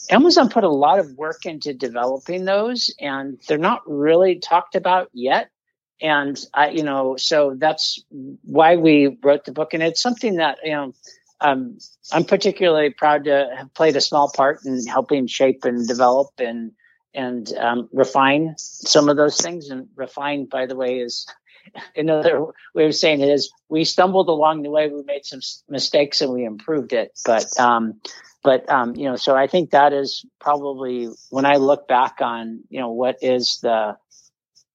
Amazon 0.09 0.49
put 0.49 0.63
a 0.63 0.69
lot 0.69 0.97
of 0.97 1.11
work 1.17 1.45
into 1.45 1.71
developing 1.71 2.45
those, 2.45 2.91
and 2.99 3.39
they're 3.47 3.59
not 3.59 3.82
really 3.86 4.39
talked 4.39 4.73
about 4.73 5.09
yet 5.13 5.51
and 6.01 6.39
I, 6.53 6.69
you 6.69 6.84
know, 6.84 7.15
so 7.15 7.55
that's 7.57 8.03
why 8.09 8.75
we 8.75 9.17
wrote 9.23 9.45
the 9.45 9.51
book, 9.51 9.73
and 9.73 9.84
it's 9.84 10.01
something 10.01 10.38
that 10.38 10.57
you 10.63 10.71
know, 10.71 10.93
um, 11.41 11.77
I'm 12.11 12.23
particularly 12.23 12.91
proud 12.91 13.25
to 13.25 13.49
have 13.57 13.73
played 13.73 13.95
a 13.95 14.01
small 14.01 14.31
part 14.31 14.65
in 14.65 14.85
helping 14.85 15.27
shape 15.27 15.65
and 15.65 15.87
develop 15.87 16.29
and 16.37 16.71
and 17.13 17.51
um, 17.57 17.89
refine 17.91 18.55
some 18.57 19.09
of 19.09 19.17
those 19.17 19.37
things. 19.37 19.69
And 19.69 19.87
refine, 19.95 20.45
by 20.45 20.65
the 20.65 20.75
way, 20.75 20.99
is 20.99 21.27
another 21.95 22.45
way 22.73 22.85
of 22.85 22.95
saying 22.95 23.21
it 23.21 23.29
is 23.29 23.51
we 23.69 23.83
stumbled 23.83 24.29
along 24.29 24.61
the 24.61 24.69
way, 24.69 24.87
we 24.87 25.03
made 25.03 25.25
some 25.25 25.41
mistakes, 25.67 26.21
and 26.21 26.31
we 26.31 26.45
improved 26.45 26.93
it. 26.93 27.11
But 27.25 27.59
um, 27.59 27.99
but 28.43 28.69
um, 28.69 28.95
you 28.95 29.05
know, 29.05 29.15
so 29.15 29.35
I 29.35 29.47
think 29.47 29.71
that 29.71 29.93
is 29.93 30.25
probably 30.39 31.09
when 31.29 31.45
I 31.45 31.57
look 31.57 31.87
back 31.87 32.17
on 32.21 32.61
you 32.69 32.79
know 32.79 32.91
what 32.91 33.17
is 33.21 33.59
the 33.61 33.97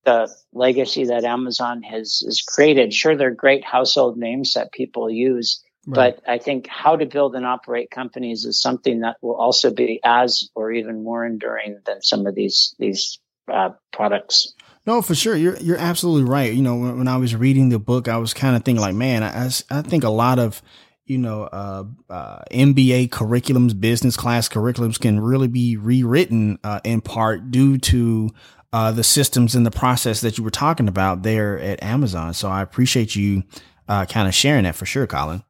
the 0.07 0.33
legacy 0.53 1.07
that 1.07 1.25
Amazon 1.25 1.83
has, 1.83 2.23
has 2.25 2.41
created. 2.41 2.95
Sure, 2.95 3.17
they're 3.17 3.33
great 3.33 3.65
household 3.65 4.17
names 4.17 4.55
that 4.55 4.73
people 4.73 5.11
use, 5.11 5.63
right. 5.87 6.17
but 6.17 6.31
I 6.31 6.39
think 6.39 6.67
how 6.69 6.97
to 6.97 7.07
build 7.07 7.35
and 7.35 7.47
operate 7.47 7.91
companies 7.91 8.45
is 8.45 8.61
something 8.61 9.01
that 9.01 9.17
will 9.23 9.37
also 9.37 9.73
be 9.73 10.01
as 10.05 10.51
or 10.55 10.73
even 10.73 11.03
more 11.03 11.25
enduring 11.25 11.81
than 11.85 12.03
some 12.03 12.27
of 12.27 12.35
these 12.35 12.75
these 12.79 13.19
uh, 13.53 13.71
products. 13.93 14.55
No, 14.87 15.03
for 15.03 15.15
sure. 15.15 15.37
You're 15.37 15.57
you're 15.57 15.79
absolutely 15.79 16.31
right. 16.31 16.53
You 16.53 16.63
know, 16.63 16.77
when, 16.77 16.99
when 16.99 17.09
I 17.09 17.17
was 17.17 17.35
reading 17.35 17.69
the 17.69 17.79
book, 17.79 18.09
I 18.09 18.19
was 18.19 18.35
kind 18.35 18.57
of 18.57 18.65
thinking 18.65 18.81
like, 18.81 18.95
man, 18.95 19.23
I, 19.23 19.51
I 19.71 19.83
think 19.83 20.05
a 20.05 20.11
lot 20.11 20.39
of 20.39 20.63
you 21.07 21.19
know, 21.19 21.45
uh, 21.45 21.85
uh, 22.11 22.41
MBA 22.51 23.09
curriculums, 23.11 23.79
business 23.79 24.17
class 24.17 24.49
curriculums 24.49 25.01
can 25.01 25.21
really 25.21 25.47
be 25.49 25.77
rewritten 25.77 26.59
uh, 26.65 26.81
in 26.85 27.01
part 27.01 27.53
due 27.53 27.79
to 27.79 28.31
uh, 28.73 28.91
the 28.91 29.05
systems 29.05 29.55
and 29.55 29.65
the 29.65 29.71
process 29.71 30.21
that 30.21 30.37
you 30.37 30.45
were 30.45 30.51
talking 30.51 30.89
about 30.89 31.23
there 31.23 31.59
at 31.59 31.83
Amazon. 31.83 32.35
So 32.35 32.49
I 32.51 32.61
appreciate 32.61 33.15
you 33.15 33.45
uh, 33.89 34.05
kind 34.07 34.27
of 34.27 34.35
sharing 34.35 34.65
that 34.65 34.75
for 34.75 34.85
sure, 34.85 35.07
Colin. 35.07 35.45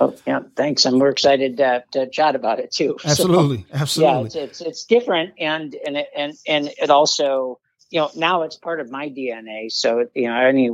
Oh 0.00 0.16
yeah, 0.26 0.40
thanks. 0.56 0.86
And 0.86 0.98
we're 0.98 1.10
excited 1.10 1.58
to, 1.58 1.84
to 1.92 2.08
chat 2.08 2.34
about 2.34 2.58
it 2.58 2.72
too. 2.72 2.96
Absolutely, 3.04 3.66
so, 3.70 3.78
absolutely. 3.78 4.14
Yeah, 4.14 4.24
it's, 4.24 4.34
it's, 4.34 4.60
it's 4.62 4.84
different, 4.84 5.34
and 5.38 5.76
and 5.86 5.98
it, 5.98 6.08
and 6.16 6.34
and 6.46 6.70
it 6.80 6.88
also, 6.88 7.60
you 7.90 8.00
know, 8.00 8.10
now 8.16 8.42
it's 8.42 8.56
part 8.56 8.80
of 8.80 8.90
my 8.90 9.10
DNA. 9.10 9.70
So 9.70 10.06
you 10.14 10.28
know, 10.28 10.40
any 10.40 10.70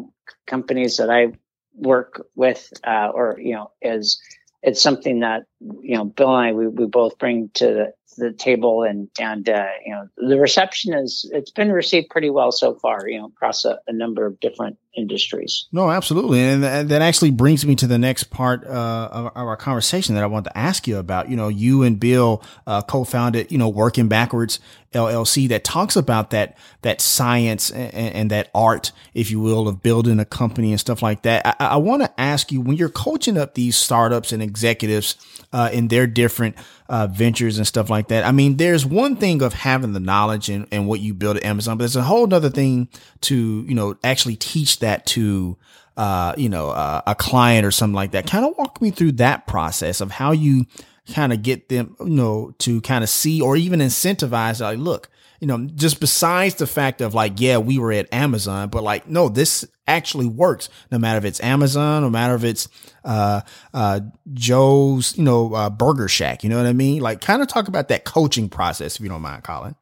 companies 0.46 0.98
that 0.98 1.10
I 1.10 1.32
work 1.74 2.24
with, 2.36 2.72
uh, 2.86 3.10
or 3.12 3.36
you 3.40 3.54
know, 3.54 3.72
is 3.82 4.20
it's 4.62 4.80
something 4.80 5.20
that 5.20 5.44
you 5.80 5.96
know 5.96 6.04
Bill 6.04 6.36
and 6.36 6.46
I 6.46 6.52
we, 6.52 6.68
we 6.68 6.86
both 6.86 7.18
bring 7.18 7.50
to 7.54 7.66
the 7.66 7.92
the 8.16 8.32
table 8.32 8.82
and 8.82 9.08
and 9.18 9.48
uh, 9.48 9.66
you 9.84 9.92
know 9.92 10.08
the 10.16 10.38
reception 10.38 10.94
is 10.94 11.28
it's 11.32 11.50
been 11.50 11.72
received 11.72 12.10
pretty 12.10 12.30
well 12.30 12.52
so 12.52 12.74
far 12.74 13.08
you 13.08 13.18
know 13.18 13.26
across 13.26 13.64
a, 13.64 13.78
a 13.86 13.92
number 13.92 14.24
of 14.24 14.40
different 14.40 14.78
industries. 14.96 15.66
No 15.72 15.90
absolutely. 15.90 16.40
And 16.40 16.62
that 16.62 17.02
actually 17.02 17.30
brings 17.30 17.66
me 17.66 17.76
to 17.76 17.86
the 17.86 17.98
next 17.98 18.24
part 18.24 18.66
uh, 18.66 19.08
of, 19.12 19.32
our 19.36 19.56
conversation 19.56 20.14
that 20.14 20.24
i 20.24 20.26
want 20.26 20.44
to 20.44 20.58
ask 20.58 20.88
you 20.88 20.98
about. 20.98 21.28
You 21.28 21.36
know 21.36 21.48
you 21.48 21.82
and 21.82 22.00
bill 22.00 22.42
uh, 22.66 22.82
co-founded 22.82 23.52
you 23.52 23.58
know 23.58 23.68
working 23.68 24.08
backwards 24.08 24.58
llc 24.92 25.48
that 25.48 25.62
talks 25.62 25.96
about 25.96 26.30
that 26.30 26.56
that 26.82 27.00
science 27.00 27.70
and, 27.70 27.92
and, 27.94 28.30
that 28.30 28.50
art 28.54 28.92
if 29.14 29.30
you 29.30 29.40
will 29.40 29.68
of 29.68 29.82
building 29.82 30.18
a 30.18 30.24
company 30.24 30.70
and 30.70 30.80
stuff 30.80 31.02
like 31.02 31.22
that. 31.22 31.46
I, 31.46 31.66
I 31.66 31.76
want 31.76 32.02
to 32.02 32.20
ask 32.20 32.50
you 32.50 32.60
when 32.60 32.76
you're 32.76 32.88
coaching 32.88 33.36
up 33.36 33.54
these 33.54 33.76
startups 33.76 34.32
and 34.32 34.42
executives 34.42 35.16
uh, 35.52 35.70
in 35.72 35.88
their 35.88 36.06
different 36.06 36.56
uh, 36.88 37.06
ventures 37.06 37.58
and 37.58 37.66
stuff 37.66 37.90
like 37.90 38.08
that. 38.08 38.24
I 38.24 38.32
mean, 38.32 38.56
there's 38.56 38.86
one 38.86 39.16
thing 39.16 39.42
of 39.42 39.52
having 39.52 39.92
the 39.92 40.00
knowledge 40.00 40.48
and, 40.48 40.66
and 40.70 40.86
what 40.86 41.00
you 41.00 41.14
build 41.14 41.36
at 41.36 41.44
Amazon, 41.44 41.76
but 41.76 41.82
there's 41.82 41.96
a 41.96 42.02
whole 42.02 42.32
other 42.32 42.50
thing 42.50 42.88
to, 43.22 43.64
you 43.66 43.74
know, 43.74 43.96
actually 44.04 44.36
teach 44.36 44.80
that 44.80 44.85
to, 45.06 45.56
uh, 45.96 46.34
you 46.36 46.48
know, 46.48 46.70
uh, 46.70 47.02
a 47.06 47.14
client 47.14 47.66
or 47.66 47.70
something 47.70 47.94
like 47.94 48.12
that. 48.12 48.26
Kind 48.26 48.44
of 48.44 48.56
walk 48.56 48.80
me 48.80 48.90
through 48.90 49.12
that 49.12 49.46
process 49.46 50.00
of 50.00 50.10
how 50.10 50.32
you 50.32 50.66
kind 51.12 51.32
of 51.32 51.42
get 51.42 51.68
them, 51.68 51.96
you 52.00 52.06
know, 52.10 52.54
to 52.58 52.80
kind 52.80 53.04
of 53.04 53.10
see 53.10 53.40
or 53.40 53.56
even 53.56 53.80
incentivize, 53.80 54.60
like, 54.60 54.78
look, 54.78 55.08
you 55.40 55.46
know, 55.46 55.66
just 55.74 56.00
besides 56.00 56.56
the 56.56 56.66
fact 56.66 57.00
of 57.00 57.14
like, 57.14 57.40
yeah, 57.40 57.58
we 57.58 57.78
were 57.78 57.92
at 57.92 58.12
Amazon, 58.12 58.68
but 58.68 58.82
like, 58.82 59.08
no, 59.08 59.28
this 59.28 59.64
actually 59.86 60.26
works 60.26 60.68
no 60.90 60.98
matter 60.98 61.18
if 61.18 61.24
it's 61.24 61.40
Amazon, 61.40 62.02
no 62.02 62.10
matter 62.10 62.34
if 62.34 62.44
it's, 62.44 62.68
uh, 63.04 63.42
uh, 63.74 64.00
Joe's, 64.32 65.16
you 65.16 65.24
know, 65.24 65.54
uh, 65.54 65.70
Burger 65.70 66.08
Shack, 66.08 66.42
you 66.42 66.48
know 66.48 66.56
what 66.56 66.66
I 66.66 66.72
mean? 66.72 67.02
Like 67.02 67.20
kind 67.20 67.42
of 67.42 67.48
talk 67.48 67.68
about 67.68 67.88
that 67.88 68.04
coaching 68.04 68.48
process, 68.48 68.96
if 68.96 69.02
you 69.02 69.08
don't 69.08 69.22
mind, 69.22 69.44
Colin. 69.44 69.76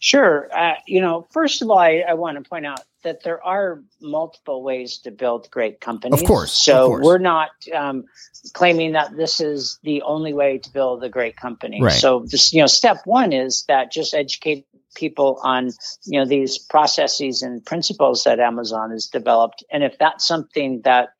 Sure. 0.00 0.48
Uh, 0.56 0.74
you 0.86 1.00
know, 1.00 1.26
first 1.32 1.60
of 1.60 1.70
all, 1.70 1.78
I, 1.78 2.04
I 2.08 2.14
want 2.14 2.42
to 2.42 2.48
point 2.48 2.66
out 2.66 2.80
that 3.02 3.22
there 3.24 3.44
are 3.44 3.82
multiple 4.00 4.62
ways 4.62 4.98
to 4.98 5.10
build 5.10 5.50
great 5.50 5.80
companies. 5.80 6.20
Of 6.20 6.26
course. 6.26 6.52
So 6.52 6.84
of 6.84 6.88
course. 6.88 7.04
we're 7.04 7.18
not 7.18 7.50
um, 7.74 8.04
claiming 8.52 8.92
that 8.92 9.16
this 9.16 9.40
is 9.40 9.78
the 9.82 10.02
only 10.02 10.34
way 10.34 10.58
to 10.58 10.72
build 10.72 11.02
a 11.02 11.08
great 11.08 11.36
company. 11.36 11.82
Right. 11.82 11.92
So 11.92 12.26
this, 12.30 12.52
you 12.52 12.60
know, 12.60 12.66
step 12.66 12.98
one 13.04 13.32
is 13.32 13.64
that 13.68 13.90
just 13.90 14.14
educate 14.14 14.66
people 14.94 15.38
on 15.42 15.70
you 16.04 16.18
know 16.18 16.24
these 16.24 16.58
processes 16.58 17.42
and 17.42 17.64
principles 17.64 18.24
that 18.24 18.40
Amazon 18.40 18.90
has 18.90 19.06
developed, 19.06 19.62
and 19.70 19.84
if 19.84 19.98
that's 19.98 20.26
something 20.26 20.80
that 20.82 21.10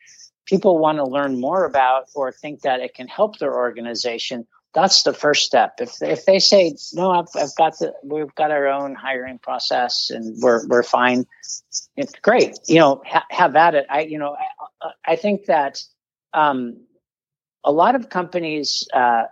people 0.47 0.79
want 0.79 0.99
to 0.99 1.05
learn 1.05 1.41
more 1.41 1.65
about 1.65 2.07
or 2.15 2.33
think 2.33 2.63
that 2.63 2.81
it 2.81 2.95
can 2.95 3.07
help 3.07 3.39
their 3.39 3.55
organization, 3.55 4.47
that's 4.75 5.03
the 5.03 5.13
first 5.15 5.45
step. 5.47 5.75
If 5.81 6.01
if 6.03 6.25
they 6.27 6.39
say 6.39 6.75
no, 6.93 7.11
I've, 7.11 7.29
I've 7.35 7.55
got 7.57 7.79
the 7.79 7.95
we've 8.05 8.35
got 8.35 8.51
our 8.51 8.67
own 8.69 8.95
hiring 8.95 9.39
process 9.39 10.11
and 10.11 10.37
we're 10.41 10.67
we're 10.69 10.83
fine, 10.83 11.27
it's 11.97 12.13
great. 12.23 12.59
You 12.67 12.79
know, 12.81 13.03
ha- 13.07 13.27
have 13.31 13.57
at 13.57 13.75
it. 13.75 13.87
I 13.91 14.01
you 14.03 14.19
know 14.19 14.37
I, 14.83 15.13
I 15.13 15.17
think 15.17 15.47
that 15.47 15.83
um, 16.33 16.81
a 17.65 17.73
lot 17.73 17.95
of 17.95 18.09
companies. 18.11 18.87
Uh, 18.93 19.25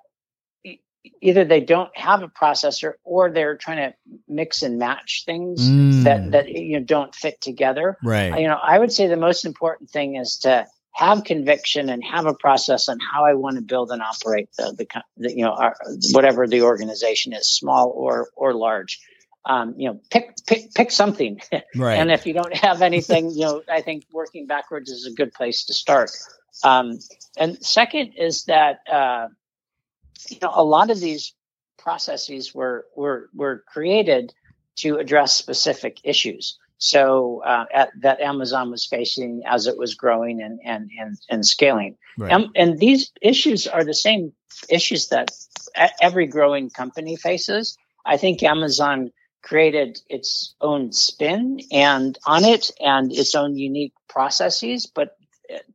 either 1.20 1.44
they 1.44 1.60
don't 1.60 1.96
have 1.96 2.22
a 2.24 2.28
processor 2.28 2.94
or 3.04 3.30
they're 3.30 3.56
trying 3.56 3.76
to 3.76 3.94
mix 4.26 4.62
and 4.62 4.76
match 4.76 5.22
things 5.24 5.60
Mm. 5.60 6.02
that 6.02 6.30
that 6.32 6.48
you 6.48 6.80
know 6.80 6.84
don't 6.84 7.14
fit 7.14 7.40
together 7.40 7.96
right. 8.02 8.40
you 8.40 8.48
know 8.48 8.58
i 8.60 8.76
would 8.76 8.90
say 8.90 9.06
the 9.06 9.16
most 9.16 9.44
important 9.44 9.88
thing 9.88 10.16
is 10.16 10.38
to 10.38 10.66
have 10.96 11.24
conviction 11.24 11.90
and 11.90 12.02
have 12.02 12.24
a 12.24 12.32
process 12.32 12.88
on 12.88 12.98
how 12.98 13.26
i 13.26 13.34
want 13.34 13.56
to 13.56 13.62
build 13.62 13.90
and 13.90 14.00
operate 14.00 14.48
the, 14.56 14.72
the, 14.78 15.02
the 15.18 15.30
you 15.30 15.42
know 15.42 15.52
our, 15.52 15.76
whatever 16.12 16.46
the 16.46 16.62
organization 16.62 17.32
is 17.34 17.50
small 17.50 17.92
or 17.94 18.28
or 18.34 18.54
large. 18.54 19.00
Um, 19.44 19.74
you 19.76 19.88
know 19.88 20.00
pick 20.10 20.34
pick 20.46 20.74
pick 20.74 20.90
something. 20.90 21.40
Right. 21.76 21.98
and 21.98 22.10
if 22.10 22.26
you 22.26 22.32
don't 22.32 22.56
have 22.56 22.82
anything 22.82 23.30
you 23.30 23.42
know 23.42 23.62
i 23.70 23.82
think 23.82 24.04
working 24.10 24.46
backwards 24.46 24.90
is 24.90 25.06
a 25.06 25.12
good 25.12 25.32
place 25.32 25.66
to 25.66 25.74
start. 25.74 26.10
Um, 26.64 26.98
and 27.36 27.62
second 27.64 28.14
is 28.16 28.44
that 28.44 28.78
uh, 28.90 29.28
you 30.30 30.38
know 30.40 30.50
a 30.54 30.64
lot 30.64 30.90
of 30.90 30.98
these 30.98 31.34
processes 31.78 32.54
were 32.54 32.86
were 32.96 33.28
were 33.34 33.62
created 33.68 34.32
to 34.76 34.96
address 34.96 35.34
specific 35.34 36.00
issues 36.02 36.58
so 36.78 37.42
uh, 37.44 37.64
at, 37.72 37.90
that 38.00 38.20
Amazon 38.20 38.70
was 38.70 38.86
facing 38.86 39.42
as 39.46 39.66
it 39.66 39.78
was 39.78 39.94
growing 39.94 40.42
and 40.42 40.60
and 40.64 40.90
and, 40.98 41.16
and 41.30 41.46
scaling. 41.46 41.96
right. 42.18 42.32
Um, 42.32 42.50
and 42.54 42.78
these 42.78 43.12
issues 43.22 43.66
are 43.66 43.84
the 43.84 43.94
same 43.94 44.32
issues 44.68 45.08
that 45.08 45.30
every 46.00 46.26
growing 46.26 46.70
company 46.70 47.16
faces. 47.16 47.76
I 48.04 48.16
think 48.16 48.42
Amazon 48.42 49.10
created 49.42 50.00
its 50.08 50.54
own 50.60 50.92
spin 50.92 51.60
and 51.70 52.18
on 52.26 52.44
it 52.44 52.70
and 52.80 53.12
its 53.12 53.34
own 53.34 53.56
unique 53.56 53.94
processes, 54.08 54.86
but 54.86 55.16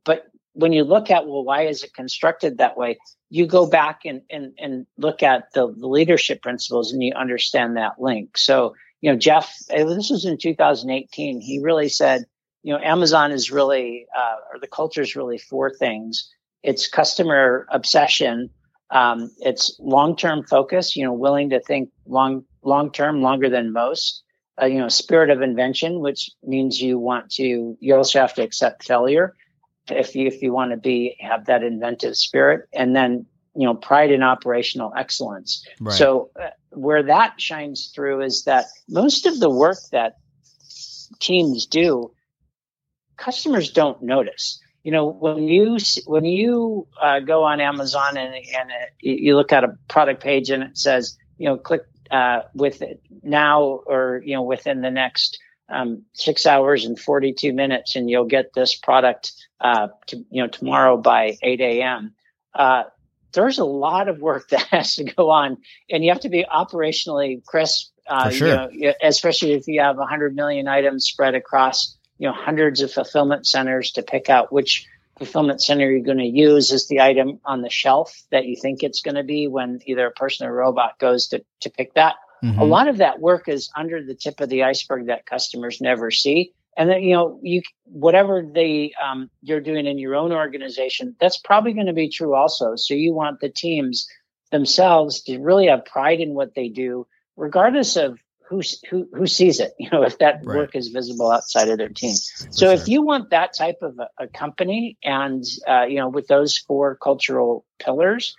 but 0.04 0.26
when 0.54 0.72
you 0.72 0.84
look 0.84 1.10
at 1.10 1.26
well, 1.26 1.44
why 1.44 1.62
is 1.62 1.82
it 1.82 1.94
constructed 1.94 2.58
that 2.58 2.76
way? 2.76 2.98
You 3.30 3.46
go 3.46 3.66
back 3.68 4.00
and 4.04 4.22
and, 4.30 4.52
and 4.58 4.86
look 4.98 5.22
at 5.22 5.44
the, 5.54 5.72
the 5.76 5.86
leadership 5.88 6.42
principles 6.42 6.92
and 6.92 7.02
you 7.02 7.14
understand 7.14 7.76
that 7.76 8.00
link. 8.00 8.36
So 8.36 8.74
you 9.02 9.10
know, 9.10 9.18
Jeff, 9.18 9.58
this 9.68 10.10
was 10.10 10.24
in 10.24 10.38
2018. 10.38 11.40
He 11.40 11.58
really 11.58 11.88
said, 11.88 12.24
you 12.62 12.72
know, 12.72 12.80
Amazon 12.80 13.32
is 13.32 13.50
really, 13.50 14.06
uh, 14.16 14.36
or 14.52 14.60
the 14.60 14.68
culture 14.68 15.02
is 15.02 15.16
really 15.16 15.38
four 15.38 15.70
things. 15.74 16.30
It's 16.62 16.88
customer 16.88 17.66
obsession. 17.70 18.48
Um, 18.90 19.32
it's 19.40 19.76
long-term 19.80 20.44
focus, 20.44 20.94
you 20.94 21.04
know, 21.04 21.12
willing 21.12 21.50
to 21.50 21.60
think 21.60 21.90
long, 22.06 22.44
long-term, 22.62 23.22
longer 23.22 23.50
than 23.50 23.72
most. 23.72 24.22
Uh, 24.60 24.66
you 24.66 24.78
know, 24.78 24.88
spirit 24.88 25.30
of 25.30 25.42
invention, 25.42 26.00
which 26.00 26.30
means 26.44 26.80
you 26.80 26.98
want 26.98 27.30
to, 27.32 27.76
you 27.80 27.96
also 27.96 28.20
have 28.20 28.34
to 28.34 28.42
accept 28.42 28.84
failure 28.84 29.34
if 29.90 30.14
you, 30.14 30.28
if 30.28 30.42
you 30.42 30.52
want 30.52 30.70
to 30.70 30.76
be, 30.76 31.16
have 31.20 31.46
that 31.46 31.64
inventive 31.64 32.16
spirit. 32.16 32.68
And 32.72 32.94
then, 32.94 33.26
you 33.56 33.66
know, 33.66 33.74
pride 33.74 34.12
in 34.12 34.22
operational 34.22 34.92
excellence. 34.96 35.66
right. 35.80 35.94
So 35.94 36.30
uh, 36.40 36.50
where 36.74 37.02
that 37.04 37.40
shines 37.40 37.92
through 37.94 38.22
is 38.22 38.44
that 38.44 38.66
most 38.88 39.26
of 39.26 39.38
the 39.38 39.50
work 39.50 39.78
that 39.92 40.16
teams 41.20 41.66
do, 41.66 42.12
customers 43.16 43.70
don't 43.70 44.02
notice. 44.02 44.60
You 44.82 44.90
know, 44.90 45.06
when 45.06 45.46
you 45.46 45.78
when 46.06 46.24
you 46.24 46.88
uh, 47.00 47.20
go 47.20 47.44
on 47.44 47.60
Amazon 47.60 48.16
and 48.16 48.34
and 48.34 48.70
uh, 48.70 48.86
you 49.00 49.14
you 49.14 49.36
look 49.36 49.52
at 49.52 49.64
a 49.64 49.78
product 49.88 50.22
page 50.22 50.50
and 50.50 50.62
it 50.62 50.76
says, 50.76 51.16
you 51.38 51.48
know, 51.48 51.56
click 51.56 51.82
uh, 52.10 52.42
with 52.54 52.82
it 52.82 53.00
now 53.22 53.62
or 53.62 54.22
you 54.24 54.34
know 54.34 54.42
within 54.42 54.80
the 54.80 54.90
next 54.90 55.38
um, 55.68 56.02
six 56.14 56.46
hours 56.46 56.84
and 56.84 56.98
42 56.98 57.52
minutes, 57.52 57.94
and 57.96 58.10
you'll 58.10 58.26
get 58.26 58.52
this 58.54 58.74
product 58.76 59.32
uh, 59.60 59.88
to, 60.08 60.16
you 60.30 60.42
know 60.42 60.48
tomorrow 60.48 60.96
by 60.96 61.38
8 61.42 61.60
a.m. 61.60 62.14
Uh, 62.52 62.84
there's 63.32 63.58
a 63.58 63.64
lot 63.64 64.08
of 64.08 64.20
work 64.20 64.48
that 64.50 64.62
has 64.68 64.96
to 64.96 65.04
go 65.04 65.30
on, 65.30 65.58
and 65.90 66.04
you 66.04 66.12
have 66.12 66.22
to 66.22 66.28
be 66.28 66.44
operationally 66.44 67.44
crisp. 67.44 67.90
Uh, 68.04 68.30
sure. 68.30 68.68
you 68.72 68.88
know, 68.88 68.94
especially 69.00 69.52
if 69.52 69.68
you 69.68 69.80
have 69.80 69.96
100 69.96 70.34
million 70.34 70.66
items 70.66 71.04
spread 71.04 71.36
across 71.36 71.96
you 72.18 72.28
know 72.28 72.34
hundreds 72.34 72.80
of 72.80 72.92
fulfillment 72.92 73.46
centers 73.46 73.92
to 73.92 74.02
pick 74.02 74.28
out 74.28 74.52
which 74.52 74.86
fulfillment 75.18 75.62
center 75.62 75.90
you're 75.90 76.00
going 76.04 76.18
to 76.18 76.24
use 76.24 76.72
is 76.72 76.88
the 76.88 77.00
item 77.00 77.38
on 77.44 77.62
the 77.62 77.70
shelf 77.70 78.22
that 78.30 78.44
you 78.44 78.56
think 78.56 78.82
it's 78.82 79.02
going 79.02 79.14
to 79.14 79.22
be 79.22 79.46
when 79.46 79.80
either 79.86 80.06
a 80.06 80.10
person 80.10 80.46
or 80.46 80.50
a 80.50 80.52
robot 80.52 80.98
goes 80.98 81.28
to, 81.28 81.44
to 81.60 81.70
pick 81.70 81.94
that. 81.94 82.16
Mhm. 82.42 82.58
A 82.58 82.64
lot 82.64 82.88
of 82.88 82.98
that 82.98 83.20
work 83.20 83.48
is 83.48 83.70
under 83.76 84.02
the 84.02 84.14
tip 84.14 84.40
of 84.40 84.48
the 84.48 84.64
iceberg 84.64 85.06
that 85.06 85.26
customers 85.26 85.80
never 85.80 86.10
see. 86.10 86.52
And 86.76 86.88
then, 86.90 87.02
you 87.02 87.14
know, 87.14 87.38
you, 87.42 87.62
whatever 87.84 88.42
the, 88.42 88.94
um, 89.02 89.30
you're 89.42 89.60
doing 89.60 89.86
in 89.86 89.98
your 89.98 90.14
own 90.14 90.32
organization, 90.32 91.16
that's 91.20 91.38
probably 91.38 91.72
going 91.74 91.86
to 91.86 91.92
be 91.92 92.08
true 92.08 92.34
also. 92.34 92.76
So 92.76 92.94
you 92.94 93.14
want 93.14 93.40
the 93.40 93.50
teams 93.50 94.06
themselves 94.50 95.22
to 95.22 95.38
really 95.38 95.66
have 95.68 95.84
pride 95.84 96.20
in 96.20 96.34
what 96.34 96.54
they 96.54 96.68
do, 96.68 97.06
regardless 97.36 97.96
of 97.96 98.18
who, 98.48 98.62
who, 98.90 99.08
who 99.12 99.26
sees 99.26 99.60
it, 99.60 99.72
you 99.78 99.90
know, 99.90 100.02
if 100.02 100.18
that 100.18 100.42
Right. 100.42 100.48
work 100.48 100.74
is 100.74 100.88
visible 100.88 101.30
outside 101.30 101.68
of 101.68 101.78
their 101.78 101.88
team. 101.90 102.14
So 102.50 102.70
For 102.70 102.72
if 102.72 102.88
you 102.88 103.02
want 103.02 103.30
that 103.30 103.54
type 103.56 103.78
of 103.82 103.98
a, 103.98 104.24
a 104.24 104.28
company 104.28 104.98
and, 105.02 105.44
uh, 105.66 105.84
you 105.84 105.96
know, 105.96 106.08
with 106.08 106.26
those 106.28 106.58
four 106.58 106.96
cultural 106.96 107.64
pillars, 107.78 108.36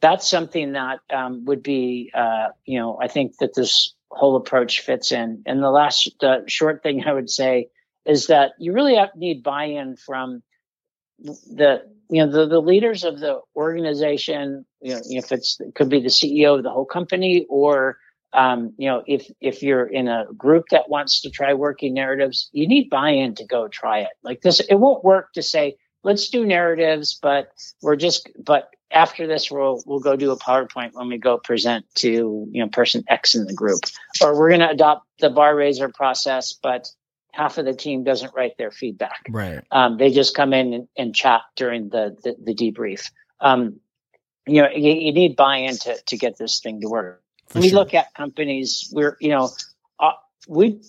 that's 0.00 0.28
something 0.28 0.72
that 0.72 1.00
um, 1.12 1.44
would 1.46 1.62
be, 1.62 2.10
uh, 2.14 2.48
you 2.64 2.78
know, 2.78 2.98
I 3.00 3.08
think 3.08 3.38
that 3.38 3.54
this 3.54 3.94
whole 4.10 4.36
approach 4.36 4.80
fits 4.80 5.12
in. 5.12 5.42
And 5.46 5.62
the 5.62 5.70
last 5.70 6.22
uh, 6.22 6.40
short 6.46 6.82
thing 6.82 7.04
I 7.06 7.12
would 7.12 7.30
say 7.30 7.68
is 8.06 8.28
that 8.28 8.52
you 8.58 8.72
really 8.72 8.96
need 9.16 9.42
buy-in 9.42 9.96
from 9.96 10.42
the, 11.18 11.82
you 12.08 12.24
know, 12.24 12.32
the, 12.32 12.46
the 12.46 12.60
leaders 12.60 13.04
of 13.04 13.20
the 13.20 13.40
organization. 13.54 14.64
You 14.80 14.94
know, 14.94 15.00
if 15.04 15.32
it's 15.32 15.60
it 15.60 15.74
could 15.74 15.88
be 15.88 16.00
the 16.00 16.08
CEO 16.08 16.56
of 16.56 16.62
the 16.62 16.70
whole 16.70 16.86
company, 16.86 17.46
or 17.48 17.98
um, 18.32 18.72
you 18.78 18.88
know, 18.88 19.02
if 19.06 19.30
if 19.40 19.62
you're 19.62 19.86
in 19.86 20.08
a 20.08 20.26
group 20.36 20.66
that 20.70 20.88
wants 20.88 21.22
to 21.22 21.30
try 21.30 21.54
working 21.54 21.94
narratives, 21.94 22.48
you 22.52 22.66
need 22.66 22.90
buy-in 22.90 23.34
to 23.36 23.46
go 23.46 23.68
try 23.68 24.00
it. 24.00 24.10
Like 24.22 24.40
this, 24.40 24.60
it 24.60 24.76
won't 24.76 25.04
work 25.04 25.32
to 25.34 25.42
say 25.42 25.76
let's 26.02 26.30
do 26.30 26.46
narratives, 26.46 27.18
but 27.20 27.48
we're 27.82 27.96
just 27.96 28.28
but 28.42 28.70
after 28.90 29.26
this 29.26 29.50
we'll 29.50 29.82
we'll 29.86 30.00
go 30.00 30.16
do 30.16 30.30
a 30.30 30.38
PowerPoint 30.38 30.94
when 30.94 31.08
we 31.08 31.18
go 31.18 31.38
present 31.38 31.86
to 31.96 32.48
you 32.50 32.62
know 32.62 32.68
person 32.68 33.04
X 33.08 33.34
in 33.34 33.46
the 33.46 33.54
group, 33.54 33.80
or 34.22 34.38
we're 34.38 34.48
going 34.48 34.60
to 34.60 34.70
adopt 34.70 35.06
the 35.20 35.30
bar 35.30 35.54
raiser 35.54 35.88
process, 35.88 36.52
but 36.52 36.88
half 37.32 37.58
of 37.58 37.64
the 37.64 37.74
team 37.74 38.04
doesn't 38.04 38.34
write 38.34 38.56
their 38.58 38.70
feedback. 38.70 39.26
right. 39.30 39.62
Um, 39.70 39.96
they 39.98 40.10
just 40.10 40.34
come 40.34 40.52
in 40.52 40.72
and, 40.72 40.88
and 40.96 41.14
chat 41.14 41.42
during 41.56 41.88
the 41.88 42.16
the, 42.22 42.36
the 42.42 42.54
debrief. 42.54 43.10
Um, 43.40 43.80
you 44.46 44.62
know, 44.62 44.68
you, 44.70 44.92
you 44.92 45.12
need 45.12 45.36
buy-in 45.36 45.76
to 45.76 45.96
to 46.06 46.16
get 46.16 46.36
this 46.36 46.60
thing 46.60 46.80
to 46.80 46.88
work. 46.88 47.22
For 47.48 47.58
When 47.58 47.62
we 47.62 47.68
sure. 47.70 47.78
look 47.78 47.94
at 47.94 48.14
companies, 48.14 48.90
we're 48.92 49.16
you 49.20 49.30
know, 49.30 49.50
uh, 49.98 50.12
we 50.48 50.80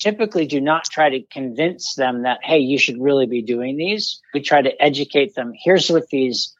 typically 0.00 0.46
do 0.46 0.60
not 0.60 0.84
try 0.84 1.10
to 1.10 1.22
convince 1.22 1.94
them 1.94 2.22
that 2.22 2.38
hey, 2.42 2.58
you 2.58 2.78
should 2.78 3.00
really 3.00 3.26
be 3.26 3.42
doing 3.42 3.76
these. 3.76 4.20
We 4.34 4.40
try 4.40 4.62
to 4.62 4.82
educate 4.82 5.34
them. 5.34 5.52
Here's 5.54 5.90
what 5.90 6.08
these 6.08 6.54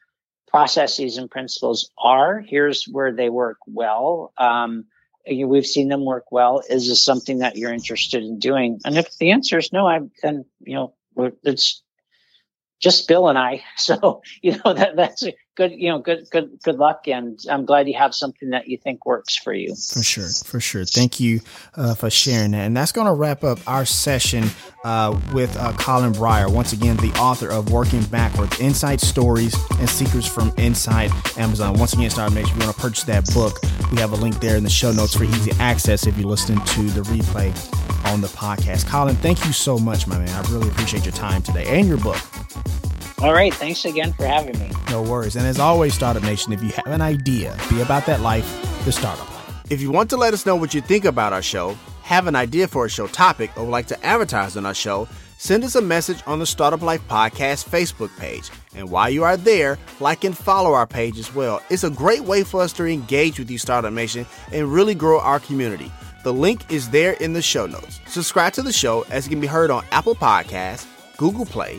processes 0.58 1.18
and 1.18 1.30
principles 1.30 1.90
are. 1.96 2.40
Here's 2.40 2.84
where 2.84 3.12
they 3.12 3.30
work 3.30 3.58
well. 3.68 4.32
Um, 4.36 4.86
we've 5.24 5.64
seen 5.64 5.86
them 5.88 6.04
work 6.04 6.32
well. 6.32 6.62
Is 6.68 6.88
this 6.88 7.00
something 7.00 7.38
that 7.38 7.56
you're 7.56 7.72
interested 7.72 8.24
in 8.24 8.40
doing? 8.40 8.80
And 8.84 8.98
if 8.98 9.16
the 9.18 9.30
answer 9.30 9.58
is 9.58 9.72
no, 9.72 9.86
I'm 9.86 10.10
then 10.20 10.46
you 10.60 10.74
know 10.74 10.94
it's 11.44 11.80
just 12.80 13.06
Bill 13.06 13.28
and 13.28 13.38
I. 13.38 13.62
So 13.76 14.22
you 14.42 14.58
know 14.64 14.74
that 14.74 14.96
that's 14.96 15.22
good, 15.58 15.72
you 15.72 15.88
know, 15.88 15.98
good, 15.98 16.30
good, 16.30 16.62
good 16.62 16.76
luck. 16.76 17.08
And 17.08 17.38
I'm 17.50 17.66
glad 17.66 17.88
you 17.88 17.98
have 17.98 18.14
something 18.14 18.50
that 18.50 18.68
you 18.68 18.78
think 18.78 19.04
works 19.04 19.36
for 19.36 19.52
you. 19.52 19.74
For 19.74 20.04
sure. 20.04 20.28
For 20.44 20.60
sure. 20.60 20.84
Thank 20.84 21.18
you 21.18 21.40
uh, 21.74 21.96
for 21.96 22.08
sharing 22.08 22.52
that. 22.52 22.64
And 22.64 22.76
that's 22.76 22.92
going 22.92 23.08
to 23.08 23.12
wrap 23.12 23.42
up 23.42 23.58
our 23.66 23.84
session 23.84 24.44
uh, 24.84 25.20
with 25.32 25.54
uh, 25.56 25.72
Colin 25.72 26.12
Bryar. 26.12 26.50
Once 26.50 26.72
again, 26.72 26.96
the 26.98 27.12
author 27.18 27.50
of 27.50 27.72
Working 27.72 28.04
Backwards, 28.04 28.60
Inside 28.60 29.00
Stories 29.00 29.56
and 29.80 29.90
Secrets 29.90 30.28
from 30.28 30.52
Inside 30.56 31.10
Amazon. 31.36 31.76
Once 31.76 31.92
again, 31.92 32.08
Startup 32.08 32.32
Nation, 32.32 32.52
if 32.52 32.56
you 32.56 32.64
want 32.64 32.76
to 32.76 32.80
purchase 32.80 33.02
that 33.04 33.26
book, 33.34 33.60
we 33.90 33.98
have 33.98 34.12
a 34.12 34.16
link 34.16 34.38
there 34.40 34.56
in 34.56 34.62
the 34.62 34.70
show 34.70 34.92
notes 34.92 35.16
for 35.16 35.24
easy 35.24 35.50
access 35.58 36.06
if 36.06 36.16
you're 36.16 36.30
listening 36.30 36.64
to 36.66 36.82
the 36.90 37.00
replay 37.00 37.52
on 38.12 38.20
the 38.20 38.28
podcast. 38.28 38.86
Colin, 38.86 39.16
thank 39.16 39.44
you 39.44 39.52
so 39.52 39.76
much, 39.76 40.06
my 40.06 40.18
man. 40.18 40.28
I 40.28 40.48
really 40.52 40.68
appreciate 40.68 41.04
your 41.04 41.14
time 41.14 41.42
today 41.42 41.66
and 41.66 41.88
your 41.88 41.98
book. 41.98 42.22
All 43.20 43.32
right. 43.32 43.52
Thanks 43.52 43.84
again 43.84 44.12
for 44.12 44.26
having 44.26 44.58
me. 44.60 44.70
No 44.90 45.02
worries. 45.02 45.34
And 45.34 45.46
as 45.46 45.58
always, 45.58 45.94
Startup 45.94 46.22
Nation, 46.22 46.52
if 46.52 46.62
you 46.62 46.70
have 46.70 46.86
an 46.86 47.00
idea, 47.00 47.56
be 47.68 47.80
about 47.80 48.06
that 48.06 48.20
life, 48.20 48.46
the 48.84 48.92
startup 48.92 49.28
life. 49.30 49.70
If 49.70 49.80
you 49.80 49.90
want 49.90 50.08
to 50.10 50.16
let 50.16 50.32
us 50.34 50.46
know 50.46 50.56
what 50.56 50.72
you 50.72 50.80
think 50.80 51.04
about 51.04 51.32
our 51.32 51.42
show, 51.42 51.76
have 52.02 52.26
an 52.26 52.36
idea 52.36 52.68
for 52.68 52.86
a 52.86 52.88
show 52.88 53.06
topic, 53.08 53.50
or 53.56 53.64
would 53.64 53.70
like 53.70 53.88
to 53.88 54.06
advertise 54.06 54.56
on 54.56 54.64
our 54.64 54.72
show, 54.72 55.08
send 55.36 55.62
us 55.62 55.74
a 55.74 55.82
message 55.82 56.22
on 56.26 56.38
the 56.38 56.46
Startup 56.46 56.80
Life 56.80 57.06
Podcast 57.08 57.68
Facebook 57.68 58.16
page. 58.18 58.50
And 58.74 58.90
while 58.90 59.10
you 59.10 59.24
are 59.24 59.36
there, 59.36 59.78
like 60.00 60.24
and 60.24 60.36
follow 60.36 60.72
our 60.72 60.86
page 60.86 61.18
as 61.18 61.34
well. 61.34 61.60
It's 61.68 61.84
a 61.84 61.90
great 61.90 62.22
way 62.22 62.44
for 62.44 62.62
us 62.62 62.72
to 62.74 62.86
engage 62.86 63.38
with 63.38 63.50
you, 63.50 63.58
Startup 63.58 63.92
Nation, 63.92 64.26
and 64.52 64.72
really 64.72 64.94
grow 64.94 65.20
our 65.20 65.40
community. 65.40 65.92
The 66.24 66.32
link 66.32 66.72
is 66.72 66.88
there 66.90 67.12
in 67.14 67.32
the 67.32 67.42
show 67.42 67.66
notes. 67.66 68.00
Subscribe 68.06 68.52
to 68.54 68.62
the 68.62 68.72
show 68.72 69.04
as 69.10 69.26
it 69.26 69.30
can 69.30 69.40
be 69.40 69.46
heard 69.46 69.70
on 69.70 69.84
Apple 69.92 70.14
Podcasts, 70.14 70.86
Google 71.18 71.46
Play, 71.46 71.78